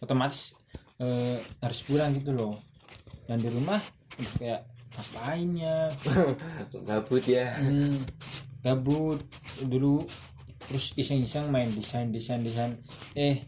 Otomatis 0.05 0.57
eh, 1.01 1.37
harus 1.61 1.79
pulang 1.85 2.13
gitu 2.13 2.33
loh. 2.33 2.53
Dan 3.27 3.37
di 3.41 3.49
rumah 3.51 3.81
kayak 4.39 4.63
ngapainnya 4.97 5.93
Gabut 6.87 7.23
ya. 7.27 7.53
hmm, 7.53 7.97
gabut. 8.65 9.19
Dulu 9.67 10.01
terus 10.57 10.91
iseng-iseng 10.97 11.53
main 11.53 11.69
desain 11.69 12.09
desain 12.09 12.41
desain. 12.41 12.75
Eh 13.13 13.45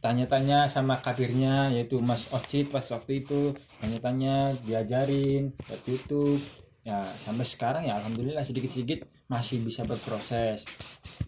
tanya-tanya 0.00 0.64
sama 0.70 0.96
kadirnya 0.96 1.68
yaitu 1.74 2.00
Mas 2.00 2.32
Ocit 2.32 2.70
pas 2.70 2.84
waktu 2.94 3.24
itu. 3.24 3.52
Tanya-tanya 3.82 4.54
diajarin 4.64 5.52
buat 5.56 5.82
YouTube. 5.88 6.40
Ya 6.80 7.04
sampai 7.04 7.44
sekarang 7.44 7.84
ya 7.84 7.98
alhamdulillah 8.00 8.46
sedikit-sedikit 8.46 9.04
masih 9.28 9.60
bisa 9.66 9.84
berproses. 9.84 10.64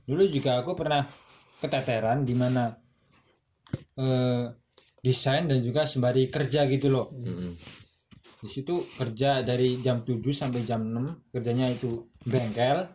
Dulu 0.09 0.24
juga 0.30 0.62
aku 0.62 0.72
pernah 0.72 1.05
keteteran 1.61 2.24
di 2.24 2.34
mana 2.34 2.72
eh, 4.01 4.61
desain 5.03 5.50
dan 5.50 5.59
juga 5.59 5.82
sembari 5.84 6.30
kerja 6.30 6.64
gitu 6.70 6.88
loh. 6.88 7.11
Mm-mm. 7.12 7.53
di 8.42 8.50
situ 8.50 8.74
kerja 8.74 9.38
dari 9.46 9.78
jam 9.78 10.03
7 10.03 10.18
sampai 10.34 10.66
jam 10.66 10.82
6 10.82 11.30
kerjanya 11.30 11.70
itu 11.70 12.11
bengkel. 12.26 12.90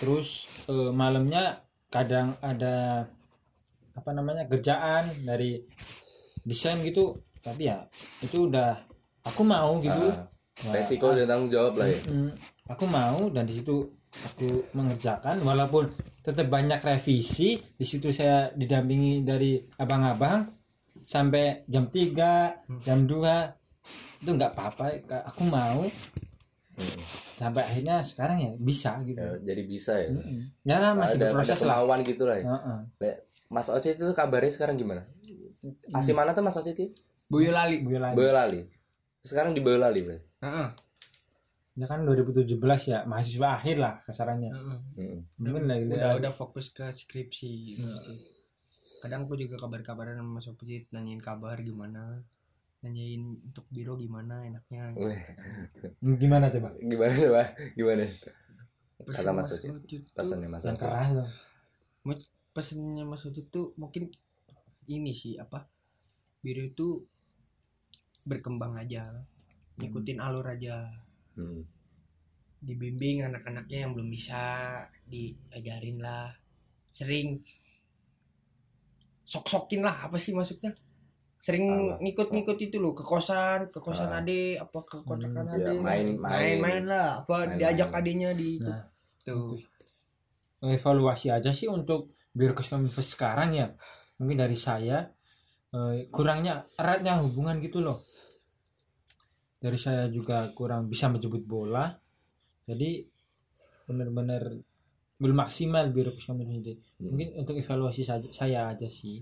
Terus 0.00 0.28
eh, 0.68 0.92
malamnya 0.92 1.64
kadang 1.88 2.36
ada 2.44 3.08
apa 3.96 4.10
namanya 4.12 4.44
kerjaan 4.44 5.08
dari 5.24 5.64
desain 6.44 6.76
gitu. 6.84 7.16
Tapi 7.40 7.72
ya 7.72 7.88
itu 8.20 8.52
udah 8.52 8.76
aku 9.24 9.48
mau 9.48 9.80
gitu. 9.80 10.12
Ah, 10.12 10.28
resiko 10.76 11.16
dan 11.16 11.24
tanggung 11.24 11.52
jawab 11.52 11.80
lah 11.80 11.88
ya. 11.88 12.00
Hmm, 12.12 12.32
aku 12.68 12.84
mau 12.88 13.32
dan 13.32 13.48
di 13.48 13.56
situ 13.56 13.80
aku 14.12 14.76
mengerjakan. 14.76 15.40
Walaupun 15.40 15.88
tetap 16.20 16.52
banyak 16.52 16.84
revisi 16.84 17.56
di 17.56 17.84
situ 17.88 18.12
saya 18.12 18.52
didampingi 18.52 19.24
dari 19.24 19.56
abang-abang 19.80 20.55
sampai 21.06 21.62
jam 21.64 21.86
3 21.86 22.66
jam 22.82 22.98
2 23.00 23.54
itu 24.18 24.28
nggak 24.28 24.52
apa-apa 24.52 24.84
aku 25.24 25.42
mau 25.46 25.86
Hmm. 26.76 27.00
sampai 27.40 27.64
akhirnya 27.64 28.04
sekarang 28.04 28.36
ya 28.36 28.52
bisa 28.58 29.00
gitu 29.00 29.16
Ya, 29.16 29.32
jadi 29.40 29.62
bisa 29.64 29.96
ya 29.96 30.12
Mm-mm. 30.12 30.60
ya 30.60 30.76
lah 30.76 30.92
masih 30.92 31.16
ada, 31.16 31.32
lah 31.32 31.40
kemauan 31.48 32.00
gitu 32.04 32.28
lah 32.28 32.36
ya 32.36 32.44
Heeh. 32.44 32.78
Le- 33.00 33.20
Mas 33.48 33.68
Oce 33.70 33.96
itu 33.96 34.04
kabarnya 34.12 34.52
sekarang 34.52 34.76
gimana 34.76 35.00
asli 35.90 36.12
mana 36.12 36.36
tuh 36.36 36.44
Mas 36.44 36.52
Oce 36.52 36.76
itu 36.76 36.92
Boyolali 37.26 37.80
Boyolali. 37.80 38.12
Boyolali 38.12 38.60
sekarang 39.22 39.56
di 39.56 39.64
Boyolali 39.64 40.00
berarti 40.04 40.24
Heeh. 40.38 40.68
ya 41.76 41.86
kan 41.86 42.04
2017 42.04 42.44
ya 42.84 42.98
mahasiswa 43.04 43.48
akhir 43.54 43.76
lah 43.78 43.94
kasarannya 44.04 44.52
Heeh. 44.52 44.78
Hmm. 45.00 45.20
mungkin 45.40 45.64
lagi 45.64 45.88
udah 45.88 46.12
udah 46.14 46.32
fokus 46.34 46.68
ke 46.68 46.84
skripsi 46.84 47.48
gitu. 47.72 47.88
Kadang 48.98 49.28
aku 49.28 49.36
juga 49.36 49.56
kabar-kabaran 49.60 50.16
sama 50.16 50.40
Mas 50.40 50.48
Opjit 50.48 50.88
nanyain 50.90 51.20
kabar 51.20 51.60
gimana 51.60 52.20
nanyain 52.80 53.22
untuk 53.42 53.66
biro 53.68 53.96
gimana 53.96 54.46
enaknya. 54.46 54.94
Weh, 54.94 55.20
gimana 56.16 56.46
coba? 56.48 56.70
Gimana 56.78 57.12
coba? 57.16 57.42
Gimana? 57.74 58.04
Kata 58.96 59.30
Mas 59.32 59.48
Mas 59.50 59.50
Oce 59.58 59.68
Opjit 59.72 60.02
tuh- 60.06 60.14
pesannya 60.14 60.48
Mas 60.48 60.64
yang 60.64 60.78
keras 60.78 61.08
tuh. 61.12 61.28
Mas- 62.06 62.30
pesannya 62.52 63.04
Mas 63.04 63.24
Opjit 63.26 63.46
tuh 63.50 63.72
mungkin 63.76 64.08
ini 64.86 65.10
sih 65.10 65.34
apa 65.36 65.66
biro 66.40 66.62
itu 66.62 67.02
berkembang 68.22 68.78
aja 68.78 69.02
ngikutin 69.76 70.18
alur 70.18 70.46
aja. 70.46 70.88
Hmm. 71.36 71.62
dibimbing 72.56 73.20
anak-anaknya 73.22 73.84
yang 73.86 73.92
belum 73.92 74.08
bisa 74.10 74.40
diajarin 75.06 76.00
lah. 76.00 76.32
Sering 76.88 77.38
sok-sokin 79.26 79.82
lah 79.82 80.06
apa 80.06 80.16
sih 80.16 80.30
maksudnya? 80.30 80.70
Sering 81.36 81.66
ngikut-ngikut 82.00 82.56
itu 82.60 82.78
loh 82.78 82.94
ke 82.94 83.02
kosan 83.02 83.68
ke 83.68 83.78
kosan 83.78 84.08
Ah. 84.08 84.18
ade 84.18 84.56
apa 84.56 84.78
ke 84.82 85.02
kontrakan 85.02 85.44
iya, 85.48 85.68
ade. 85.68 85.72
main- 85.76 86.16
main. 86.16 86.56
main 86.58 86.84
lah 86.86 87.20
apa 87.20 87.44
Main-main. 87.44 87.58
diajak 87.60 87.90
adenya 87.92 88.30
di 88.32 88.56
Nah, 88.58 88.80
tuh. 89.20 89.58
evaluasi 90.62 91.28
aja 91.28 91.52
sih 91.52 91.68
untuk 91.68 92.08
birokes 92.32 92.66
kominfo 92.66 92.98
sekarang 92.98 93.52
ya. 93.52 93.66
Mungkin 94.16 94.38
dari 94.38 94.56
saya 94.56 95.04
eh, 95.68 96.08
kurangnya 96.08 96.64
eratnya 96.74 97.20
hubungan 97.20 97.60
gitu 97.60 97.84
loh. 97.84 98.00
Dari 99.56 99.76
saya 99.76 100.08
juga 100.08 100.48
kurang 100.50 100.86
bisa 100.86 101.06
menjemput 101.06 101.42
bola. 101.42 101.90
Jadi 102.64 103.04
benar-benar 103.84 104.56
belum 105.16 105.36
maksimal 105.36 105.88
kominfo 105.88 106.36
ini 106.44 106.76
Hmm. 106.96 107.12
mungkin 107.12 107.28
untuk 107.40 107.56
evaluasi 107.56 108.04
saja 108.04 108.28
saya 108.32 108.68
aja 108.68 108.88
sih. 108.88 109.20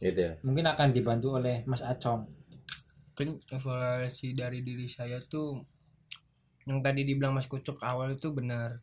Gitu 0.00 0.16
ya 0.16 0.32
mungkin 0.40 0.64
akan 0.64 0.96
dibantu 0.96 1.36
oleh 1.36 1.64
Mas 1.68 1.84
Acong. 1.84 2.24
Kan 3.16 3.36
evaluasi 3.52 4.32
dari 4.32 4.64
diri 4.64 4.88
saya 4.88 5.20
tuh 5.20 5.60
yang 6.64 6.80
tadi 6.80 7.04
dibilang 7.04 7.36
Mas 7.36 7.48
Kucuk 7.48 7.80
awal 7.84 8.16
itu 8.16 8.32
benar. 8.32 8.80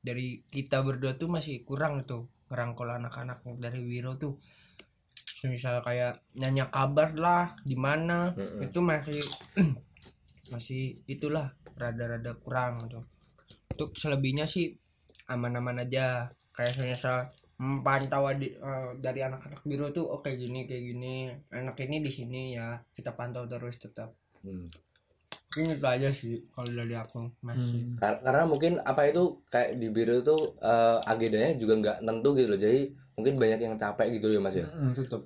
Dari 0.00 0.40
kita 0.48 0.80
berdua 0.84 1.16
tuh 1.16 1.28
masih 1.28 1.64
kurang 1.64 2.04
tuh 2.08 2.28
ngerangkul 2.48 2.88
anak-anak 2.88 3.44
dari 3.60 3.80
Wiro 3.84 4.16
tuh. 4.16 4.36
Misal 5.44 5.80
kayak 5.84 6.20
nanya 6.36 6.68
kabar 6.68 7.14
lah 7.16 7.56
di 7.64 7.76
mana 7.78 8.32
Mm-mm. 8.36 8.68
itu 8.68 8.80
masih 8.80 9.20
masih 10.52 11.00
itulah 11.04 11.52
rada-rada 11.76 12.34
kurang 12.40 12.88
gitu 12.88 13.04
untuk 13.78 13.94
selebihnya 13.94 14.50
sih 14.50 14.74
aman-aman 15.30 15.86
aja. 15.86 16.26
Kayak 16.50 16.98
saya 16.98 17.14
memantau 17.62 18.26
adi- 18.26 18.58
eh, 18.58 18.90
dari 18.98 19.22
anak-anak 19.22 19.62
biru 19.62 19.94
tuh 19.94 20.10
oke 20.10 20.26
gini 20.34 20.66
kayak 20.66 20.82
gini. 20.82 21.30
Anak 21.54 21.78
ini 21.78 22.02
di 22.02 22.10
sini 22.10 22.58
ya 22.58 22.82
kita 22.90 23.14
pantau 23.14 23.46
terus 23.46 23.78
tetap. 23.78 24.10
Hmm. 24.42 24.66
mungkin 25.48 25.80
itu 25.80 25.88
aja 25.88 26.10
sih 26.12 26.44
kalau 26.52 26.70
dari 26.70 26.92
aku 26.92 27.34
masih 27.40 27.88
Hmm. 27.88 27.96
Kar- 27.96 28.20
karena 28.20 28.44
mungkin 28.44 28.72
apa 28.84 29.08
itu 29.08 29.42
kayak 29.48 29.80
di 29.80 29.88
biru 29.88 30.20
itu 30.20 30.36
eh, 30.60 30.98
agendanya 31.06 31.56
juga 31.56 31.74
nggak 31.78 31.96
tentu 32.04 32.28
gitu 32.34 32.48
loh. 32.52 32.60
Jadi 32.60 32.80
mungkin 33.16 33.34
banyak 33.38 33.60
yang 33.62 33.74
capek 33.78 34.18
gitu 34.18 34.34
ya 34.34 34.40
mas 34.42 34.54
ya. 34.54 34.66
Hmm, 34.68 34.92
tutup 34.92 35.22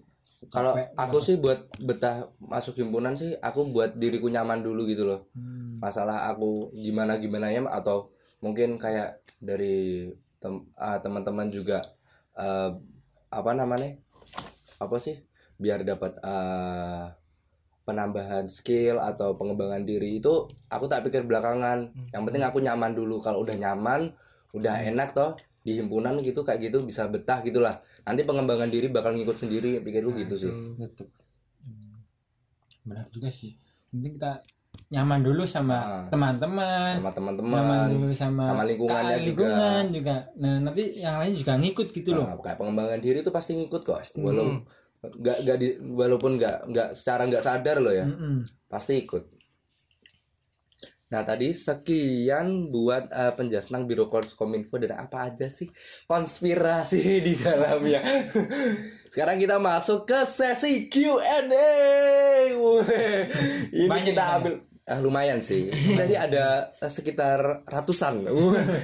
kalau 0.48 0.74
aku 0.96 1.18
sih 1.20 1.36
buat 1.40 1.68
betah 1.80 2.28
masuk 2.38 2.76
himpunan 2.80 3.16
sih 3.16 3.34
aku 3.40 3.72
buat 3.72 3.96
diriku 3.96 4.28
nyaman 4.28 4.60
dulu 4.60 4.84
gitu 4.84 5.08
loh. 5.08 5.24
Hmm. 5.32 5.80
masalah 5.82 6.30
aku 6.30 6.70
gimana 6.78 7.18
gimana 7.18 7.50
ya 7.50 7.66
atau 7.66 8.11
mungkin 8.42 8.76
kayak 8.76 9.22
dari 9.38 10.10
tem- 10.42 10.66
ah, 10.76 10.98
teman-teman 10.98 11.48
juga 11.48 11.80
eh, 12.36 12.70
apa 13.30 13.50
namanya? 13.54 13.96
Apa 14.82 14.98
sih? 14.98 15.16
Biar 15.56 15.86
dapat 15.86 16.18
eh, 16.20 17.04
penambahan 17.82 18.46
skill 18.46 19.02
atau 19.02 19.34
pengembangan 19.34 19.82
diri 19.82 20.18
itu 20.22 20.46
aku 20.70 20.86
tak 20.86 21.06
pikir 21.06 21.26
belakangan. 21.26 21.90
Yang 22.14 22.22
penting 22.28 22.44
aku 22.44 22.58
nyaman 22.62 22.92
dulu. 22.94 23.18
Kalau 23.18 23.42
udah 23.42 23.54
nyaman 23.58 24.10
udah 24.52 24.84
enak 24.84 25.16
toh 25.16 25.32
di 25.62 25.78
himpunan 25.78 26.18
gitu 26.20 26.42
kayak 26.42 26.70
gitu 26.70 26.82
bisa 26.82 27.06
betah 27.06 27.42
gitulah. 27.42 27.78
Nanti 28.02 28.26
pengembangan 28.26 28.70
diri 28.70 28.90
bakal 28.90 29.14
ngikut 29.14 29.38
sendiri. 29.38 29.82
Pikirku 29.82 30.14
gitu 30.18 30.34
sih. 30.38 30.52
tutup 30.78 31.08
Hmm. 31.62 32.02
benar 32.82 33.06
juga 33.14 33.30
sih. 33.30 33.54
Penting 33.94 34.18
kita 34.18 34.42
nyaman 34.88 35.20
dulu 35.20 35.44
sama 35.44 35.76
Ah. 35.78 36.04
teman-teman 36.08 36.92
sama 36.94 37.00
nyaman 37.00 37.12
teman-teman 37.12 37.86
dulu 37.90 38.12
sama 38.12 38.42
sama 38.44 38.62
lingkungannya 38.62 39.16
juga. 39.18 39.44
lingkungan 39.44 39.84
juga. 39.88 40.16
nah 40.36 40.54
nanti 40.60 40.82
yang 40.96 41.16
lain 41.16 41.32
juga 41.34 41.52
ngikut 41.56 41.88
gitu 41.90 42.10
loh 42.12 42.24
Nah, 42.26 42.36
kayak 42.38 42.56
pengembangan 42.56 43.00
diri 43.00 43.18
itu 43.20 43.30
pasti 43.30 43.52
ngikut 43.54 43.82
kok 43.82 44.00
walaupun 44.16 44.64
nggak 45.02 45.36
nggak 45.42 45.56
di 45.58 45.68
walaupun 45.82 46.32
nggak 46.36 46.56
nggak 46.68 46.88
secara 46.92 47.26
nggak 47.26 47.42
sadar 47.42 47.76
loh 47.80 47.90
ya 47.90 48.04
Mm-mm. 48.04 48.44
pasti 48.66 48.96
ikut 48.98 49.24
nah 51.08 51.20
tadi 51.22 51.52
sekian 51.52 52.46
buat 52.68 53.10
eh, 53.10 53.32
penjelasan 53.32 53.84
biro 53.84 54.08
kominfo 54.08 54.76
dan 54.76 54.96
apa 55.02 55.26
aja 55.26 55.48
sih 55.48 55.68
konspirasi 56.06 57.00
di 57.20 57.32
dalamnya 57.34 58.00
sekarang 59.12 59.36
kita 59.36 59.60
masuk 59.60 60.08
ke 60.08 60.24
sesi 60.24 60.88
Q&A 60.88 61.68
ini 63.70 63.86
Banyak 63.86 64.06
kita 64.08 64.24
ambil 64.40 64.54
Ah, 64.82 64.98
lumayan 64.98 65.38
sih. 65.38 65.70
Tadi 65.70 66.18
ada 66.18 66.74
sekitar 66.82 67.62
ratusan. 67.70 68.26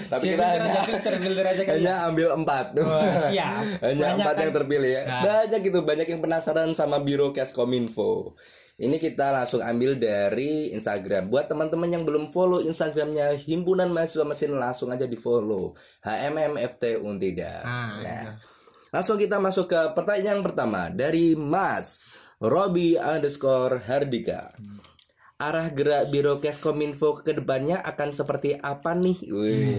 Tapi 0.07 0.31
kita 0.31 0.47
hanya 0.47 0.87
filter, 0.87 1.19
aja 1.19 1.63
ya. 1.67 1.75
hanya 1.75 1.95
ambil 2.07 2.39
empat. 2.39 2.71
Wah, 2.79 3.19
siap. 3.27 3.83
hanya 3.83 4.15
Banyak 4.15 4.15
empat 4.23 4.35
kan? 4.39 4.43
yang 4.47 4.55
terpilih 4.55 4.91
ya. 4.95 5.03
Nah. 5.11 5.23
banyak 5.27 5.61
gitu. 5.67 5.79
Banyak 5.83 6.07
yang 6.07 6.21
penasaran 6.23 6.71
sama 6.79 7.03
biro 7.03 7.35
cash 7.35 7.51
kominfo. 7.51 8.39
Ini 8.79 8.95
kita 8.95 9.35
langsung 9.35 9.59
ambil 9.59 9.99
dari 9.99 10.71
Instagram. 10.71 11.35
Buat 11.35 11.51
teman-teman 11.51 11.91
yang 11.91 12.07
belum 12.07 12.31
follow 12.31 12.63
Instagramnya 12.63 13.35
himpunan 13.35 13.91
mahasiswa 13.91 14.23
mesin 14.23 14.55
langsung 14.55 14.95
aja 14.95 15.03
di 15.03 15.19
follow. 15.19 15.75
HMMFT 16.07 17.03
Untida. 17.03 17.67
Ah, 17.67 17.99
Nah, 17.99 17.99
iya. 17.99 18.23
Langsung 18.89 19.17
kita 19.17 19.37
masuk 19.37 19.67
ke 19.67 19.81
pertanyaan 19.93 20.41
pertama 20.41 20.89
dari 20.89 21.33
Mas 21.33 22.05
Robi 22.39 22.95
underscore 22.95 23.83
Hardika. 23.83 24.55
Arah 25.39 25.71
gerak 25.71 26.11
biro 26.11 26.43
cash 26.43 26.59
kominfo 26.59 27.23
ke 27.23 27.31
depannya 27.31 27.79
akan 27.79 28.11
seperti 28.11 28.59
apa 28.59 28.91
nih? 28.91 29.19
Wih, 29.25 29.79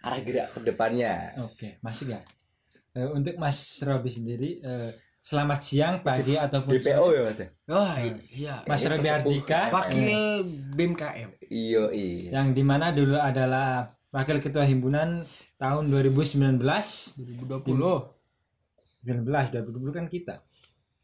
arah 0.00 0.20
gerak 0.20 0.52
ke 0.52 0.60
depannya. 0.60 1.40
Oke 1.40 1.80
masih 1.80 2.12
ya. 2.12 2.20
Eh, 2.92 3.08
untuk 3.08 3.36
Mas 3.36 3.80
Robi 3.80 4.12
sendiri 4.12 4.60
eh, 4.60 4.90
selamat 5.16 5.60
siang 5.60 5.96
pagi 6.00 6.36
ataupun 6.36 6.74
DPO 6.74 6.96
sore. 6.96 7.12
ya 7.12 7.22
mas 7.22 7.40
wah 7.64 7.94
iya. 8.28 8.54
Mas 8.64 8.80
Eh, 8.80 8.88
Robi. 8.88 9.08
Hardika 9.08 9.60
wakil 9.70 10.44
BIM 10.72 10.92
KM 10.92 11.30
Iyo 11.46 11.84
iya. 11.92 12.40
yang 12.40 12.52
di 12.52 12.60
mana 12.60 12.88
dulu 12.90 13.16
adalah 13.16 13.84
wakil 14.08 14.40
ketua 14.40 14.64
himpunan 14.64 15.22
tahun 15.56 15.84
2019 15.88 16.60
2020 16.60 18.19
19 19.04 19.26
2020 19.26 19.96
kan 19.96 20.06
kita. 20.06 20.34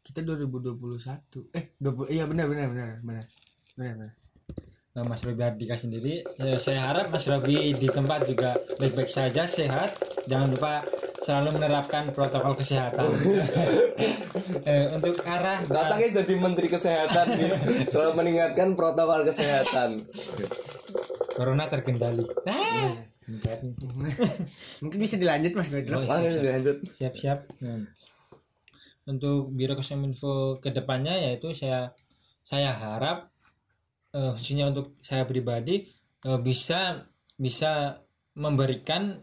Kita 0.01 0.23
2021 0.23 1.51
eh 1.51 1.75
20 1.81 2.15
iya 2.15 2.23
benar 2.29 2.45
benar 2.47 2.67
benar 2.71 2.89
benar. 3.03 3.25
Benar 3.75 3.93
benar. 3.99 4.13
Nah, 4.97 5.05
Mas 5.05 5.21
Robi 5.21 5.45
Hardika 5.45 5.77
sendiri 5.77 6.25
eh, 6.25 6.57
saya 6.57 6.89
harap 6.89 7.13
Mas 7.13 7.29
Robi 7.29 7.69
di 7.77 7.85
tempat 7.85 8.25
juga 8.25 8.57
baik-baik 8.81 9.13
saja 9.13 9.45
sehat. 9.45 9.93
Jangan 10.25 10.57
lupa 10.57 10.81
selalu 11.21 11.61
menerapkan 11.61 12.09
protokol 12.15 12.57
kesehatan. 12.57 13.09
Eh, 14.67 14.91
untuk 14.91 15.23
arah 15.23 15.63
Katanya 15.63 16.21
jadi 16.21 16.33
menteri 16.39 16.67
kesehatan 16.67 17.25
nih. 17.39 17.51
Selalu 17.87 18.11
mengingatkan 18.19 18.75
protokol 18.75 19.23
kesehatan. 19.23 20.03
corona 21.37 21.69
terkendali. 21.71 22.25
Ah, 22.43 23.07
Mungkin 24.83 24.99
bisa 25.03 25.19
dilanjut 25.19 25.51
Mas 25.51 25.67
Godro. 25.67 25.99
Oh, 25.99 26.05
siap, 26.07 26.23
siap. 26.23 26.43
lanjut. 26.47 26.77
siap-siap 26.95 27.39
Nah, 27.59 27.83
untuk 29.07 29.51
biro 29.55 29.75
kominfo 29.75 30.59
ke 30.59 30.71
depannya 30.71 31.15
yaitu 31.15 31.51
saya 31.55 31.95
saya 32.43 32.71
harap 32.75 33.31
eh, 34.15 34.31
khususnya 34.35 34.67
untuk 34.71 34.99
saya 35.03 35.23
pribadi 35.23 35.87
eh, 36.27 36.39
bisa 36.39 37.07
bisa 37.39 38.03
memberikan 38.35 39.19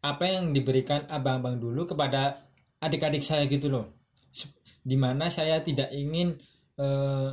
apa 0.00 0.24
yang 0.24 0.52
diberikan 0.52 1.04
abang-abang 1.08 1.60
dulu 1.60 1.84
kepada 1.88 2.48
adik-adik 2.80 3.24
saya 3.24 3.44
gitu 3.48 3.72
loh 3.72 3.96
di 4.86 4.96
mana 4.96 5.32
saya 5.32 5.60
tidak 5.60 5.92
ingin 5.92 6.36
eh, 6.80 7.30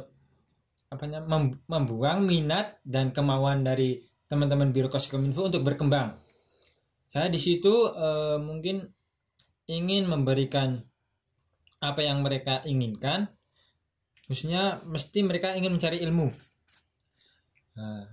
apa 0.93 1.03
namanya 1.09 1.25
mem- 1.25 1.61
membuang 1.65 2.19
minat 2.27 2.77
dan 2.85 3.09
kemauan 3.09 3.65
dari 3.65 4.12
teman-teman 4.33 4.73
biro 4.73 4.89
kominfo 4.89 5.45
untuk 5.45 5.61
berkembang. 5.61 6.17
Saya 7.13 7.29
di 7.29 7.37
situ 7.37 7.69
eh, 7.93 8.41
mungkin 8.41 8.81
ingin 9.69 10.09
memberikan 10.09 10.81
apa 11.77 12.01
yang 12.01 12.25
mereka 12.25 12.65
inginkan. 12.65 13.29
Khususnya 14.25 14.81
mesti 14.89 15.21
mereka 15.21 15.53
ingin 15.53 15.77
mencari 15.77 16.01
ilmu. 16.01 16.33
Nah, 17.77 18.09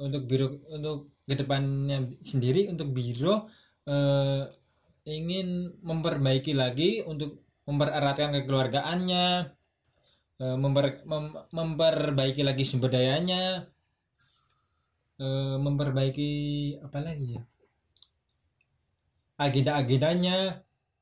untuk 0.00 0.24
biro 0.24 0.64
untuk 0.72 1.12
ke 1.28 1.36
depannya 1.36 2.08
sendiri 2.24 2.72
untuk 2.72 2.96
biro 2.96 3.52
eh, 3.84 4.48
ingin 5.04 5.76
memperbaiki 5.84 6.56
lagi 6.56 7.04
untuk 7.04 7.44
mempereratkan 7.68 8.32
kekeluargaannya 8.32 9.26
eh, 10.40 10.56
memper, 10.56 11.04
mem- 11.04 11.44
memperbaiki 11.52 12.40
lagi 12.40 12.64
sumber 12.64 12.88
dayanya 12.88 13.68
eh, 15.18 15.56
memperbaiki 15.58 16.30
apa 16.86 16.98
lagi 17.02 17.26
ya? 17.36 17.42
Agenda-agendanya 19.38 20.36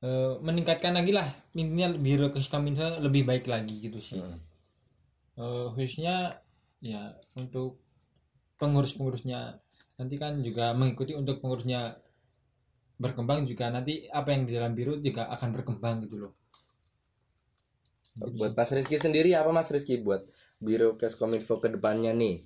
eh, 0.04 0.32
meningkatkan 0.46 0.92
lagi 0.98 1.12
lah. 1.16 1.28
Intinya 1.56 1.88
biro 1.96 2.28
kominfo 2.32 3.00
lebih 3.00 3.22
baik 3.28 3.44
lagi 3.48 3.74
gitu 3.86 4.00
sih. 4.00 4.20
Hmm. 4.20 4.40
Eh, 5.36 5.66
khususnya 5.76 6.40
ya 6.80 7.16
untuk 7.36 7.80
pengurus-pengurusnya. 8.60 9.60
Nanti 10.00 10.14
kan 10.22 10.40
juga 10.44 10.72
mengikuti 10.76 11.12
untuk 11.16 11.40
pengurusnya 11.40 11.80
berkembang 13.02 13.44
juga. 13.50 13.68
Nanti 13.72 14.08
apa 14.08 14.28
yang 14.32 14.42
di 14.48 14.52
dalam 14.56 14.72
biro 14.76 14.96
juga 15.00 15.28
akan 15.34 15.48
berkembang 15.56 15.96
gitu 16.04 16.16
loh. 16.28 16.32
Gitu 18.16 18.36
Buat 18.40 18.52
Mas 18.56 18.72
Rizky 18.72 18.96
sendiri 18.96 19.30
apa 19.36 19.50
Mas 19.52 19.68
Rizky 19.68 20.00
buat 20.00 20.24
Biro 20.64 20.96
Keskominfo 21.00 21.60
ke 21.60 21.68
depannya 21.68 22.12
nih? 22.16 22.36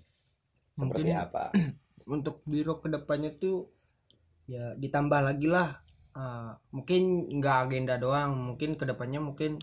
Seperti 0.81 1.13
Mungkin- 1.13 1.21
apa? 1.21 1.45
Untuk 2.17 2.43
biro 2.49 2.81
ke 2.81 2.89
depannya 2.89 3.37
tuh 3.37 3.69
ya 4.49 4.73
ditambah 4.75 5.21
lagi 5.21 5.47
lah. 5.47 5.79
Ah, 6.11 6.59
mungkin 6.75 7.31
nggak 7.39 7.57
agenda 7.69 7.95
doang, 7.95 8.35
mungkin 8.35 8.75
ke 8.75 8.83
depannya 8.83 9.23
mungkin 9.23 9.61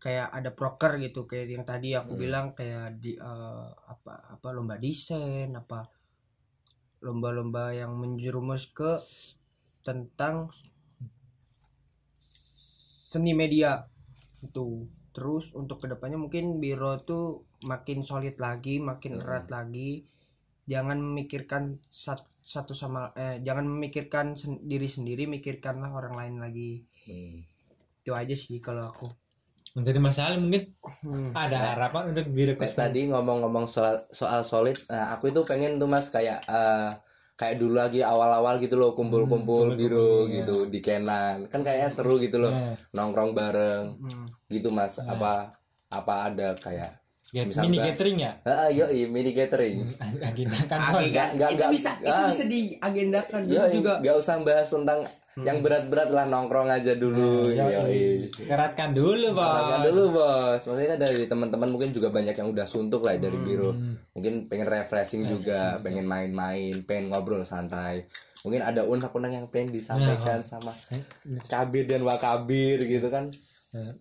kayak 0.00 0.32
ada 0.32 0.50
proker 0.54 0.96
gitu 0.96 1.28
kayak 1.28 1.50
yang 1.50 1.64
tadi 1.66 1.92
aku 1.92 2.16
Hmm. 2.16 2.20
bilang 2.20 2.46
kayak 2.54 3.02
di 3.02 3.18
eh, 3.20 3.68
apa 3.84 4.32
apa 4.32 4.48
lomba 4.54 4.80
desain 4.80 5.52
apa 5.52 5.92
lomba-lomba 7.00 7.76
yang 7.76 7.92
menjerumus 7.96 8.72
ke 8.72 8.96
tentang 9.84 10.48
seni 12.16 13.36
media 13.36 13.84
itu 14.40 14.88
terus 15.12 15.52
untuk 15.52 15.82
ke 15.82 15.86
depannya 15.90 16.16
mungkin 16.16 16.62
biro 16.62 16.96
tuh 17.02 17.44
makin 17.64 18.04
solid 18.04 18.36
lagi 18.36 18.78
makin 18.78 19.18
Hmm. 19.18 19.24
erat 19.24 19.46
lagi 19.48 20.04
jangan 20.64 21.00
memikirkan 21.00 21.80
sat- 21.88 22.28
satu 22.40 22.72
sama 22.72 23.10
eh 23.14 23.38
jangan 23.40 23.66
memikirkan 23.66 24.34
sen- 24.34 24.62
diri 24.62 24.86
sendiri 24.86 25.26
mikirkanlah 25.26 25.90
orang 25.90 26.14
lain 26.16 26.36
lagi 26.40 26.84
Hmm. 27.06 27.42
itu 28.00 28.12
aja 28.12 28.34
sih 28.36 28.58
kalau 28.58 28.84
aku 28.84 29.06
menjadi 29.70 29.98
masalah 30.02 30.34
mungkin 30.36 30.74
Hmm. 31.00 31.30
ada 31.30 31.78
harapan 31.78 32.10
untuk 32.10 32.26
kominfo 32.26 32.66
tadi 32.74 33.06
ngomong-ngomong 33.06 33.70
soal 33.70 33.94
soal 34.10 34.42
solid, 34.42 34.74
nah 34.90 35.14
aku 35.14 35.30
itu 35.30 35.40
pengen 35.46 35.78
tuh 35.78 35.86
Mas 35.86 36.10
kayak 36.10 36.42
eh, 36.44 36.90
kayak 37.38 37.56
dulu 37.56 37.78
lagi 37.78 38.04
awal-awal 38.04 38.60
gitu 38.60 38.76
loh 38.76 38.92
kumpul-kumpul 38.92 39.72
Hmm, 39.72 39.78
biro 39.78 40.28
kumpul-kumpul, 40.28 40.34
gitu 40.34 40.56
di 40.68 40.80
Kenan. 40.82 41.48
Kan 41.48 41.64
kayaknya 41.64 41.88
seru 41.88 42.20
gitu 42.20 42.36
loh. 42.36 42.52
Nah, 42.52 42.74
Nongkrong 42.92 43.32
bareng 43.32 43.96
Hmm. 43.96 44.26
gitu 44.50 44.68
Mas. 44.68 45.00
Nah. 45.00 45.16
Apa 45.16 45.32
apa 45.88 46.14
ada 46.28 46.52
kayak 46.52 46.99
ya, 47.30 47.42
Misal 47.42 47.62
mini 47.62 47.78
catering 47.78 48.18
ya 48.18 48.32
Ah, 48.42 48.68
yoi, 48.68 49.06
mini 49.06 49.30
catering. 49.30 49.76
agenda 50.20 50.58
kan 50.66 50.78
Agi- 50.80 51.10
nggak- 51.10 51.30
nggak- 51.34 51.50
itu 51.50 51.58
nggak- 51.58 51.72
bisa 51.72 51.90
itu 51.96 52.10
ah. 52.12 52.26
bisa 52.26 52.44
diagendakan 52.44 53.40
dulu 53.42 53.54
Yoi, 53.56 53.70
juga 53.72 53.92
nggak 53.98 54.16
usah 54.16 54.34
bahas 54.40 54.68
tentang 54.68 55.00
yang 55.40 55.62
berat-berat 55.62 56.10
lah 56.10 56.26
nongkrong 56.26 56.68
aja 56.68 56.92
dulu. 56.94 57.48
Yoi. 57.48 57.72
Yoi. 57.72 58.04
keratkan 58.44 58.90
dulu 58.90 59.32
bos 59.32 59.46
Katakan 59.46 59.80
dulu 59.86 60.02
bos, 60.12 60.60
maksudnya 60.60 60.88
kan 60.90 61.00
dari 61.00 61.22
teman-teman 61.24 61.68
mungkin 61.70 61.90
juga 61.90 62.08
banyak 62.10 62.34
yang 62.34 62.48
udah 62.50 62.66
suntuk 62.66 63.00
lah 63.00 63.16
dari 63.16 63.38
biro. 63.38 63.72
Hmm. 63.72 63.94
Mungkin 64.12 64.46
pengen 64.46 64.66
refreshing 64.66 65.22
juga, 65.24 65.78
pengen 65.80 66.04
main-main, 66.04 66.74
pengen 66.82 67.08
ngobrol 67.08 67.40
santai. 67.42 68.04
Mungkin 68.40 68.60
ada 68.60 68.82
unek-unek 68.82 69.32
yang 69.34 69.46
pengen 69.48 69.70
disampaikan 69.70 70.42
sama 70.42 70.72
kabir 71.46 71.84
dan 71.84 72.02
wakabir 72.02 72.80
gitu 72.80 73.08
kan. 73.08 73.30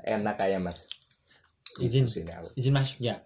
Enak 0.02 0.36
kayak 0.36 0.60
mas. 0.60 0.90
Izin. 1.78 2.06
Itu 2.06 2.24
izin 2.56 2.74
masuk 2.74 2.98
ya 3.00 3.22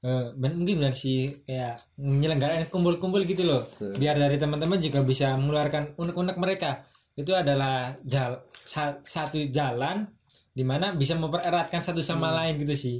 Eh, 0.00 0.36
ben- 0.36 0.52
mungkin 0.54 0.84
benar 0.84 0.92
sih 0.92 1.24
kayak 1.42 1.80
menyelenggarakan 1.96 2.68
kumpul-kumpul 2.68 3.24
gitu 3.24 3.40
loh 3.42 3.64
Hmm. 3.80 3.96
biar 3.96 4.12
dari 4.14 4.36
teman-teman 4.36 4.76
juga 4.76 5.00
bisa 5.00 5.32
mengeluarkan 5.32 5.96
unek-unek 5.96 6.36
mereka 6.36 6.84
itu 7.14 7.32
adalah 7.32 7.96
jal 8.04 8.44
sa- 8.44 9.00
satu 9.00 9.40
jalan 9.48 10.04
di 10.50 10.60
mana 10.60 10.92
bisa 10.92 11.16
mempereratkan 11.16 11.80
satu 11.80 11.98
sama 11.98 12.28
lain 12.34 12.60
gitu 12.60 12.76
sih 12.76 12.96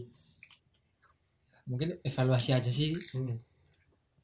mungkin 1.65 2.01
evaluasi 2.01 2.53
aja 2.53 2.71
sih 2.71 2.97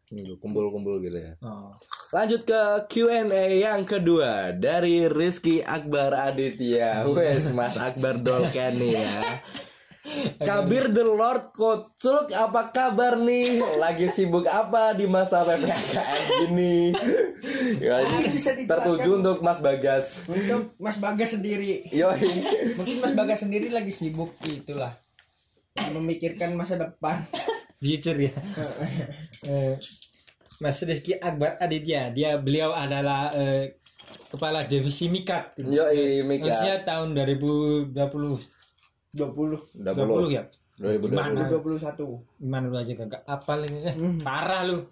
Gitu, 0.09 0.43
Kumpul-kumpul 0.43 0.99
gitu 0.99 1.15
ya. 1.15 1.39
oh. 1.39 1.71
Lanjut 2.11 2.43
ke 2.43 2.59
Q&A 2.89 3.31
yang 3.61 3.85
kedua 3.85 4.51
dari 4.51 5.07
Rizky 5.07 5.63
Akbar 5.63 6.11
Aditya. 6.27 7.07
Wes 7.07 7.53
Mas 7.53 7.79
Akbar 7.79 8.19
Dolken 8.19 8.75
nih 8.75 8.99
ya. 8.99 9.07
Kabir 10.49 10.91
the 10.93 11.05
Lord 11.05 11.53
Kocuk 11.53 12.33
apa 12.33 12.73
kabar 12.73 13.21
nih? 13.21 13.61
Lagi 13.77 14.09
sibuk 14.09 14.49
apa 14.49 14.97
di 14.97 15.05
masa 15.05 15.45
PPKM 15.45 16.23
gini? 16.47 16.77
Ya, 17.81 18.05
ini 18.05 18.37
tertuju 18.69 19.17
untuk 19.17 19.41
Mas 19.41 19.65
Bagas. 19.65 20.29
untuk 20.29 20.77
Mas 20.77 21.01
Bagas 21.01 21.33
sendiri 21.33 21.89
Yoi. 21.89 22.21
mungkin 22.77 22.97
Mas 23.01 23.17
Bagas 23.17 23.41
sendiri 23.41 23.73
lagi 23.73 23.89
sibuk 23.89 24.37
itulah 24.45 24.93
memikirkan 25.97 26.53
masa 26.53 26.77
depan 26.77 27.25
future 27.81 28.29
ya 28.29 28.33
Eh, 29.49 29.73
Mas 30.61 30.85
Rizky 30.85 31.17
Akbar 31.17 31.57
Aditya 31.57 32.13
dia 32.13 32.37
beliau 32.37 32.77
adalah 32.77 33.33
eh, 33.33 33.81
kepala 34.29 34.69
divisi 34.69 35.09
Mikat 35.09 35.57
Yoi 35.57 36.21
Mika. 36.29 36.53
Usia 36.53 36.85
tahun 36.85 37.17
2020 37.17 37.97
20 39.15 39.83
Udah 39.83 39.93
20 39.95 40.31
ya? 40.31 40.43
2020. 40.79 41.11
Gimana? 41.11 41.41
21 41.51 42.41
gimana 42.41 42.65
lu 42.71 42.77
aja 42.79 42.93
kagak 42.97 43.23
apal 43.27 43.59
ini. 43.67 43.79
Eh, 43.85 43.95
parah 44.23 44.63
lu. 44.65 44.87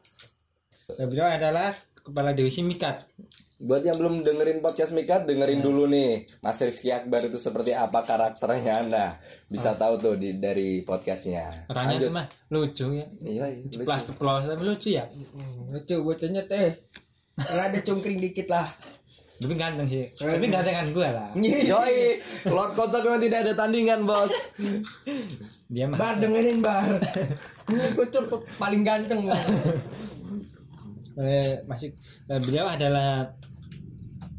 Beliau 0.88 1.28
adalah 1.28 1.72
kepala 2.00 2.32
divisi 2.32 2.64
Mikat 2.64 3.04
Buat 3.58 3.82
yang 3.82 3.98
belum 3.98 4.22
dengerin 4.22 4.62
podcast 4.62 4.94
Mika, 4.94 5.18
dengerin 5.26 5.58
dulu 5.58 5.90
nih. 5.90 6.30
Mas 6.38 6.62
Rizky 6.62 6.94
Akbar 6.94 7.26
itu 7.26 7.42
seperti 7.42 7.74
apa 7.74 8.06
karakternya 8.06 8.86
Nah, 8.86 9.10
bisa 9.50 9.74
tahu 9.74 9.98
tuh 9.98 10.14
di, 10.14 10.38
dari 10.38 10.86
podcastnya. 10.86 11.66
Orangnya 11.66 12.06
tuh 12.06 12.14
mah 12.14 12.26
lucu 12.54 12.86
ya. 12.94 13.06
Iya, 13.18 13.46
iya, 13.50 13.98
ceplos 13.98 14.46
tapi 14.46 14.62
lucu 14.62 14.94
ya? 14.94 15.10
Hmm, 15.10 15.74
lucu 15.74 15.98
bocahnya 15.98 16.46
teh. 16.46 16.78
Ada 17.34 17.82
cungkring 17.82 18.22
dikit 18.22 18.46
lah 18.46 18.70
tapi 19.39 19.55
ganteng 19.55 19.86
sih. 19.86 20.05
Tapi 20.11 20.47
gantengan 20.47 20.91
gue 20.91 21.09
lah. 21.09 21.28
Yoi, 21.39 22.18
Lord 22.45 22.72
Kocok 22.74 23.03
memang 23.03 23.22
tidak 23.22 23.39
ada 23.47 23.53
tandingan 23.55 24.03
bos. 24.03 24.34
Dia 25.66 25.86
mah. 25.86 25.95
Bar 25.95 26.18
dengerin 26.18 26.59
bar. 26.59 26.99
Tuh 28.09 28.24
paling 28.57 28.82
ganteng 28.82 29.24
Bang. 29.24 29.39
eh, 31.18 31.62
masih 31.64 31.95
eh, 32.26 32.41
beliau 32.41 32.66
adalah 32.66 33.30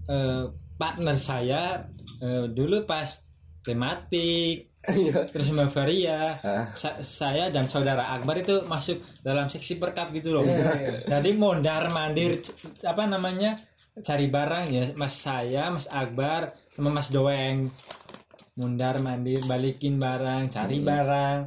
eh, 0.06 0.44
partner 0.76 1.16
saya 1.16 1.86
eh, 2.18 2.48
dulu 2.48 2.84
pas 2.84 3.08
tematik 3.62 4.72
terus 5.30 5.52
Bavaria 5.52 6.24
Ah. 6.40 6.72
Sa- 6.72 7.04
saya 7.04 7.52
dan 7.52 7.68
saudara 7.68 8.16
Akbar 8.16 8.40
itu 8.40 8.64
masuk 8.64 9.04
dalam 9.22 9.46
seksi 9.46 9.76
perkap 9.76 10.08
gitu 10.12 10.32
loh. 10.32 10.44
Jadi 11.06 11.36
mondar 11.36 11.92
mandir 11.92 12.40
apa 12.82 13.04
namanya 13.04 13.60
cari 14.02 14.28
barang 14.32 14.66
ya 14.72 14.84
mas 14.96 15.16
saya 15.20 15.68
mas 15.70 15.88
Akbar 15.92 16.56
sama 16.76 16.90
mas 16.90 17.12
Doeng 17.12 17.70
mundar 18.60 19.00
mandir 19.00 19.40
balikin 19.48 20.00
barang 20.00 20.52
cari 20.52 20.84
barang 20.84 21.38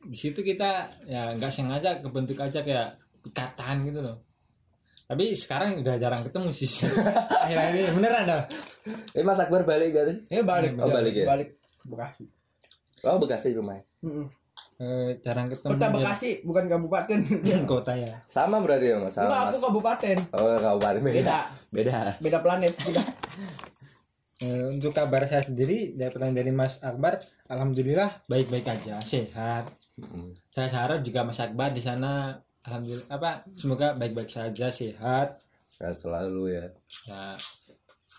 di 0.00 0.16
situ 0.16 0.40
kita 0.40 0.90
ya 1.06 1.36
nggak 1.36 1.52
sengaja 1.52 2.00
kebentuk 2.00 2.40
aja 2.40 2.64
kayak 2.64 2.96
ikatan 3.22 3.86
gitu 3.86 4.00
loh 4.00 4.18
Tapi 5.10 5.34
sekarang 5.34 5.82
udah 5.82 5.98
jarang 5.98 6.22
ketemu 6.22 6.54
sih. 6.54 6.86
Akhir-akhir 7.42 7.82
ini 7.82 7.90
beneran 7.98 8.30
dah. 8.30 8.46
Eh 9.10 9.26
Mas 9.26 9.42
Akbar 9.42 9.66
balik 9.66 9.90
gak 9.90 10.06
sih? 10.06 10.38
Eh 10.38 10.46
balik. 10.46 10.78
Oh, 10.78 10.86
balik 10.86 11.10
ya? 11.18 11.26
Balik 11.26 11.58
Bekasi. 11.82 12.30
Oh 13.02 13.18
Bekasi 13.18 13.50
rumahnya. 13.58 13.82
Eh, 14.80 15.20
jarang 15.20 15.46
ketemu. 15.46 15.70
Kota 15.70 15.86
dia- 15.86 15.94
Bekasi 15.94 16.30
bukan 16.40 16.64
kabupaten. 16.66 17.18
kota 17.68 17.92
ya. 17.92 18.16
Sama 18.24 18.58
berarti 18.58 18.88
ya 18.88 18.96
Mas? 18.96 19.12
Enggak, 19.12 19.28
Sama 19.28 19.36
aku 19.38 19.52
Mas. 19.52 19.62
kabupaten. 19.62 20.16
Oh 20.32 20.56
kabupaten 20.56 21.00
beda. 21.00 21.12
Beda. 21.14 21.38
Beda. 21.70 21.98
Beda 22.16 22.38
planet 22.40 22.72
kita. 22.74 23.02
Eh, 24.40 24.72
untuk 24.72 24.96
kabar 24.96 25.20
saya 25.28 25.44
sendiri 25.44 25.92
dari 25.92 26.08
pertanyaan 26.08 26.38
dari 26.38 26.48
Mas 26.48 26.80
Akbar, 26.80 27.20
alhamdulillah 27.44 28.24
baik-baik 28.24 28.72
aja, 28.72 28.96
sehat. 28.98 29.68
Mm. 29.94 30.32
Saya 30.48 30.72
harap 30.80 31.04
juga 31.04 31.28
Mas 31.28 31.36
Akbar 31.36 31.68
di 31.68 31.84
sana 31.84 32.40
alhamdulillah 32.64 33.04
apa 33.10 33.44
semoga 33.52 33.92
baik-baik 33.92 34.32
saja, 34.32 34.72
sehat. 34.72 35.44
Sehat 35.68 35.92
selalu 35.94 36.56
ya. 36.56 36.64
Ya 37.04 37.36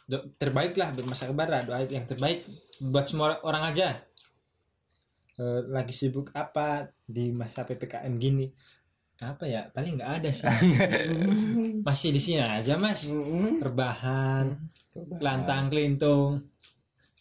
do- 0.07 0.29
terbaik 0.35 0.77
lah 0.77 0.93
buat 0.93 1.09
Mas 1.09 1.25
Akbar 1.25 1.49
lah, 1.49 1.65
doa 1.65 1.81
yang 1.81 2.05
terbaik 2.05 2.45
buat 2.83 3.09
semua 3.09 3.41
orang 3.41 3.73
aja. 3.73 3.97
Eh, 5.33 5.59
lagi 5.65 5.91
sibuk 5.91 6.29
apa 6.33 6.85
di 7.01 7.31
masa 7.31 7.63
PPKM 7.63 8.11
gini? 8.15 8.47
Apa 9.17 9.45
ya? 9.45 9.67
Paling 9.67 9.95
nggak 9.95 10.11
ada 10.17 10.29
sih. 10.29 10.47
Masih 11.87 12.09
di 12.09 12.17
sini 12.17 12.39
aja, 12.39 12.75
Mas. 12.75 13.07
Mm-mm. 13.07 13.59
Rebahan, 13.59 14.55
lantang 15.17 15.67
kelintung. 15.67 16.45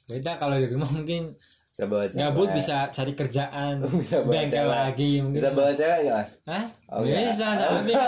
Beda 0.04 0.34
kalau 0.34 0.56
di 0.56 0.66
rumah 0.66 0.88
mungkin 0.88 1.34
Bisa 1.70 1.86
bawa 1.86 2.02
cewek. 2.04 2.18
gabut 2.18 2.48
bisa 2.50 2.90
cari 2.90 3.12
kerjaan 3.14 3.78
Bisa 4.02 4.20
bawa 4.20 4.32
bengkel 4.32 4.58
cewek. 4.58 4.74
lagi 4.74 5.10
mungkin 5.22 5.36
Bisa 5.38 5.48
bawa 5.54 5.70
cewek 5.70 5.98
nggak 6.02 6.16
Mas? 6.18 6.30
Hah? 6.44 6.64
Oh, 6.90 7.02
ya. 7.06 7.14
bisa 7.22 7.46
tapi 7.54 7.92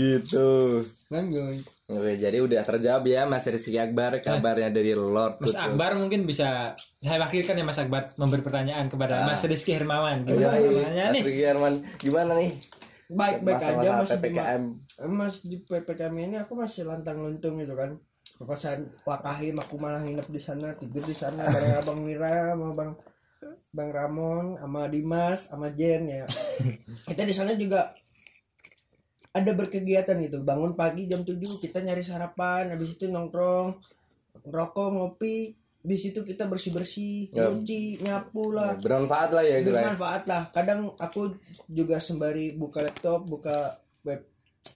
gitu. 0.00 0.48
Lanjut. 1.12 1.60
Oke, 1.84 2.16
jadi 2.16 2.40
udah 2.40 2.64
terjawab 2.64 3.04
ya 3.04 3.28
Mas 3.28 3.44
Rizky 3.44 3.76
Akbar 3.76 4.16
kabarnya 4.18 4.72
dari 4.72 4.92
Lord 4.92 5.36
Mas 5.36 5.52
Kutub. 5.52 5.68
Akbar 5.68 5.92
mungkin 5.94 6.24
bisa 6.24 6.72
saya 6.96 7.20
wakilkan 7.20 7.54
ya 7.54 7.62
Mas 7.62 7.76
Akbar 7.76 8.16
memberi 8.16 8.40
pertanyaan 8.40 8.88
kepada 8.88 9.20
Ah. 9.20 9.28
Mas 9.28 9.44
Rizky 9.44 9.76
Hermawan 9.76 10.24
Oh, 10.24 10.32
gimana 10.32 10.56
iya, 10.56 10.64
pertanyaannya 10.64 11.04
Mas 11.04 11.12
nih 11.12 11.22
Rizky 11.22 11.42
Herman 11.44 11.74
gimana 12.00 12.32
nih? 12.34 12.50
Baik-baik 13.04 13.56
aja 13.58 13.68
Masalah 13.68 13.96
masih 14.00 14.08
di 14.10 14.22
PPKM. 14.24 14.62
Mas 15.06 15.34
di 15.44 15.56
PPKM 15.60 16.14
ini 16.18 16.36
aku 16.38 16.52
masih 16.54 16.82
lantang 16.82 17.20
luntung 17.20 17.60
gitu 17.60 17.76
kan. 17.76 18.00
Ke 18.34 18.42
kosan 18.42 18.88
Wakahim 19.04 19.60
aku 19.60 19.76
malah 19.76 20.00
nginep 20.00 20.24
di 20.26 20.40
sana, 20.40 20.72
tidur 20.72 21.04
di 21.04 21.12
sana 21.12 21.44
bareng 21.44 21.76
Abang 21.84 22.00
Mira 22.00 22.56
sama 22.56 22.72
Bang 22.72 22.92
Bang 23.70 23.90
Ramon 23.92 24.56
sama 24.56 24.88
Dimas 24.88 25.52
sama 25.52 25.68
Jen 25.68 26.08
ya. 26.08 26.24
Kita 27.12 27.22
di 27.22 27.34
sana 27.36 27.52
juga 27.52 27.92
ada 29.34 29.50
berkegiatan 29.52 30.14
gitu. 30.22 30.46
Bangun 30.46 30.78
pagi 30.78 31.10
jam 31.10 31.26
7 31.26 31.58
kita 31.58 31.82
nyari 31.82 32.06
sarapan, 32.06 32.70
habis 32.70 32.94
itu 32.94 33.10
nongkrong, 33.10 33.74
rokok, 34.46 34.88
ngopi. 34.94 35.58
Di 35.84 36.00
situ 36.00 36.24
kita 36.24 36.48
bersih-bersih, 36.48 37.28
Ya. 37.36 37.52
nyuci, 37.52 38.00
nyapu 38.00 38.56
lah. 38.56 38.72
Bermanfaat 38.80 39.36
lah 39.36 39.44
ya 39.44 39.60
bermanfaat 39.60 40.24
lah 40.24 40.48
kadang 40.48 40.88
aku 40.96 41.36
juga 41.68 42.00
sembari 42.00 42.56
buka 42.56 42.80
laptop 42.80 43.28
buka 43.28 43.76
web 44.00 44.24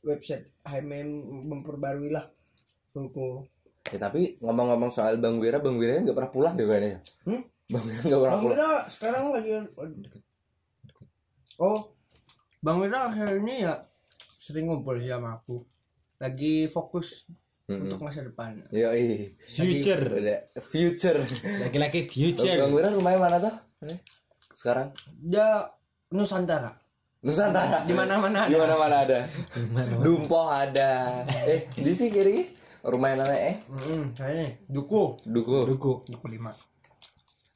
website 0.04 0.52
HMM 0.68 1.08
memperbarui 1.48 2.12
lah 2.12 2.28
buku 2.92 3.40
Ya, 3.88 3.96
tapi 3.96 4.36
ngomong-ngomong 4.44 4.92
soal 4.92 5.16
Bang 5.16 5.40
Wira, 5.40 5.64
Bang 5.64 5.80
Wira 5.80 5.96
nggak 5.96 6.12
pernah 6.12 6.28
pulang 6.28 6.54
juga 6.60 6.76
nih. 6.76 7.00
Hmm? 7.24 7.40
Bang 7.72 7.84
Wira 7.88 8.00
nggak 8.04 8.20
pernah 8.20 8.34
Bang 8.36 8.44
pulang. 8.44 8.52
Wira 8.52 8.70
sekarang 8.92 9.22
lagi 9.32 9.50
oh 11.56 11.80
Bang 12.60 12.84
Wira 12.84 13.08
akhir 13.08 13.40
ini 13.40 13.64
ya 13.64 13.87
sering 14.48 14.64
ngumpul 14.64 14.96
sih 14.96 15.06
sama 15.06 15.36
aku 15.36 15.60
lagi 16.16 16.64
fokus 16.66 17.28
Mm-mm. 17.68 17.84
untuk 17.84 18.00
masa 18.00 18.24
depan 18.24 18.64
Yo, 18.72 18.88
ih. 18.90 19.28
future 19.44 20.00
Udah 20.08 20.40
future. 20.58 21.20
laki-laki 21.60 22.08
Bang 22.08 22.10
future 22.10 22.56
Wira 22.72 22.88
rumahnya 22.88 23.18
mana 23.20 23.36
tuh? 23.36 23.54
Sekarang 24.56 24.88
dia 25.20 25.68
Nusantara 26.08 26.72
Nusantara. 27.20 27.84
di 27.84 27.92
mana-mana 27.92 28.48
Di 28.48 28.54
ada 28.54 28.64
mana-mana 28.64 28.96
ada. 29.04 29.18
Dumpoh 30.00 30.48
ada. 30.48 31.22
Eh, 31.44 31.68
di 31.68 31.92
sini 31.92 32.08
kiri 32.08 32.36
rumahnya 32.80 33.20
mana 33.20 33.34
eh? 33.36 33.54
hmm, 33.60 34.16
kayaknya 34.16 34.48
Duku 34.64 35.20
Duku. 35.22 35.68
duku 35.68 35.92
Duku 36.08 36.26
lima 36.26 36.56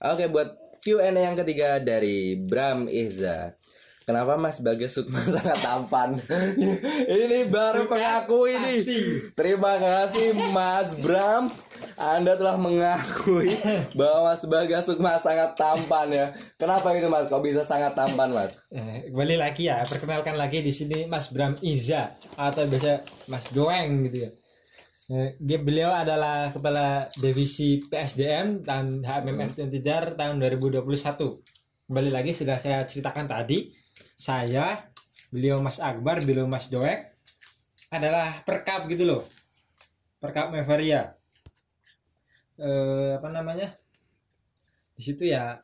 Oke, 0.03 0.27
buat 0.29 0.51
Q&A 0.83 1.09
yang 1.15 1.39
ketiga 1.39 1.79
dari 1.79 2.35
Bram 2.35 2.91
Iza. 2.91 3.55
Kenapa 4.03 4.35
Mas 4.35 4.59
Bagas 4.59 4.99
Sukma 4.99 5.23
sangat 5.35 5.59
tampan? 5.63 6.19
ini 7.23 7.47
baru 7.47 7.87
pengaku 7.87 8.51
ini. 8.51 8.83
Terima 9.35 9.79
kasih 9.79 10.35
Mas 10.51 10.99
Bram. 10.99 11.49
Anda 11.99 12.39
telah 12.39 12.57
mengakui 12.59 13.53
bahwa 13.99 14.33
Mas 14.35 14.43
Bagas 14.47 14.91
Sukma 14.91 15.19
sangat 15.23 15.55
tampan 15.55 16.09
ya. 16.11 16.27
Kenapa 16.59 16.91
itu 16.95 17.07
Mas? 17.07 17.31
Kok 17.31 17.43
bisa 17.43 17.63
sangat 17.63 17.95
tampan 17.95 18.35
Mas? 18.35 18.59
Eh, 18.75 19.11
kembali 19.11 19.37
lagi 19.39 19.71
ya 19.71 19.83
perkenalkan 19.87 20.35
lagi 20.35 20.63
di 20.63 20.71
sini 20.75 21.07
Mas 21.07 21.31
Bram 21.31 21.55
Iza 21.63 22.11
atau 22.35 22.67
biasa 22.67 23.03
Mas 23.31 23.45
Doeng 23.55 24.09
gitu 24.09 24.27
ya 24.27 24.31
Eh, 25.13 25.37
dia 25.37 25.61
beliau 25.61 25.93
adalah 25.93 26.49
kepala 26.49 27.05
divisi 27.21 27.83
PSDM 27.85 28.65
tahun 28.65 29.05
HMMF 29.05 29.61
Tidar 29.69 30.17
tahun 30.17 30.41
2021 30.41 30.89
kembali 31.85 32.09
lagi 32.09 32.33
sudah 32.33 32.57
saya 32.57 32.89
ceritakan 32.89 33.29
tadi 33.29 33.69
saya 34.23 34.67
beliau 35.35 35.59
Mas 35.59 35.79
Akbar 35.83 36.17
beliau 36.23 36.47
Mas 36.47 36.71
Doeng 36.73 37.03
adalah 37.91 38.29
perkap 38.47 38.87
gitu 38.87 39.03
loh 39.11 39.23
perkap 40.23 40.47
Mevaria 40.55 41.19
eh, 42.61 43.11
apa 43.19 43.29
namanya 43.35 43.69
di 44.95 45.03
situ 45.03 45.25
ya 45.27 45.59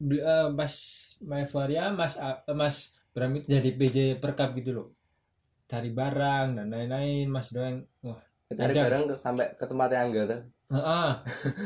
eh, 0.00 0.48
Mas 0.52 0.74
Maevaria, 1.24 1.92
Mas 1.92 2.14
eh, 2.16 2.36
Mas 2.56 2.76
Bram 3.10 3.32
itu 3.36 3.46
jadi 3.50 3.70
PJ 3.74 3.96
perkap 4.22 4.54
gitu 4.54 4.70
loh. 4.76 4.86
Cari 5.66 5.90
barang 5.90 6.58
dan 6.58 6.66
lain-lain, 6.70 7.26
Mas 7.26 7.50
Doeng. 7.50 7.82
Wah, 8.06 8.18
Cari 8.50 8.74
barang 8.74 9.04
ke- 9.10 9.18
sampai 9.18 9.46
ke 9.58 9.64
tempat 9.66 9.88
yang 9.94 10.10
enggak 10.10 10.24
tuh. 10.30 10.40
heeh. 10.70 11.10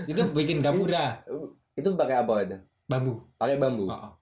itu 0.09 0.23
bikin 0.33 0.65
gapura 0.65 1.21
Itu 1.79 1.93
pakai 1.99 2.17
apa 2.25 2.35
itu? 2.45 2.57
bambu. 2.89 3.21
Pakai 3.37 3.57
bambu. 3.61 3.93
Oh, 3.93 4.13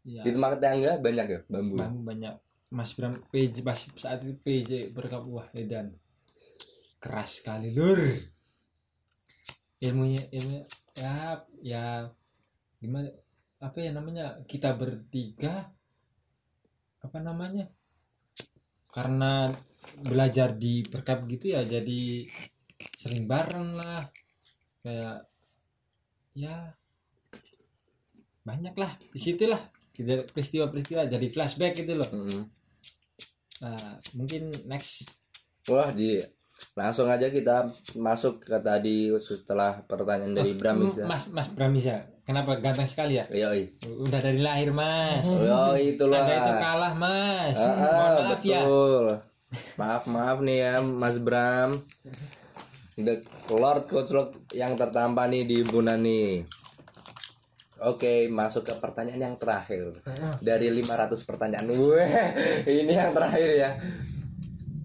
Iya, 0.00 0.22
Di 0.24 0.30
tempat 0.32 0.56
tangga 0.60 0.96
banyak 0.96 1.26
ya 1.28 1.40
bambu. 1.48 1.76
bambu 1.76 2.00
banyak. 2.04 2.34
Mas 2.70 2.94
Bram 2.94 3.12
PJ 3.34 3.66
pas 3.66 3.76
saat 3.76 4.22
itu 4.22 4.34
PJ 4.40 4.94
perkap 4.94 5.26
wah 5.26 5.46
edan. 5.52 5.92
Keras 7.02 7.42
sekali 7.42 7.74
lur. 7.74 7.98
Ilmunya 9.80 10.22
ilmunya 10.30 10.62
ya 10.96 11.40
ya 11.64 11.84
gimana 12.80 13.08
apa 13.60 13.76
ya 13.80 13.90
namanya 13.92 14.40
kita 14.48 14.72
bertiga 14.76 15.68
apa 17.00 17.18
namanya 17.20 17.68
karena 18.92 19.52
belajar 20.00 20.56
di 20.56 20.84
perkap 20.84 21.24
gitu 21.28 21.56
ya 21.56 21.64
jadi 21.64 22.28
sering 23.00 23.24
bareng 23.24 23.76
lah 23.76 24.04
kayak 24.84 25.24
ya 26.36 26.72
banyak 28.44 28.74
lah 28.76 28.96
di 29.12 29.20
situlah 29.20 29.60
peristiwa-peristiwa 30.02 31.06
jadi 31.06 31.26
flashback 31.26 31.72
gitu 31.76 31.94
loh 31.94 32.08
Mm-mm. 32.08 32.42
Nah, 33.60 33.76
mungkin 34.14 34.48
next 34.64 35.12
Wah 35.66 35.92
di 35.92 36.16
langsung 36.72 37.06
aja 37.06 37.28
kita 37.28 37.68
masuk 37.94 38.40
ke 38.42 38.56
tadi 38.58 39.08
setelah 39.16 39.80
pertanyaan 39.82 40.32
dari 40.34 40.52
Bram 40.52 40.76
Hmm, 40.76 40.84
bisa. 40.86 41.02
Mas 41.04 41.28
Mas 41.28 41.48
Bramiza 41.48 42.04
kenapa 42.22 42.56
ganteng 42.56 42.84
sekali 42.84 43.16
ya 43.16 43.24
Yoi. 43.28 43.68
udah 43.98 44.16
dari 44.18 44.40
lahir 44.40 44.68
Mas 44.70 45.24
Oh 45.24 45.72
itulah. 45.74 46.20
anda 46.20 46.34
itu 46.38 46.52
kalah 46.54 46.92
Mas 46.94 47.56
Ah, 47.56 47.64
ah, 47.64 47.74
mohon 47.74 48.12
maaf 48.22 48.40
ya 48.42 48.60
betul. 48.60 49.04
Maaf 49.76 50.02
maaf 50.06 50.38
nih 50.40 50.58
ya 50.58 50.74
Mas 50.78 51.16
Bram. 51.16 51.70
The 52.94 53.14
Lord 53.50 53.84
Kucluk 53.86 54.28
yang 54.52 54.76
tertampan 54.76 55.32
nih 55.32 55.44
di 55.44 55.58
Bunan 55.62 55.98
nih. 55.98 56.44
Oke, 57.80 58.28
masuk 58.28 58.62
ke 58.62 58.74
pertanyaan 58.76 59.20
yang 59.22 59.36
terakhir. 59.36 59.96
Dari 60.38 60.68
500 60.70 61.16
pertanyaan. 61.24 61.64
Weh, 61.66 62.12
ini 62.68 62.92
yang 62.92 63.10
terakhir 63.10 63.48
ya. 63.50 63.70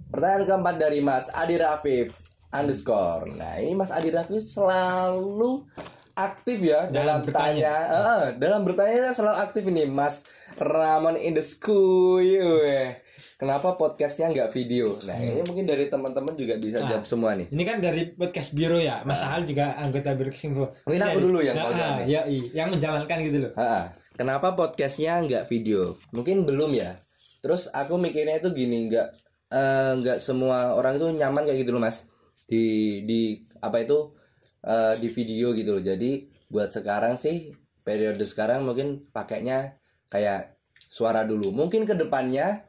Pertanyaan 0.07 0.43
keempat 0.45 0.75
dari 0.77 0.99
Mas 0.99 1.27
Adi 1.27 1.59
Rafif 1.59 2.15
underscore. 2.49 3.35
Nah, 3.35 3.59
ini 3.59 3.75
Mas 3.75 3.91
Adi 3.91 4.15
Rafif 4.15 4.47
selalu 4.47 5.67
aktif 6.15 6.63
ya 6.63 6.87
dalam, 6.87 7.19
Dalam 7.19 7.27
bertanya. 7.27 7.73
tanya. 7.75 7.75
Eh, 7.91 8.25
dalam 8.39 8.61
bertanya 8.63 9.11
selalu 9.11 9.37
aktif 9.37 9.63
ini 9.67 9.83
Mas 9.83 10.23
Ramon 10.55 11.19
in 11.19 11.35
the 11.35 11.43
school. 11.43 12.23
Weh. 12.23 12.95
Kenapa 13.35 13.75
podcastnya 13.75 14.31
nggak 14.31 14.47
video? 14.49 14.95
Nah, 15.03 15.19
ini 15.19 15.43
mungkin 15.43 15.67
dari 15.67 15.91
teman-teman 15.91 16.31
juga 16.33 16.55
bisa 16.55 16.79
Nah. 16.79 16.87
jawab 16.89 17.03
semua 17.03 17.35
nih. 17.35 17.51
ini 17.51 17.63
kan 17.63 17.83
dari 17.83 18.07
podcast 18.09 18.55
biro 18.55 18.79
ya 18.79 19.03
Mas 19.03 19.19
Ahal 19.19 19.43
juga 19.43 19.75
anggota 19.75 20.15
biro 20.15 20.31
Kesing 20.31 20.55
Bro 20.55 20.71
Mungkin 20.87 21.01
aku 21.01 21.11
Jadi- 21.11 21.25
dulu 21.25 21.39
yang 21.43 21.55
nah, 21.57 21.67
nih. 21.99 22.07
ya, 22.07 22.21
iya, 22.23 22.43
yang 22.55 22.67
menjalankan 22.71 23.17
gitu 23.21 23.37
loh 23.41 23.51
Ha-ha. 23.53 23.91
Kenapa 24.15 24.55
podcastnya 24.55 25.19
nggak 25.19 25.43
video? 25.45 25.99
Mungkin 26.11 26.43
belum 26.43 26.71
ya. 26.73 26.95
terus 27.39 27.69
aku 27.69 28.01
mikirnya 28.01 28.39
itu 28.39 28.49
gini 28.49 28.89
nggak 28.89 29.07
eh, 29.51 29.91
nggak 29.95 30.17
semua 30.17 30.73
orang 30.73 30.95
itu 30.95 31.05
nyaman 31.11 31.45
kayak 31.45 31.61
gitu 31.61 31.71
loh 31.71 31.79
mas 31.79 32.09
di 32.43 32.65
di 33.03 33.21
apa 33.59 33.77
itu 33.79 34.17
eh, 34.63 34.97
di 34.97 35.05
video 35.07 35.53
gitu 35.53 35.69
loh 35.71 35.83
jadi 35.83 36.25
buat 36.49 36.73
sekarang 36.73 37.13
sih 37.15 37.53
periode 37.83 38.25
sekarang 38.25 38.65
mungkin 38.65 39.05
pakainya 39.07 39.77
kayak 40.07 40.57
suara 40.73 41.21
dulu 41.21 41.53
mungkin 41.53 41.85
ke 41.85 41.93
depannya 41.93 42.65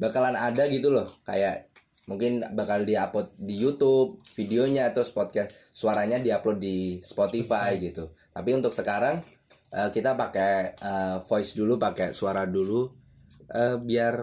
bakalan 0.00 0.36
ada 0.36 0.68
gitu 0.68 0.92
loh. 0.92 1.06
Kayak 1.24 1.72
mungkin 2.06 2.42
bakal 2.54 2.86
diupload 2.86 3.34
di 3.42 3.54
YouTube 3.58 4.22
videonya 4.38 4.94
atau 4.94 5.02
podcast 5.10 5.74
suaranya 5.74 6.22
diupload 6.22 6.58
di 6.58 7.02
Spotify 7.02 7.74
gitu. 7.82 8.14
Tapi 8.30 8.50
untuk 8.54 8.70
sekarang 8.70 9.18
eh, 9.74 9.90
kita 9.90 10.14
pakai 10.14 10.52
eh, 10.78 11.16
voice 11.26 11.58
dulu 11.58 11.74
pakai 11.76 12.14
suara 12.14 12.46
dulu 12.46 12.86
eh, 13.50 13.76
biar 13.80 14.14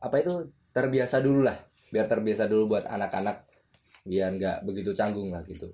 apa 0.00 0.16
itu 0.18 0.48
terbiasa 0.72 1.20
dulu 1.20 1.44
lah. 1.44 1.58
Biar 1.90 2.06
terbiasa 2.06 2.46
dulu 2.46 2.76
buat 2.76 2.86
anak-anak 2.86 3.50
biar 4.06 4.32
nggak 4.40 4.58
begitu 4.64 4.96
canggung 4.96 5.28
lah 5.28 5.44
gitu. 5.44 5.68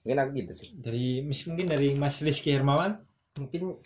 Mungkin 0.00 0.18
aku 0.18 0.30
gitu 0.32 0.52
sih. 0.56 0.68
Dari 0.74 1.22
mungkin 1.22 1.66
dari 1.68 1.92
Mas 1.94 2.24
Rizky 2.24 2.56
Hermawan 2.56 2.96
mungkin 3.36 3.78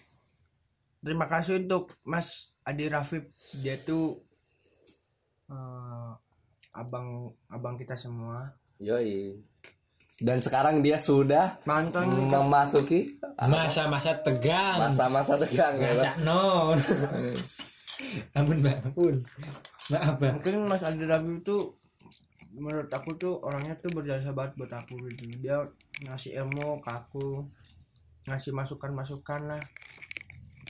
terima 1.05 1.27
kasih 1.29 1.61
untuk 1.67 1.93
Mas 2.07 2.54
Adi 2.65 2.89
Rafif 2.89 3.29
dia 3.61 3.77
tuh 3.77 4.17
eh, 5.53 6.11
abang 6.75 7.31
abang 7.53 7.77
kita 7.77 7.95
semua. 7.95 8.57
Yoi. 8.81 9.37
Dan 10.23 10.39
sekarang 10.39 10.79
dia 10.81 10.97
sudah 10.97 11.59
mantan. 11.67 12.07
memasuki 12.31 13.19
masa-masa 13.37 14.17
tegang. 14.23 14.79
Masa-masa 14.81 15.35
tegang 15.37 15.75
ya 15.77 15.93
masa 15.93 16.11
non 16.23 16.79
ampun 18.37 18.57
mbak. 18.65 18.77
Ampun. 18.91 19.15
Maaf 19.93 20.17
bang 20.17 20.35
mungkin 20.41 20.55
Mas 20.65 20.83
Adi 20.83 21.05
Rafif 21.05 21.45
itu 21.45 21.57
menurut 22.55 22.89
aku 22.89 23.19
tuh 23.19 23.43
orangnya 23.43 23.75
tuh 23.77 23.91
berjasa 23.93 24.33
banget 24.33 24.57
buat 24.57 24.73
aku 24.73 24.97
gitu. 25.13 25.29
Dia 25.43 25.61
ngasih 26.09 26.41
ilmu 26.41 26.81
ke 26.81 26.91
aku 26.91 27.45
ngasih 28.25 28.57
masukan-masukan 28.57 29.41
lah 29.53 29.63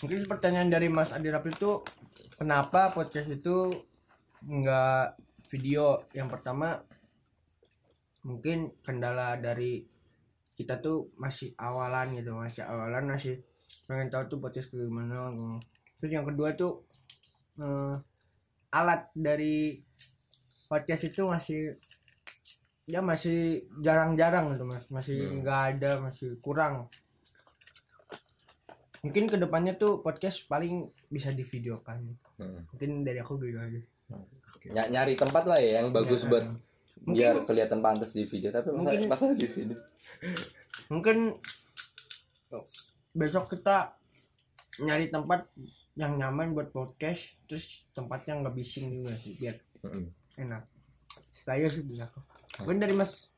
mungkin 0.05 0.29
pertanyaan 0.29 0.69
dari 0.69 0.93
Mas 0.93 1.17
Adi 1.17 1.33
Rafif 1.33 1.57
itu 1.57 1.81
kenapa 2.37 2.93
podcast 2.93 3.25
itu 3.33 3.73
nggak 4.45 5.17
video? 5.49 6.05
Yang 6.13 6.29
pertama 6.29 6.77
mungkin 8.21 8.77
kendala 8.85 9.41
dari 9.41 9.89
kita 10.53 10.85
tuh 10.85 11.09
masih 11.17 11.57
awalan 11.57 12.21
gitu 12.21 12.37
masih 12.37 12.69
awalan 12.69 13.17
masih 13.17 13.41
pengen 13.89 14.13
tahu 14.13 14.29
tuh 14.29 14.39
podcast 14.45 14.69
ke 14.73 14.77
gimana 14.81 15.33
gitu. 15.33 15.61
terus 16.01 16.13
yang 16.13 16.25
kedua 16.29 16.53
tuh 16.53 16.85
eh, 17.61 17.97
alat 18.77 19.09
dari 19.17 19.81
podcast 20.69 21.05
itu 21.09 21.25
masih 21.25 21.61
ya 22.85 23.01
masih 23.01 23.65
jarang-jarang 23.81 24.53
gitu 24.53 24.69
mas. 24.69 24.85
Masih 24.93 25.41
nggak 25.41 25.61
ada 25.77 26.05
masih 26.05 26.37
kurang 26.45 26.93
mungkin 29.05 29.29
ke 29.29 29.37
depannya 29.37 29.77
tuh 29.77 30.01
podcast 30.01 30.49
paling 30.49 30.89
bisa 31.07 31.29
divideokan. 31.31 32.17
Hmm. 32.35 32.65
mungkin 32.67 33.05
dari 33.05 33.21
aku 33.21 33.37
gitu 33.39 33.61
aja. 33.61 33.81
Ny- 34.67 34.91
nyari 34.91 35.15
tempat 35.15 35.45
lah 35.45 35.61
ya 35.61 35.79
yang 35.79 35.93
bagus 35.93 36.25
Ya. 36.25 36.29
buat 36.29 36.45
biar 37.05 37.35
kelihatan 37.45 37.79
pantas 37.79 38.11
di 38.11 38.25
video. 38.25 38.49
Tapi 38.49 38.73
Mungkin- 38.73 39.07
masa 39.07 39.31
di 39.31 39.45
sini? 39.45 39.77
Mungkin 40.89 41.37
besok 43.13 43.53
kita 43.53 43.95
nyari 44.81 45.07
tempat 45.07 45.47
yang 45.95 46.19
nyaman 46.19 46.51
buat 46.51 46.75
podcast 46.75 47.39
terus 47.47 47.87
tempatnya 47.95 48.43
nggak 48.43 48.55
bising 48.57 48.91
juga 48.91 49.15
sih 49.15 49.39
biar 49.39 49.55
Mm-mm. 49.85 50.11
enak. 50.41 50.67
Saya 51.31 51.71
sih 51.71 51.87
dari 51.87 52.03
aku 52.03 52.19
mungkin 52.61 52.79
dari 52.81 52.95
mas 52.95 53.34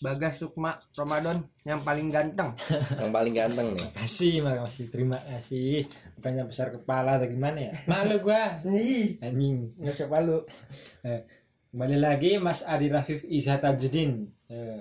Bagas 0.00 0.40
Sukma 0.40 0.76
Ramadan 0.96 1.40
yang 1.64 1.80
paling 1.84 2.08
ganteng. 2.08 2.52
Yang 3.00 3.12
paling 3.12 3.34
ganteng 3.36 3.66
nih. 3.76 3.88
Kasih 3.92 4.34
makasih 4.44 4.88
terima 4.88 5.16
kasih. 5.20 5.84
Bukannya 6.16 6.44
besar 6.48 6.68
kepala 6.72 7.16
atau 7.20 7.28
gimana 7.28 7.72
ya? 7.72 7.72
Malu 7.88 8.20
gua. 8.24 8.60
Nih 8.64 9.20
anjing. 9.20 9.68
Nggak 9.80 9.94
usah 9.96 10.08
malu. 10.08 10.38
Eh, 11.06 11.22
kembali 11.70 12.02
lagi 12.02 12.40
Mas 12.42 12.66
Adi 12.66 12.90
Rafif 12.90 13.22
Iza 13.28 13.62
Tajuddin 13.62 14.26
Eh, 14.50 14.80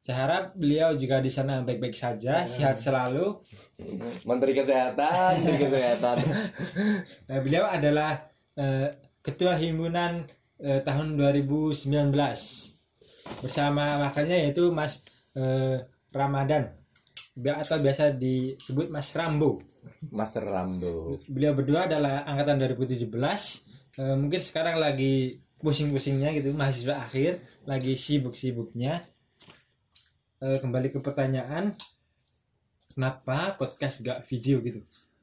saya 0.00 0.16
harap 0.24 0.44
beliau 0.56 0.96
juga 0.96 1.20
di 1.20 1.28
sana 1.28 1.60
baik-baik 1.60 1.92
saja 1.92 2.48
sehat 2.48 2.80
selalu. 2.80 3.36
Menteri 4.24 4.56
kesehatan 4.56 5.36
menteri 5.40 5.56
kesehatan. 5.68 6.16
Eh, 7.32 7.40
beliau 7.44 7.68
adalah 7.68 8.24
ketua 9.20 9.56
himpunan 9.56 10.24
tahun 10.60 11.16
2019 11.16 12.79
bersama 13.38 14.02
wakilnya 14.02 14.36
yaitu 14.46 14.74
Mas 14.74 15.06
eh, 15.38 15.86
Ramadan 16.10 16.74
atau 17.40 17.78
biasa 17.78 18.12
disebut 18.12 18.90
Mas 18.90 19.14
Rambo. 19.14 19.62
Mas 20.12 20.34
Rambo 20.36 21.16
Beliau 21.30 21.54
berdua 21.56 21.86
adalah 21.86 22.26
angkatan 22.26 22.58
2017. 22.58 23.06
Eh, 23.96 24.16
mungkin 24.18 24.40
sekarang 24.42 24.76
lagi 24.76 25.38
pusing-pusingnya 25.60 26.34
gitu 26.36 26.52
mahasiswa 26.52 27.00
akhir, 27.00 27.38
lagi 27.64 27.94
sibuk-sibuknya. 27.94 28.98
Eh, 30.40 30.58
kembali 30.58 30.88
ke 30.88 30.98
pertanyaan, 31.00 31.76
kenapa 32.92 33.56
podcast 33.60 34.00
gak 34.00 34.24
video 34.24 34.60
gitu? 34.64 34.80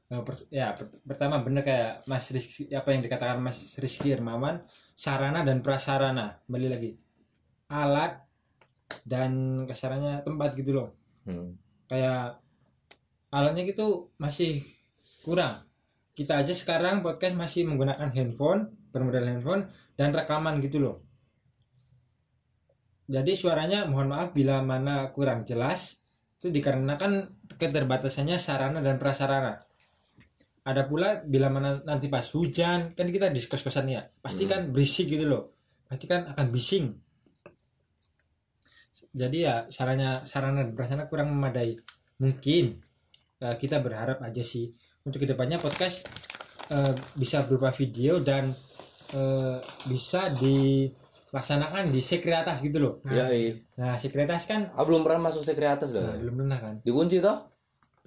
Eh, 0.08 0.22
per- 0.24 0.48
ya 0.48 0.72
per- 0.72 1.04
pertama 1.04 1.42
bener 1.44 1.60
kayak 1.60 2.08
Mas 2.08 2.32
Rizky 2.32 2.72
apa 2.72 2.96
yang 2.96 3.04
dikatakan 3.04 3.38
Mas 3.44 3.76
Rizky 3.76 4.08
Hermawan 4.08 4.62
sarana 4.96 5.44
dan 5.44 5.60
prasarana 5.60 6.40
kembali 6.48 6.66
lagi 6.72 6.90
alat 7.68 8.24
dan 9.04 9.64
kasarannya 9.68 10.24
tempat 10.24 10.56
gitu 10.56 10.72
loh. 10.76 10.88
Hmm. 11.28 11.60
kayak 11.88 12.40
alatnya 13.28 13.68
gitu 13.68 14.12
masih 14.16 14.64
kurang. 15.24 15.68
Kita 16.16 16.40
aja 16.40 16.56
sekarang 16.56 17.04
podcast 17.04 17.36
masih 17.36 17.68
menggunakan 17.68 18.08
handphone 18.12 18.72
bermodal 18.92 19.28
handphone 19.28 19.68
dan 19.94 20.12
rekaman 20.16 20.60
gitu 20.64 20.80
loh. 20.80 20.96
Jadi 23.08 23.32
suaranya 23.36 23.88
mohon 23.88 24.12
maaf 24.12 24.36
bila 24.36 24.60
mana 24.60 25.08
kurang 25.16 25.44
jelas 25.48 26.04
itu 26.40 26.52
dikarenakan 26.52 27.40
keterbatasannya 27.56 28.36
sarana 28.36 28.84
dan 28.84 29.00
prasarana. 29.00 29.56
Ada 30.68 30.84
pula 30.84 31.24
bila 31.24 31.48
mana 31.48 31.80
nanti 31.88 32.12
pas 32.12 32.24
hujan 32.36 32.92
kan 32.92 33.08
kita 33.08 33.32
di 33.32 33.40
kos-kosan 33.40 33.88
ya 33.88 34.04
pasti 34.20 34.44
kan 34.44 34.68
berisik 34.68 35.08
gitu 35.08 35.24
loh. 35.24 35.56
Pasti 35.88 36.04
kan 36.04 36.28
akan 36.28 36.46
bising 36.52 37.07
jadi 39.12 39.38
ya 39.38 39.54
sarana 39.72 40.22
sarana 40.28 40.64
dan 40.64 40.76
prasarana 40.76 41.08
kurang 41.08 41.32
memadai. 41.32 41.80
Mungkin 42.20 42.64
eh, 43.40 43.56
kita 43.56 43.80
berharap 43.80 44.20
aja 44.20 44.42
sih 44.44 44.68
untuk 45.06 45.24
ke 45.24 45.28
depannya 45.28 45.56
podcast 45.56 46.04
eh, 46.68 46.92
bisa 47.16 47.46
berupa 47.48 47.72
video 47.72 48.20
dan 48.20 48.52
eh, 49.16 49.58
bisa 49.88 50.28
dilaksanakan 50.28 51.88
di 51.88 52.00
sekretas 52.04 52.60
gitu 52.60 52.78
loh. 52.78 52.94
Ya 53.08 53.32
iya 53.32 53.56
nah 53.80 53.96
sekretas 53.96 54.44
kan 54.44 54.74
ah, 54.76 54.84
belum 54.84 55.06
pernah 55.06 55.32
masuk 55.32 55.46
sekretas 55.46 55.94
loh. 55.94 56.04
Nah, 56.04 56.18
belum 56.20 56.34
pernah 56.44 56.58
kan. 56.58 56.74
Dikunci 56.84 57.22
toh? 57.24 57.38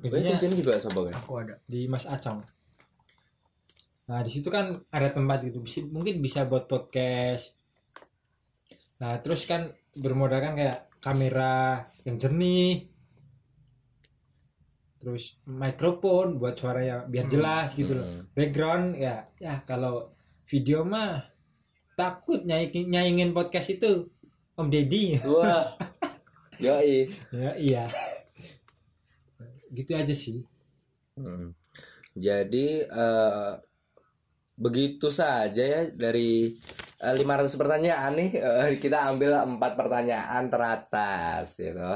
Kuncinya 0.01 0.57
juga 0.57 0.81
sobat 0.81 1.13
ya 1.13 1.17
aku 1.17 1.33
ada 1.37 1.55
di 1.69 1.85
Mas 1.85 2.09
Acong. 2.09 2.41
Nah 4.09 4.19
di 4.25 4.31
situ 4.33 4.51
kan 4.51 4.81
ada 4.91 5.13
tempat 5.13 5.45
gitu. 5.45 5.61
Bisa, 5.61 5.85
mungkin 5.87 6.19
bisa 6.19 6.43
buat 6.49 6.65
podcast. 6.65 7.53
Nah 8.99 9.21
terus 9.21 9.45
kan 9.45 9.69
bermodalkan 9.95 10.57
kayak 10.57 10.90
kamera 11.01 11.83
yang 12.05 12.15
jernih. 12.21 12.87
Terus 15.01 15.41
mikrofon 15.49 16.37
buat 16.37 16.53
suaranya 16.53 17.09
biar 17.09 17.25
jelas 17.25 17.73
gitu 17.73 17.97
loh. 17.97 18.05
Hmm. 18.05 18.23
background 18.37 18.93
ya 18.93 19.25
ya 19.41 19.65
kalau 19.65 20.13
video 20.45 20.85
mah 20.85 21.25
takut 21.97 22.45
nyaingin, 22.45 22.85
nyaingin 22.85 23.33
podcast 23.33 23.73
itu 23.73 24.05
Om 24.53 24.69
Deddy. 24.69 25.17
Wah. 25.25 25.73
Ya 26.61 26.77
iya 26.85 27.09
ya 27.33 27.51
iya. 27.57 27.83
Gitu 29.73 29.97
aja 29.97 30.13
sih. 30.13 30.45
Hmm. 31.17 31.57
Jadi 32.13 32.85
eh, 32.85 33.51
begitu 34.53 35.09
saja 35.09 35.63
ya 35.65 35.81
dari 35.89 36.53
500 37.01 37.57
pertanyaan 37.57 38.13
nih 38.13 38.29
eh, 38.37 38.77
kita 38.77 39.09
ambil 39.09 39.33
empat 39.33 39.73
pertanyaan 39.73 40.53
teratas 40.53 41.57
gitu. 41.57 41.91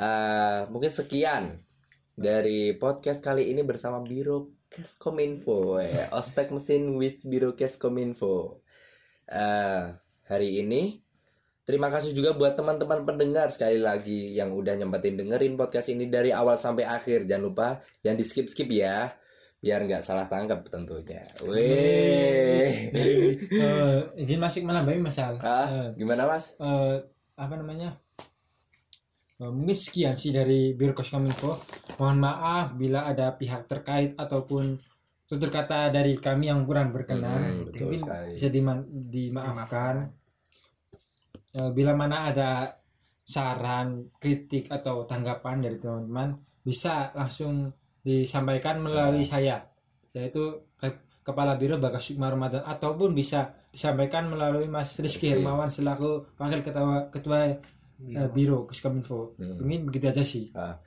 Eh, 0.00 0.60
mungkin 0.72 0.88
sekian 0.88 1.60
dari 2.16 2.72
podcast 2.80 3.20
kali 3.20 3.52
ini 3.52 3.60
bersama 3.60 4.00
Biro 4.00 4.64
Kes 4.72 4.96
Kominfo 4.96 5.76
ya. 5.76 6.08
Ospek 6.16 6.56
mesin 6.56 6.96
with 6.96 7.20
Biro 7.20 7.52
Kes 7.52 7.76
Kominfo. 7.76 8.64
Eh, 9.28 9.92
hari 10.24 10.48
ini 10.64 11.04
Terima 11.70 11.86
kasih 11.86 12.10
juga 12.18 12.34
buat 12.34 12.58
teman-teman 12.58 13.06
pendengar 13.06 13.46
sekali 13.54 13.78
lagi 13.78 14.34
yang 14.34 14.58
udah 14.58 14.74
nyempetin 14.74 15.14
dengerin 15.14 15.54
podcast 15.54 15.86
ini 15.94 16.10
dari 16.10 16.34
awal 16.34 16.58
sampai 16.58 16.82
akhir. 16.82 17.30
Jangan 17.30 17.44
lupa 17.46 17.78
jangan 18.02 18.18
di 18.18 18.26
skip-skip 18.26 18.66
ya. 18.74 19.14
Biar 19.60 19.84
nggak 19.84 20.00
salah 20.00 20.24
tangkap 20.24 20.64
tentunya. 20.66 21.20
Weh. 21.42 22.90
Eh, 22.90 23.98
izin 24.18 24.40
masuk 24.40 24.64
menambahi 24.64 24.96
masalah 24.98 25.40
Ah, 25.40 25.92
gimana 25.92 26.24
mas? 26.26 26.56
eh, 26.56 26.96
apa 27.34 27.54
namanya 27.54 27.96
Eh, 29.36 29.48
mungkin 29.48 29.72
sekian 29.72 30.12
sih 30.14 30.28
dari 30.30 30.72
Biro 30.72 30.92
Koskominfo 30.92 31.56
mohon 31.96 32.20
maaf 32.20 32.72
bila 32.74 33.04
ada 33.04 33.32
pihak 33.32 33.64
terkait 33.64 34.12
ataupun 34.14 34.76
tutur 35.24 35.48
kata 35.48 35.88
dari 35.88 36.12
kami 36.14 36.48
yang 36.48 36.60
kurang 36.60 36.88
berkenan 36.90 37.40
Hmm, 37.40 37.64
betul 37.64 37.88
mungkin 37.88 38.00
sekali. 38.02 38.32
bisa 38.36 38.48
dima- 38.48 38.84
dimaafkan 38.84 40.12
Eh, 41.50 41.70
bila 41.72 41.92
mana 41.92 42.28
ada 42.28 42.70
saran 43.20 43.88
kritik 44.14 44.68
atau 44.68 45.02
tanggapan 45.02 45.58
dari 45.58 45.76
teman-teman 45.76 46.30
bisa 46.60 47.10
langsung 47.10 47.72
disampaikan 48.00 48.80
melalui 48.80 49.22
saya 49.22 49.60
yaitu 50.10 50.66
ke- 50.76 51.08
Kepala 51.20 51.54
Biro 51.60 51.76
Bagas 51.76 52.08
Sukma 52.10 52.32
Ramadan 52.32 52.64
ataupun 52.64 53.12
bisa 53.12 53.52
disampaikan 53.70 54.26
melalui 54.26 54.66
Mas 54.66 54.96
Rizky. 54.98 55.30
Hermawan 55.36 55.68
selaku 55.68 56.32
Wakil 56.40 56.64
Ketua 56.64 57.12
Ketua 57.12 57.38
eh, 57.46 58.28
Biro 58.32 58.64
Koskominfo. 58.64 59.36
Hmm. 59.36 59.60
Mungkin 59.60 59.86
begitu 59.86 60.08
aja 60.08 60.24
sih. 60.24 60.48
Ah. 60.56 60.80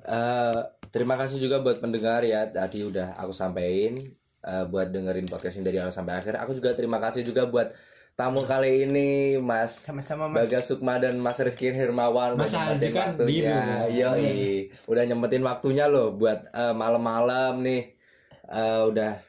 Eh, 0.00 0.60
terima 0.88 1.20
kasih 1.20 1.36
juga 1.38 1.60
buat 1.60 1.78
pendengar 1.78 2.24
ya 2.24 2.48
tadi 2.48 2.80
udah 2.80 3.20
aku 3.20 3.36
sampaikan 3.36 4.00
eh, 4.40 4.64
buat 4.66 4.88
dengerin 4.88 5.28
podcast 5.28 5.60
ini 5.60 5.68
dari 5.68 5.78
awal 5.84 5.92
sampai 5.92 6.16
akhir. 6.16 6.40
Aku 6.42 6.56
juga 6.56 6.72
terima 6.72 6.96
kasih 6.98 7.20
juga 7.20 7.44
buat 7.46 7.68
tamu 8.14 8.38
kali 8.46 8.86
ini 8.86 9.38
Mas 9.42 9.82
sama-sama 9.82 10.30
mas 10.30 10.46
Bagas 10.46 10.70
Sukma 10.70 11.02
dan 11.02 11.18
Mas 11.18 11.34
Rizky 11.42 11.74
Hermawan 11.74 12.38
Mas 12.38 12.54
nyempetin 12.54 12.94
kan 12.94 13.18
waktunya. 13.18 13.58
biru. 13.90 13.98
Yoi, 13.98 14.34
udah 14.86 15.02
nyempetin 15.02 15.42
waktunya 15.42 15.84
loh 15.90 16.14
buat 16.14 16.46
eh, 16.54 16.74
malam-malam 16.74 17.62
nih 17.62 17.94
Eh, 18.44 18.82
udah 18.92 19.24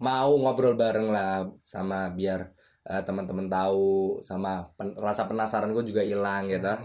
mau 0.00 0.32
ngobrol 0.40 0.72
bareng 0.72 1.12
lah 1.12 1.44
sama 1.60 2.08
biar 2.16 2.48
eh, 2.88 3.02
teman-teman 3.04 3.46
tahu 3.46 4.18
sama 4.24 4.64
pen- 4.72 4.96
rasa 4.96 5.28
penasaran 5.28 5.70
gue 5.76 5.84
juga 5.84 6.02
hilang 6.02 6.48
gitu. 6.48 6.72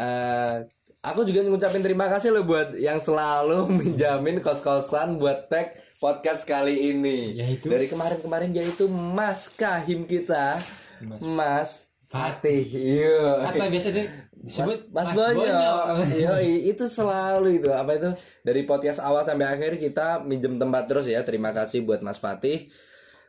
Eh, 0.00 0.56
aku 1.02 1.26
juga 1.28 1.44
ngucapin 1.44 1.82
terima 1.84 2.08
kasih 2.08 2.32
loh 2.32 2.46
buat 2.46 2.72
yang 2.78 3.02
selalu 3.02 3.68
menjamin 3.82 4.40
kos-kosan 4.40 5.18
buat 5.20 5.50
tag 5.50 5.76
podcast 6.00 6.48
kali 6.48 6.96
ini. 6.96 7.36
Yaitu? 7.36 7.68
dari 7.68 7.84
kemarin-kemarin 7.84 8.56
yaitu 8.56 8.88
Mas 8.88 9.52
Kahim 9.52 10.08
kita, 10.08 10.56
Mas 11.04 11.20
Mas, 11.20 11.70
Fatih. 12.08 12.64
Iya. 12.64 13.44
Atau 13.44 13.68
biasa 13.68 13.92
di- 13.92 14.08
disebut 14.40 14.88
Mas, 14.90 15.12
Mas 15.12 15.36
Bonyok. 15.36 15.84
Yoi, 16.16 16.72
itu 16.72 16.88
selalu 16.88 17.60
itu 17.60 17.68
apa 17.68 18.00
itu 18.00 18.10
dari 18.40 18.64
podcast 18.64 19.04
awal 19.04 19.28
sampai 19.28 19.44
akhir 19.46 19.76
kita 19.76 20.24
minjem 20.24 20.56
tempat 20.56 20.88
terus 20.88 21.04
ya. 21.04 21.20
Terima 21.20 21.52
kasih 21.52 21.84
buat 21.84 22.00
Mas 22.00 22.16
Fatih. 22.16 22.72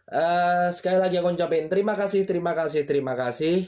Eh 0.07 0.67
sekali 0.72 0.95
lagi 0.95 1.19
aku 1.19 1.36
ucapin 1.36 1.67
terima 1.67 1.93
kasih, 1.93 2.24
terima 2.24 2.55
kasih, 2.55 2.88
terima 2.88 3.13
kasih. 3.19 3.67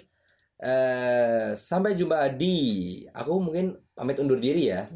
Eh 0.64 1.52
sampai 1.60 2.00
jumpa 2.00 2.24
di 2.40 2.56
aku 3.12 3.36
mungkin 3.38 3.76
pamit 3.92 4.16
undur 4.18 4.40
diri 4.40 4.72
ya. 4.72 4.88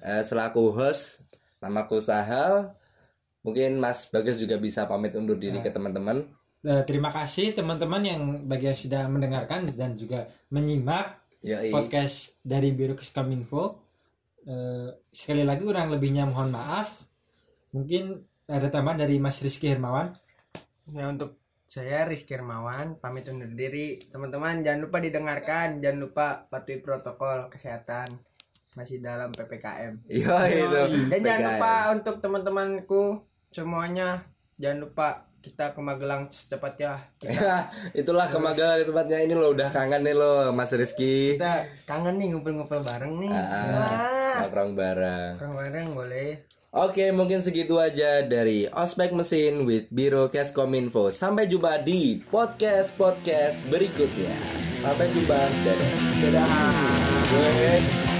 Eh, 0.00 0.22
selaku 0.22 0.70
host 0.70 1.26
namaku 1.58 1.98
Sahal. 1.98 2.78
Mungkin 3.46 3.78
Mas 3.78 4.10
Bagas 4.10 4.42
juga 4.42 4.58
bisa 4.58 4.90
pamit 4.90 5.14
undur 5.14 5.38
diri 5.38 5.62
ke 5.62 5.70
teman-teman. 5.70 6.26
Eh, 6.66 6.82
terima 6.82 7.14
kasih 7.14 7.54
teman-teman 7.54 8.02
yang 8.02 8.20
bagi 8.42 8.66
yang 8.66 8.74
sudah 8.74 9.06
mendengarkan 9.06 9.70
dan 9.70 9.94
juga 9.94 10.26
menyimak 10.50 11.22
Yoi. 11.46 11.70
podcast 11.70 12.42
dari 12.42 12.74
Biro 12.74 12.98
Koskominfo. 12.98 13.78
Eh, 14.42 14.90
sekali 15.14 15.46
lagi 15.46 15.62
kurang 15.62 15.94
lebihnya 15.94 16.26
mohon 16.26 16.50
maaf. 16.50 17.06
Mungkin 17.70 18.18
ada 18.50 18.66
tambahan 18.66 19.06
dari 19.06 19.22
Mas 19.22 19.38
Rizky 19.38 19.70
Hermawan. 19.70 20.10
ya 20.86 21.10
untuk 21.10 21.34
saya 21.66 22.06
Rizky 22.06 22.38
Hermawan 22.38 23.02
pamit 23.02 23.26
undur 23.26 23.50
diri 23.50 23.98
teman-teman 24.06 24.62
jangan 24.62 24.86
lupa 24.86 25.02
didengarkan 25.02 25.82
jangan 25.82 25.98
lupa 25.98 26.26
patuhi 26.46 26.78
protokol 26.78 27.50
kesehatan 27.50 28.06
masih 28.78 29.02
dalam 29.02 29.34
ppkm 29.34 29.98
Yoi, 30.06 30.62
itu. 30.62 30.80
dan 31.10 31.20
jangan 31.26 31.42
PKM. 31.42 31.48
lupa 31.58 31.74
untuk 31.90 32.14
teman-temanku 32.22 33.02
semuanya 33.56 34.20
jangan 34.60 34.84
lupa 34.84 35.08
kita 35.40 35.72
ke 35.72 35.80
Magelang 35.80 36.28
secepatnya 36.28 37.00
kita, 37.16 37.70
itulah 38.02 38.28
kemagelang 38.28 38.82
tempatnya 38.82 39.22
ini 39.22 39.32
lo 39.32 39.54
udah 39.54 39.70
kangen 39.70 40.02
nih 40.02 40.12
lo 40.12 40.52
Mas 40.52 40.68
Rizky. 40.70 41.38
kita 41.38 41.64
kangen 41.88 42.20
nih 42.20 42.34
ngumpul-ngumpul 42.34 42.84
bareng 42.84 43.16
nih 43.16 43.32
Ah, 43.32 44.44
Nongkrong 44.44 44.76
bareng. 44.76 45.32
bareng-bareng 45.38 45.88
boleh 45.94 46.30
Oke, 46.76 47.08
mungkin 47.08 47.40
segitu 47.40 47.80
aja 47.80 48.20
dari 48.20 48.68
Ospek 48.68 49.16
Mesin 49.16 49.64
with 49.64 49.88
Biro 49.88 50.28
Keskominfo. 50.28 51.08
Sampai 51.08 51.48
jumpa 51.48 51.80
di 51.80 52.20
podcast-podcast 52.28 53.64
berikutnya. 53.72 54.36
Sampai 54.84 55.08
jumpa. 55.08 55.40
Dadah. 55.64 55.92
dadah 56.20 56.76
Wes. 57.32 58.15